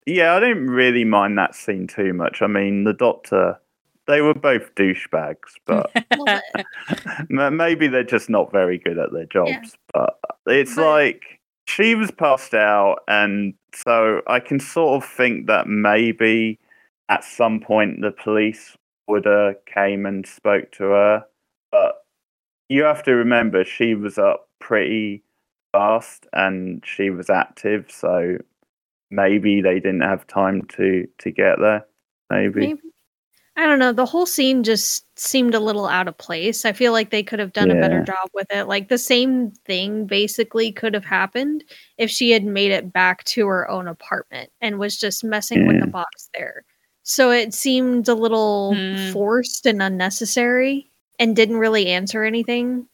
yeah, 0.07 0.35
I 0.35 0.41
didn't 0.41 0.71
really 0.71 1.05
mind 1.05 1.39
that 1.39 1.55
scene 1.55 1.87
too 1.87 2.13
much. 2.13 2.43
I 2.43 2.47
mean, 2.47 2.85
the 2.85 2.93
doctor, 2.93 3.59
they 4.07 4.21
were 4.21 4.35
both 4.35 4.75
douchebags, 4.75 5.55
but 5.67 5.91
maybe 7.29 7.87
they're 7.89 8.03
just 8.05 8.29
not 8.31 8.53
very 8.53 8.79
good 8.79 8.99
at 8.99 9.13
their 9.13 9.27
jobs. 9.27 9.77
But 9.93 10.19
it's 10.47 10.77
But- 10.77 10.87
like 10.91 11.41
she 11.67 11.95
was 11.95 12.11
passed 12.11 12.55
out, 12.55 12.99
and 13.09 13.55
so 13.75 14.21
I 14.27 14.41
can 14.41 14.61
sort 14.61 15.03
of 15.03 15.09
think 15.09 15.47
that 15.47 15.67
maybe 15.67 16.59
at 17.09 17.25
some 17.25 17.61
point 17.61 18.01
the 18.01 18.13
police 18.13 18.77
would 19.09 19.25
have 19.27 19.57
came 19.67 20.07
and 20.07 20.27
spoke 20.27 20.73
to 20.73 20.85
her, 20.85 21.25
but 21.71 21.97
you 22.71 22.83
have 22.85 23.03
to 23.03 23.13
remember 23.15 23.65
she 23.65 23.95
was 23.95 24.17
up 24.17 24.49
pretty 24.59 25.23
fast 25.73 26.27
and 26.33 26.83
she 26.87 27.11
was 27.11 27.29
active, 27.29 27.91
so 27.91 28.39
maybe 29.15 29.61
they 29.61 29.75
didn't 29.81 30.01
have 30.03 30.27
time 30.27 30.63
to 30.77 31.07
to 31.19 31.31
get 31.31 31.59
there. 31.61 31.87
Maybe. 32.31 32.61
maybe. 32.61 32.81
I 33.57 33.67
don't 33.67 33.79
know. 33.79 33.93
The 33.93 34.07
whole 34.07 34.27
scene 34.27 34.65
just 34.65 35.07
seemed 35.17 35.55
a 35.55 35.61
little 35.61 35.87
out 35.87 36.09
of 36.09 36.19
place. 36.19 36.65
I 36.65 36.73
feel 36.73 36.91
like 36.91 37.11
they 37.11 37.23
could 37.23 37.39
have 37.39 37.53
done 37.53 37.71
a 37.71 37.75
better 37.81 38.03
job 38.03 38.29
with 38.35 38.49
it. 38.51 38.65
Like 38.67 38.89
the 38.89 38.99
same 38.99 39.53
thing 39.65 40.07
basically 40.07 40.73
could 40.73 40.93
have 40.93 41.05
happened 41.05 41.63
if 41.97 42.11
she 42.11 42.33
had 42.33 42.43
made 42.45 42.73
it 42.73 42.93
back 42.93 43.23
to 43.27 43.47
her 43.47 43.71
own 43.71 43.87
apartment 43.87 44.51
and 44.61 44.81
was 44.81 44.97
just 44.99 45.23
messing 45.23 45.69
with 45.69 45.79
the 45.81 45.87
box 45.87 46.29
there. 46.35 46.65
So 47.05 47.31
it 47.31 47.55
seemed 47.55 48.09
a 48.09 48.15
little 48.15 48.75
Hmm. 48.75 49.13
forced 49.13 49.67
and 49.67 49.81
unnecessary 49.81 50.91
and 51.21 51.37
didn't 51.37 51.59
really 51.59 51.87
answer 51.87 52.25
anything. 52.25 52.89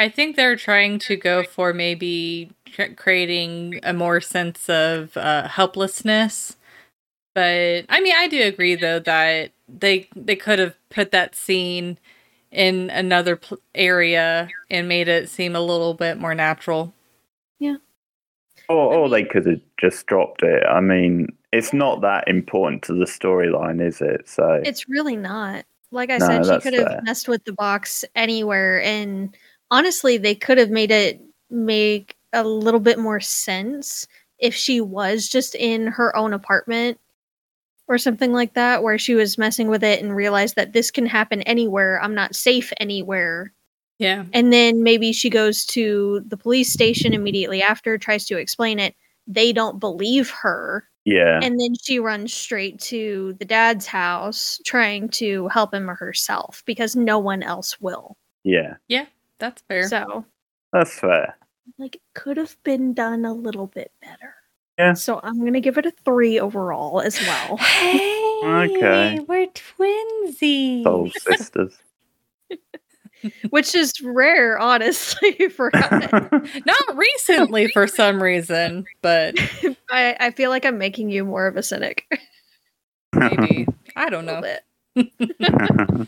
I 0.00 0.08
think 0.08 0.34
they're 0.34 0.56
trying 0.56 0.98
to 1.00 1.16
go 1.16 1.42
for 1.42 1.74
maybe 1.74 2.50
creating 2.96 3.80
a 3.82 3.92
more 3.92 4.22
sense 4.22 4.66
of 4.70 5.14
uh, 5.14 5.46
helplessness. 5.46 6.56
But 7.34 7.84
I 7.90 8.00
mean, 8.00 8.14
I 8.16 8.26
do 8.26 8.40
agree 8.42 8.76
though 8.76 8.98
that 9.00 9.52
they 9.68 10.08
they 10.16 10.36
could 10.36 10.58
have 10.58 10.74
put 10.88 11.10
that 11.10 11.34
scene 11.34 11.98
in 12.50 12.88
another 12.88 13.36
pl- 13.36 13.58
area 13.74 14.48
and 14.70 14.88
made 14.88 15.06
it 15.06 15.28
seem 15.28 15.54
a 15.54 15.60
little 15.60 15.92
bit 15.92 16.18
more 16.18 16.34
natural. 16.34 16.94
Yeah. 17.58 17.76
Or, 18.70 18.94
or 18.94 19.08
they 19.10 19.24
could 19.24 19.44
have 19.44 19.60
just 19.78 20.06
dropped 20.06 20.42
it. 20.42 20.64
I 20.66 20.80
mean, 20.80 21.28
it's 21.52 21.74
not 21.74 22.00
that 22.00 22.26
important 22.26 22.82
to 22.84 22.94
the 22.94 23.04
storyline, 23.04 23.86
is 23.86 24.00
it? 24.00 24.26
So 24.26 24.62
It's 24.64 24.88
really 24.88 25.16
not. 25.16 25.66
Like 25.90 26.08
I 26.10 26.18
No, 26.18 26.26
said, 26.26 26.46
she 26.46 26.60
could 26.62 26.72
have 26.74 26.88
fair. 26.88 27.02
messed 27.02 27.28
with 27.28 27.44
the 27.44 27.52
box 27.52 28.02
anywhere 28.14 28.80
and 28.82 29.36
honestly, 29.70 30.16
they 30.16 30.34
could 30.34 30.58
have 30.58 30.70
made 30.70 30.90
it 30.90 31.20
make 31.50 32.16
a 32.32 32.44
little 32.44 32.80
bit 32.80 32.98
more 32.98 33.20
sense 33.20 34.06
if 34.38 34.54
she 34.54 34.80
was 34.80 35.28
just 35.28 35.54
in 35.54 35.86
her 35.88 36.16
own 36.16 36.32
apartment 36.32 36.98
or 37.88 37.98
something 37.98 38.32
like 38.32 38.54
that 38.54 38.82
where 38.82 38.98
she 38.98 39.14
was 39.14 39.36
messing 39.36 39.68
with 39.68 39.82
it 39.82 40.00
and 40.02 40.14
realized 40.14 40.54
that 40.56 40.72
this 40.72 40.90
can 40.90 41.06
happen 41.06 41.42
anywhere. 41.42 42.00
I'm 42.02 42.14
not 42.14 42.36
safe 42.36 42.72
anywhere. 42.78 43.52
Yeah. 43.98 44.24
And 44.32 44.52
then 44.52 44.82
maybe 44.82 45.12
she 45.12 45.28
goes 45.28 45.64
to 45.66 46.22
the 46.26 46.36
police 46.36 46.72
station 46.72 47.12
immediately 47.12 47.62
after, 47.62 47.98
tries 47.98 48.24
to 48.26 48.38
explain 48.38 48.78
it. 48.78 48.94
They 49.26 49.52
don't 49.52 49.78
believe 49.78 50.30
her. 50.30 50.88
yeah, 51.04 51.40
And 51.42 51.60
then 51.60 51.74
she 51.82 51.98
runs 51.98 52.32
straight 52.32 52.80
to 52.82 53.34
the 53.38 53.44
dad's 53.44 53.86
house 53.86 54.60
trying 54.64 55.08
to 55.10 55.48
help 55.48 55.74
him 55.74 55.90
or 55.90 55.96
herself 55.96 56.62
because 56.64 56.96
no 56.96 57.18
one 57.18 57.42
else 57.42 57.78
will. 57.80 58.16
Yeah. 58.44 58.76
Yeah, 58.88 59.06
That's 59.40 59.62
fair. 59.62 59.88
So, 59.88 60.24
that's 60.72 60.94
fair. 60.98 61.36
like, 61.78 61.96
it 61.96 62.02
could 62.14 62.36
have 62.36 62.56
been 62.62 62.94
done 62.94 63.24
a 63.24 63.32
little 63.34 63.66
bit 63.66 63.90
better. 64.00 64.34
Yeah. 64.78 64.92
So, 64.94 65.18
I'm 65.22 65.40
going 65.40 65.54
to 65.54 65.60
give 65.60 65.76
it 65.78 65.86
a 65.86 65.90
three 66.04 66.38
overall 66.38 67.00
as 67.00 67.20
well. 67.20 67.56
Hey, 68.42 68.76
Okay. 68.76 69.20
we're 69.28 69.48
twinsies. 69.48 70.82
Soul 70.84 71.10
sisters. 71.18 71.76
which 73.50 73.74
is 73.74 73.92
rare, 74.02 74.58
honestly, 74.58 75.48
for 75.54 75.70
Not 75.74 76.96
recently 76.96 77.68
for 77.68 77.86
some 77.86 78.22
reason, 78.22 78.86
but 79.02 79.34
I, 79.90 80.16
I 80.18 80.30
feel 80.30 80.48
like 80.48 80.64
I'm 80.64 80.78
making 80.78 81.10
you 81.10 81.26
more 81.26 81.46
of 81.46 81.58
a 81.58 81.62
cynic. 81.62 82.06
maybe. 83.14 83.66
I 83.94 84.08
don't 84.08 84.26
A 84.26 84.58
know. 84.96 86.06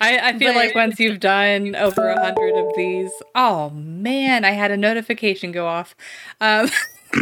Little 0.00 0.16
bit. 0.16 0.22
I, 0.22 0.28
I 0.30 0.38
feel 0.38 0.52
But- 0.52 0.56
like 0.56 0.74
once 0.74 0.98
you've 1.00 1.20
done 1.20 1.74
over 1.76 2.08
a 2.08 2.20
hundred 2.20 2.56
of 2.56 2.72
these, 2.76 3.10
oh 3.34 3.70
man, 3.70 4.44
I 4.44 4.50
had 4.52 4.70
a 4.70 4.76
notification 4.76 5.52
go 5.52 5.66
off. 5.66 5.94
Um, 6.40 6.68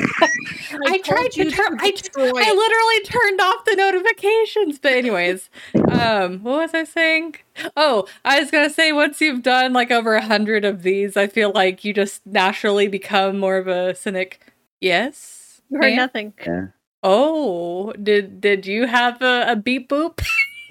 I, 0.86 0.98
tried 1.04 1.32
to 1.32 1.50
turn. 1.50 1.76
I, 1.78 1.92
I 2.16 2.52
literally 2.54 3.04
turned 3.04 3.40
off 3.42 3.64
the 3.66 3.74
notifications. 3.76 4.78
But 4.78 4.92
anyways, 4.92 5.50
um, 5.90 6.42
what 6.42 6.60
was 6.60 6.70
I 6.74 6.84
saying? 6.84 7.36
Oh, 7.76 8.06
I 8.24 8.40
was 8.40 8.50
gonna 8.50 8.70
say 8.70 8.92
once 8.92 9.20
you've 9.20 9.42
done 9.42 9.74
like 9.74 9.90
over 9.90 10.14
a 10.14 10.22
hundred 10.24 10.64
of 10.64 10.82
these, 10.82 11.16
I 11.18 11.26
feel 11.26 11.52
like 11.52 11.84
you 11.84 11.92
just 11.92 12.26
naturally 12.26 12.88
become 12.88 13.38
more 13.38 13.58
of 13.58 13.68
a 13.68 13.94
cynic. 13.94 14.40
Yes. 14.80 15.60
You 15.68 15.76
heard 15.76 15.82
ma'am? 15.90 15.96
nothing. 15.96 16.32
yeah. 16.46 16.66
Oh, 17.02 17.92
did 18.02 18.40
did 18.40 18.64
you 18.64 18.86
have 18.86 19.20
a, 19.20 19.44
a 19.48 19.56
beep 19.56 19.90
boop? 19.90 20.24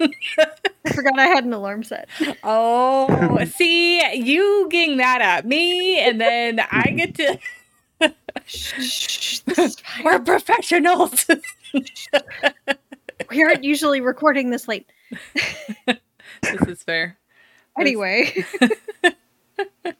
I 0.84 0.92
forgot 0.92 1.18
I 1.18 1.26
had 1.26 1.44
an 1.44 1.52
alarm 1.52 1.82
set. 1.84 2.08
Oh, 2.42 3.38
see, 3.56 4.00
you 4.16 4.66
getting 4.70 4.96
that 4.98 5.20
at 5.20 5.46
me, 5.46 5.98
and 6.00 6.20
then 6.20 6.60
I 6.70 6.90
get 6.90 7.14
to. 7.16 7.38
Shh, 8.46 9.38
this 9.40 9.58
is 9.58 9.76
fine. 9.78 10.04
We're 10.04 10.18
professionals. 10.20 11.26
we 13.30 13.42
aren't 13.42 13.62
usually 13.64 14.00
recording 14.00 14.50
this 14.50 14.66
late. 14.66 14.90
this 16.42 16.62
is 16.68 16.82
fair. 16.82 17.18
Anyway, 17.78 18.44
Uh, 18.62 18.72
so 19.54 19.92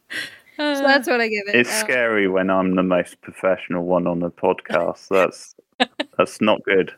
that's 0.59 1.07
what 1.07 1.19
I 1.19 1.27
give 1.27 1.47
it. 1.47 1.55
It's 1.55 1.71
Uh, 1.71 1.79
scary 1.83 2.27
when 2.27 2.51
I'm 2.51 2.75
the 2.75 2.83
most 2.83 3.19
professional 3.21 3.83
one 3.85 4.05
on 4.05 4.19
the 4.19 4.29
podcast. 4.29 5.07
That's 5.09 5.55
that's 6.15 6.39
not 6.39 6.61
good. 6.65 6.93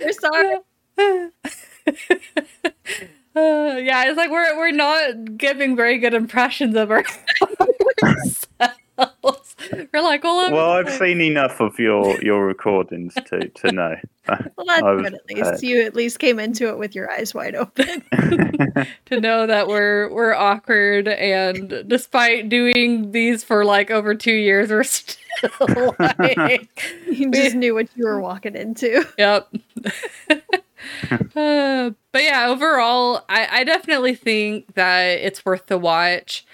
We're 0.00 0.12
sorry. 0.12 0.56
Uh, 1.90 3.76
yeah, 3.80 4.04
it's 4.08 4.16
like 4.16 4.30
we're 4.30 4.56
we're 4.56 4.70
not 4.72 5.36
giving 5.36 5.76
very 5.76 5.98
good 5.98 6.14
impressions 6.14 6.74
of 6.76 6.90
ourselves. 6.90 8.48
we're 9.92 10.02
like, 10.02 10.22
well, 10.24 10.40
I'm- 10.40 10.52
Well, 10.52 10.70
I've 10.72 10.90
seen 10.92 11.20
enough 11.20 11.60
of 11.60 11.78
your 11.78 12.20
your 12.22 12.44
recordings 12.46 13.14
to 13.26 13.48
to 13.48 13.72
know. 13.72 13.96
Well, 14.56 14.64
that's 14.66 14.82
was 14.82 15.02
good 15.02 15.14
at 15.14 15.26
least. 15.28 15.42
prepared. 15.42 15.62
You 15.64 15.82
at 15.86 15.96
least 15.96 16.18
came 16.20 16.38
into 16.38 16.68
it 16.68 16.78
with 16.78 16.94
your 16.94 17.10
eyes 17.10 17.34
wide 17.34 17.56
open. 17.56 18.00
to 19.06 19.20
know 19.20 19.44
that 19.48 19.66
we're 19.66 20.08
we're 20.12 20.34
awkward 20.34 21.08
and 21.08 21.82
despite 21.88 22.48
doing 22.48 23.10
these 23.10 23.42
for 23.42 23.64
like 23.64 23.90
over 23.90 24.14
two 24.14 24.30
years 24.34 24.70
we're 24.70 24.84
still 24.84 25.96
like 25.98 26.68
You 27.10 27.32
just 27.32 27.56
knew 27.56 27.74
what 27.74 27.88
you 27.96 28.04
were 28.04 28.20
walking 28.20 28.54
into. 28.54 29.04
yep 29.18 29.48
uh, 31.10 31.90
but 32.12 32.22
yeah 32.22 32.46
overall 32.48 33.24
I, 33.28 33.60
I 33.60 33.64
definitely 33.64 34.14
think 34.14 34.74
that 34.74 35.04
it's 35.04 35.44
worth 35.44 35.66
the 35.66 35.78
watch 35.78 36.46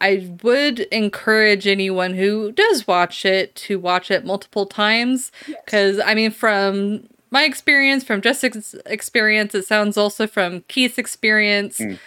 i 0.00 0.28
would 0.42 0.80
encourage 0.80 1.66
anyone 1.66 2.14
who 2.14 2.52
does 2.52 2.86
watch 2.86 3.24
it 3.24 3.54
to 3.56 3.78
watch 3.78 4.10
it 4.10 4.24
multiple 4.24 4.66
times 4.66 5.32
because 5.64 6.00
I 6.00 6.14
mean, 6.14 6.30
from 6.30 7.08
my 7.30 7.44
experience, 7.44 8.04
from 8.04 8.22
Jessica's 8.22 8.74
experience, 8.86 9.54
it 9.54 9.66
sounds 9.66 9.96
also 9.96 10.26
from 10.26 10.62
Keith's 10.68 10.98
experience. 10.98 11.78
Mm. 11.78 11.98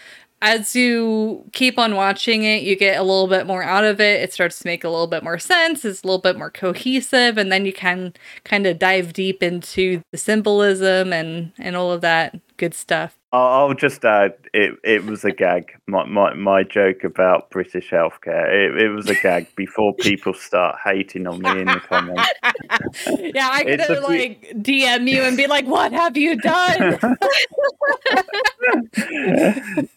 As 0.42 0.76
you 0.76 1.44
keep 1.52 1.78
on 1.78 1.96
watching 1.96 2.44
it, 2.44 2.64
you 2.64 2.76
get 2.76 3.00
a 3.00 3.04
little 3.04 3.28
bit 3.28 3.46
more 3.46 3.64
out 3.64 3.84
of 3.84 4.00
it. 4.00 4.22
It 4.22 4.34
starts 4.34 4.60
to 4.60 4.68
make 4.68 4.84
a 4.84 4.90
little 4.90 5.08
bit 5.08 5.24
more 5.24 5.40
sense. 5.40 5.84
It's 5.84 6.04
a 6.04 6.08
little 6.08 6.22
bit 6.22 6.38
more 6.38 6.50
cohesive, 6.50 7.38
and 7.38 7.52
then 7.52 7.66
you 7.66 7.74
can 7.74 8.14
kind 8.44 8.66
of 8.66 8.80
dive 8.80 9.14
deep 9.14 9.44
into 9.44 10.02
the 10.12 10.18
symbolism 10.18 11.12
and 11.12 11.52
and 11.60 11.76
all 11.76 11.92
of 11.92 12.02
that 12.02 12.40
good 12.58 12.74
stuff. 12.74 13.18
I'll, 13.32 13.68
I'll 13.68 13.74
just 13.74 14.04
add, 14.06 14.34
it 14.54 14.76
it 14.84 15.06
was 15.06 15.24
a 15.24 15.32
gag. 15.32 15.74
My 15.88 16.06
my, 16.06 16.34
my 16.34 16.64
joke 16.64 17.04
about 17.04 17.50
British 17.52 17.90
healthcare. 17.90 18.48
It, 18.52 18.82
it 18.82 18.90
was 18.90 19.08
a 19.10 19.16
gag 19.16 19.48
before 19.56 19.94
people 19.96 20.34
start 20.34 20.78
hating 20.84 21.28
on 21.28 21.42
me 21.42 21.62
in 21.62 21.66
the 21.66 21.82
comments. 21.88 22.24
yeah, 23.36 23.50
I 23.52 23.64
could 23.64 23.82
have 23.82 24.04
like 24.04 24.54
DM 24.56 25.10
you 25.10 25.22
and 25.22 25.38
be 25.38 25.48
like, 25.48 25.68
"What 25.68 25.92
have 25.92 26.18
you 26.18 26.38
done?" 26.38 27.00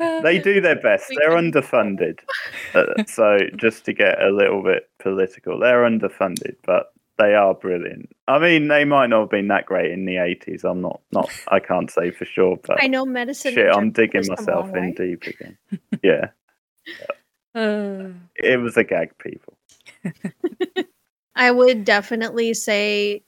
they 0.22 0.38
do 0.38 0.60
their 0.60 0.80
best. 0.80 1.12
They're 1.16 1.30
underfunded. 1.36 2.20
Uh, 2.72 3.02
so 3.08 3.36
just 3.56 3.84
to 3.84 3.92
get 3.92 4.22
a 4.22 4.30
little 4.30 4.62
bit 4.62 4.88
political, 5.00 5.58
they're 5.58 5.82
underfunded, 5.82 6.54
but 6.64 6.92
they 7.18 7.34
are 7.34 7.52
brilliant. 7.52 8.08
I 8.28 8.38
mean, 8.38 8.68
they 8.68 8.84
might 8.84 9.08
not 9.08 9.20
have 9.22 9.30
been 9.30 9.48
that 9.48 9.66
great 9.66 9.90
in 9.90 10.04
the 10.04 10.18
eighties. 10.18 10.62
I'm 10.64 10.80
not 10.80 11.00
not 11.10 11.28
I 11.48 11.58
can't 11.58 11.90
say 11.90 12.12
for 12.12 12.24
sure, 12.24 12.58
but 12.64 12.80
I 12.80 12.86
know 12.86 13.04
medicine. 13.04 13.52
shit, 13.54 13.68
I'm 13.74 13.90
digging 13.90 14.22
myself 14.28 14.72
in 14.74 14.94
deep 14.94 15.24
again. 15.24 15.58
Yeah. 16.02 16.28
Uh, 17.54 18.10
It 18.36 18.60
was 18.60 18.76
a 18.76 18.84
gag, 18.84 19.18
people. 19.18 19.54
I 21.34 21.50
would 21.50 21.84
definitely 21.84 22.54
say 22.54 23.24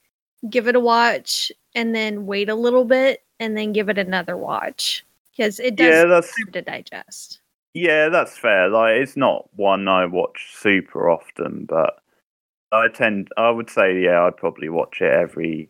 give 0.49 0.69
it 0.69 0.77
a 0.77 0.81
watch 0.81 1.51
and 1.75 1.95
then 1.95 2.27
wait 2.27 2.49
a 2.49 2.55
little 2.55 2.85
bit 2.85 3.25
and 3.41 3.57
then 3.57 3.73
give 3.73 3.89
it 3.89 3.99
another 3.99 4.37
watch 4.37 5.05
because 5.37 5.59
it 5.61 5.77
does 5.77 5.87
Yeah, 5.87 6.05
that's 6.05 6.37
time 6.37 6.53
to 6.53 6.63
digest. 6.63 7.41
yeah, 7.75 8.09
that's 8.09 8.37
fair. 8.39 8.69
Like 8.69 8.97
it's 8.97 9.17
not 9.17 9.49
one 9.57 9.89
I 9.89 10.07
watch 10.07 10.53
super 10.55 11.11
often, 11.11 11.65
but 11.67 11.99
I 12.73 12.89
tend 12.89 13.29
I 13.37 13.51
would 13.51 13.71
say 13.71 14.01
yeah, 14.03 14.25
I'd 14.25 14.37
probably 14.37 14.69
watch 14.69 15.01
it 15.01 15.13
every 15.13 15.69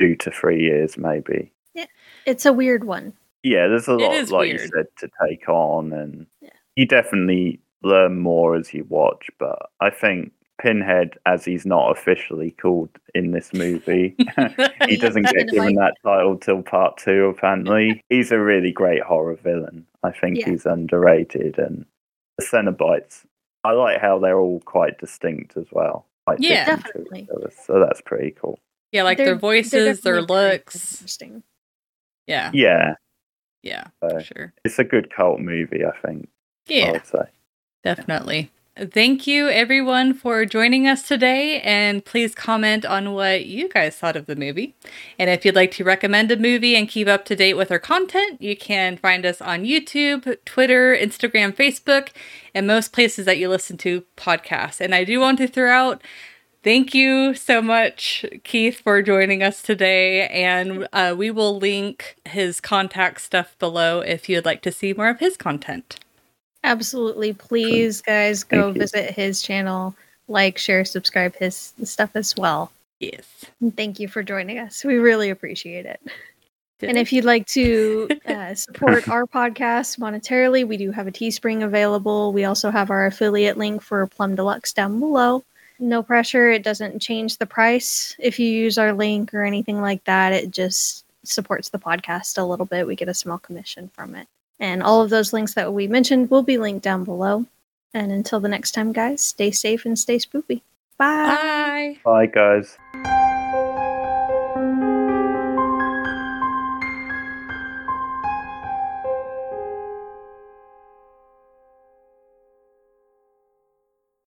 two 0.00 0.16
to 0.16 0.30
three 0.30 0.60
years 0.62 0.96
maybe. 0.96 1.52
Yeah. 1.74 1.86
It's 2.26 2.46
a 2.46 2.52
weird 2.52 2.84
one. 2.84 3.12
Yeah, 3.42 3.68
there's 3.68 3.88
a 3.88 3.92
It 3.92 3.98
lot, 3.98 4.14
is 4.14 4.30
like 4.30 4.48
you 4.48 4.58
said, 4.58 4.86
to 4.98 5.08
take 5.26 5.48
on, 5.48 5.92
and 5.92 6.26
Yeah. 6.40 6.50
you 6.76 6.86
definitely 6.86 7.60
learn 7.82 8.18
more 8.18 8.56
as 8.56 8.74
you 8.74 8.84
watch. 8.88 9.28
But 9.38 9.70
I 9.80 9.90
think 9.90 10.32
Pinhead, 10.60 11.18
as 11.26 11.44
he's 11.44 11.64
not 11.64 11.90
officially 11.96 12.50
called 12.50 12.90
in 13.14 13.30
this 13.30 13.52
movie, 13.54 14.14
he 14.86 14.96
doesn't 14.96 15.26
get 15.32 15.48
given 15.48 15.74
that 15.74 15.94
title 16.04 16.36
till 16.36 16.62
part 16.62 16.96
two. 16.98 17.26
Apparently, 17.26 18.02
he's 18.08 18.32
a 18.32 18.38
really 18.40 18.72
great 18.72 19.02
horror 19.02 19.36
villain. 19.36 19.86
I 20.02 20.10
think 20.12 20.38
Yeah. 20.38 20.50
he's 20.50 20.66
underrated, 20.66 21.58
and 21.58 21.86
the 22.38 22.44
Cenobites. 22.44 23.24
I 23.64 23.72
like 23.72 24.00
how 24.00 24.18
they're 24.18 24.38
all 24.38 24.60
quite 24.60 24.98
distinct 24.98 25.56
as 25.56 25.66
well. 25.72 26.06
Quite 26.26 26.40
Yeah. 26.40 26.64
Definitely. 26.76 27.28
other, 27.34 27.50
So 27.64 27.78
that's 27.80 28.00
pretty 28.00 28.30
cool. 28.32 28.58
yeah, 28.92 29.02
like 29.02 29.18
They're- 29.18 29.26
their 29.26 29.34
voices, 29.36 30.00
their 30.02 30.22
looks. 30.22 30.94
Interesting. 30.96 31.42
Yeah, 32.26 32.50
Yeah, 32.52 32.94
yeah, 33.62 33.84
so 34.02 34.10
for 34.10 34.20
sure. 34.22 34.52
it's 34.64 34.78
a 34.78 34.84
good 34.84 35.10
cult 35.10 35.40
movie. 35.40 35.84
I 35.84 35.96
think. 36.04 36.28
I 36.68 36.72
Yeah, 36.72 36.92
would 36.92 37.06
say. 37.06 37.24
definitely. 37.82 38.50
Thank 38.80 39.26
you, 39.26 39.48
everyone, 39.48 40.14
for 40.14 40.44
joining 40.44 40.86
us 40.86 41.02
today. 41.02 41.60
And 41.62 42.04
please 42.04 42.32
comment 42.32 42.86
on 42.86 43.12
what 43.12 43.44
you 43.44 43.68
guys 43.68 43.96
thought 43.96 44.14
of 44.14 44.26
the 44.26 44.36
movie. 44.36 44.76
And 45.18 45.28
if 45.28 45.44
you'd 45.44 45.56
like 45.56 45.72
to 45.72 45.84
recommend 45.84 46.30
a 46.30 46.36
movie 46.36 46.76
and 46.76 46.88
keep 46.88 47.08
up 47.08 47.24
to 47.24 47.34
date 47.34 47.54
with 47.54 47.72
our 47.72 47.80
content, 47.80 48.40
you 48.40 48.56
can 48.56 48.96
find 48.96 49.26
us 49.26 49.40
on 49.42 49.64
YouTube, 49.64 50.36
Twitter, 50.44 50.96
Instagram, 50.96 51.56
Facebook, 51.56 52.10
and 52.54 52.68
most 52.68 52.92
places 52.92 53.26
that 53.26 53.38
you 53.38 53.48
listen 53.48 53.78
to 53.78 54.04
podcasts. 54.16 54.80
And 54.80 54.94
I 54.94 55.02
do 55.02 55.18
want 55.18 55.38
to 55.38 55.48
throw 55.48 55.70
out 55.70 56.02
Thank 56.64 56.92
you 56.92 57.34
so 57.34 57.62
much, 57.62 58.26
Keith, 58.42 58.80
for 58.80 59.00
joining 59.00 59.44
us 59.44 59.62
today. 59.62 60.28
And 60.28 60.88
uh, 60.92 61.14
we 61.16 61.30
will 61.30 61.56
link 61.56 62.16
his 62.26 62.60
contact 62.60 63.20
stuff 63.20 63.56
below 63.60 64.00
if 64.00 64.28
you'd 64.28 64.44
like 64.44 64.60
to 64.62 64.72
see 64.72 64.92
more 64.92 65.08
of 65.08 65.20
his 65.20 65.36
content. 65.36 66.00
Absolutely. 66.64 67.32
Please, 67.32 68.02
guys, 68.02 68.44
go 68.44 68.72
visit 68.72 69.12
his 69.12 69.42
channel, 69.42 69.94
like, 70.26 70.58
share, 70.58 70.84
subscribe 70.84 71.34
his 71.36 71.72
stuff 71.84 72.10
as 72.14 72.34
well. 72.36 72.70
Yes. 73.00 73.44
And 73.60 73.76
thank 73.76 74.00
you 74.00 74.08
for 74.08 74.22
joining 74.22 74.58
us. 74.58 74.84
We 74.84 74.96
really 74.96 75.30
appreciate 75.30 75.86
it. 75.86 76.00
And 76.80 76.96
if 76.96 77.12
you'd 77.12 77.24
like 77.24 77.46
to 77.46 78.08
uh, 78.26 78.54
support 78.54 79.08
our 79.08 79.26
podcast 79.26 79.98
monetarily, 79.98 80.66
we 80.66 80.76
do 80.76 80.92
have 80.92 81.06
a 81.06 81.12
Teespring 81.12 81.64
available. 81.64 82.32
We 82.32 82.44
also 82.44 82.70
have 82.70 82.90
our 82.90 83.06
affiliate 83.06 83.56
link 83.56 83.82
for 83.82 84.06
Plum 84.06 84.34
Deluxe 84.34 84.72
down 84.72 85.00
below. 85.00 85.44
No 85.80 86.02
pressure. 86.02 86.50
It 86.50 86.62
doesn't 86.64 87.00
change 87.00 87.38
the 87.38 87.46
price 87.46 88.16
if 88.18 88.38
you 88.38 88.48
use 88.48 88.78
our 88.78 88.92
link 88.92 89.32
or 89.32 89.44
anything 89.44 89.80
like 89.80 90.02
that. 90.04 90.32
It 90.32 90.50
just 90.50 91.04
supports 91.24 91.68
the 91.68 91.78
podcast 91.78 92.38
a 92.38 92.44
little 92.44 92.66
bit. 92.66 92.86
We 92.86 92.96
get 92.96 93.08
a 93.08 93.14
small 93.14 93.38
commission 93.38 93.90
from 93.94 94.14
it. 94.14 94.26
And 94.60 94.82
all 94.82 95.02
of 95.02 95.10
those 95.10 95.32
links 95.32 95.54
that 95.54 95.72
we 95.72 95.86
mentioned 95.86 96.30
will 96.30 96.42
be 96.42 96.58
linked 96.58 96.82
down 96.82 97.04
below. 97.04 97.46
And 97.94 98.12
until 98.12 98.40
the 98.40 98.48
next 98.48 98.72
time, 98.72 98.92
guys, 98.92 99.22
stay 99.22 99.50
safe 99.50 99.84
and 99.86 99.98
stay 99.98 100.18
spoopy. 100.18 100.62
Bye. 100.98 101.96
Bye. 102.04 102.26
Bye, 102.26 102.26
guys. 102.26 102.76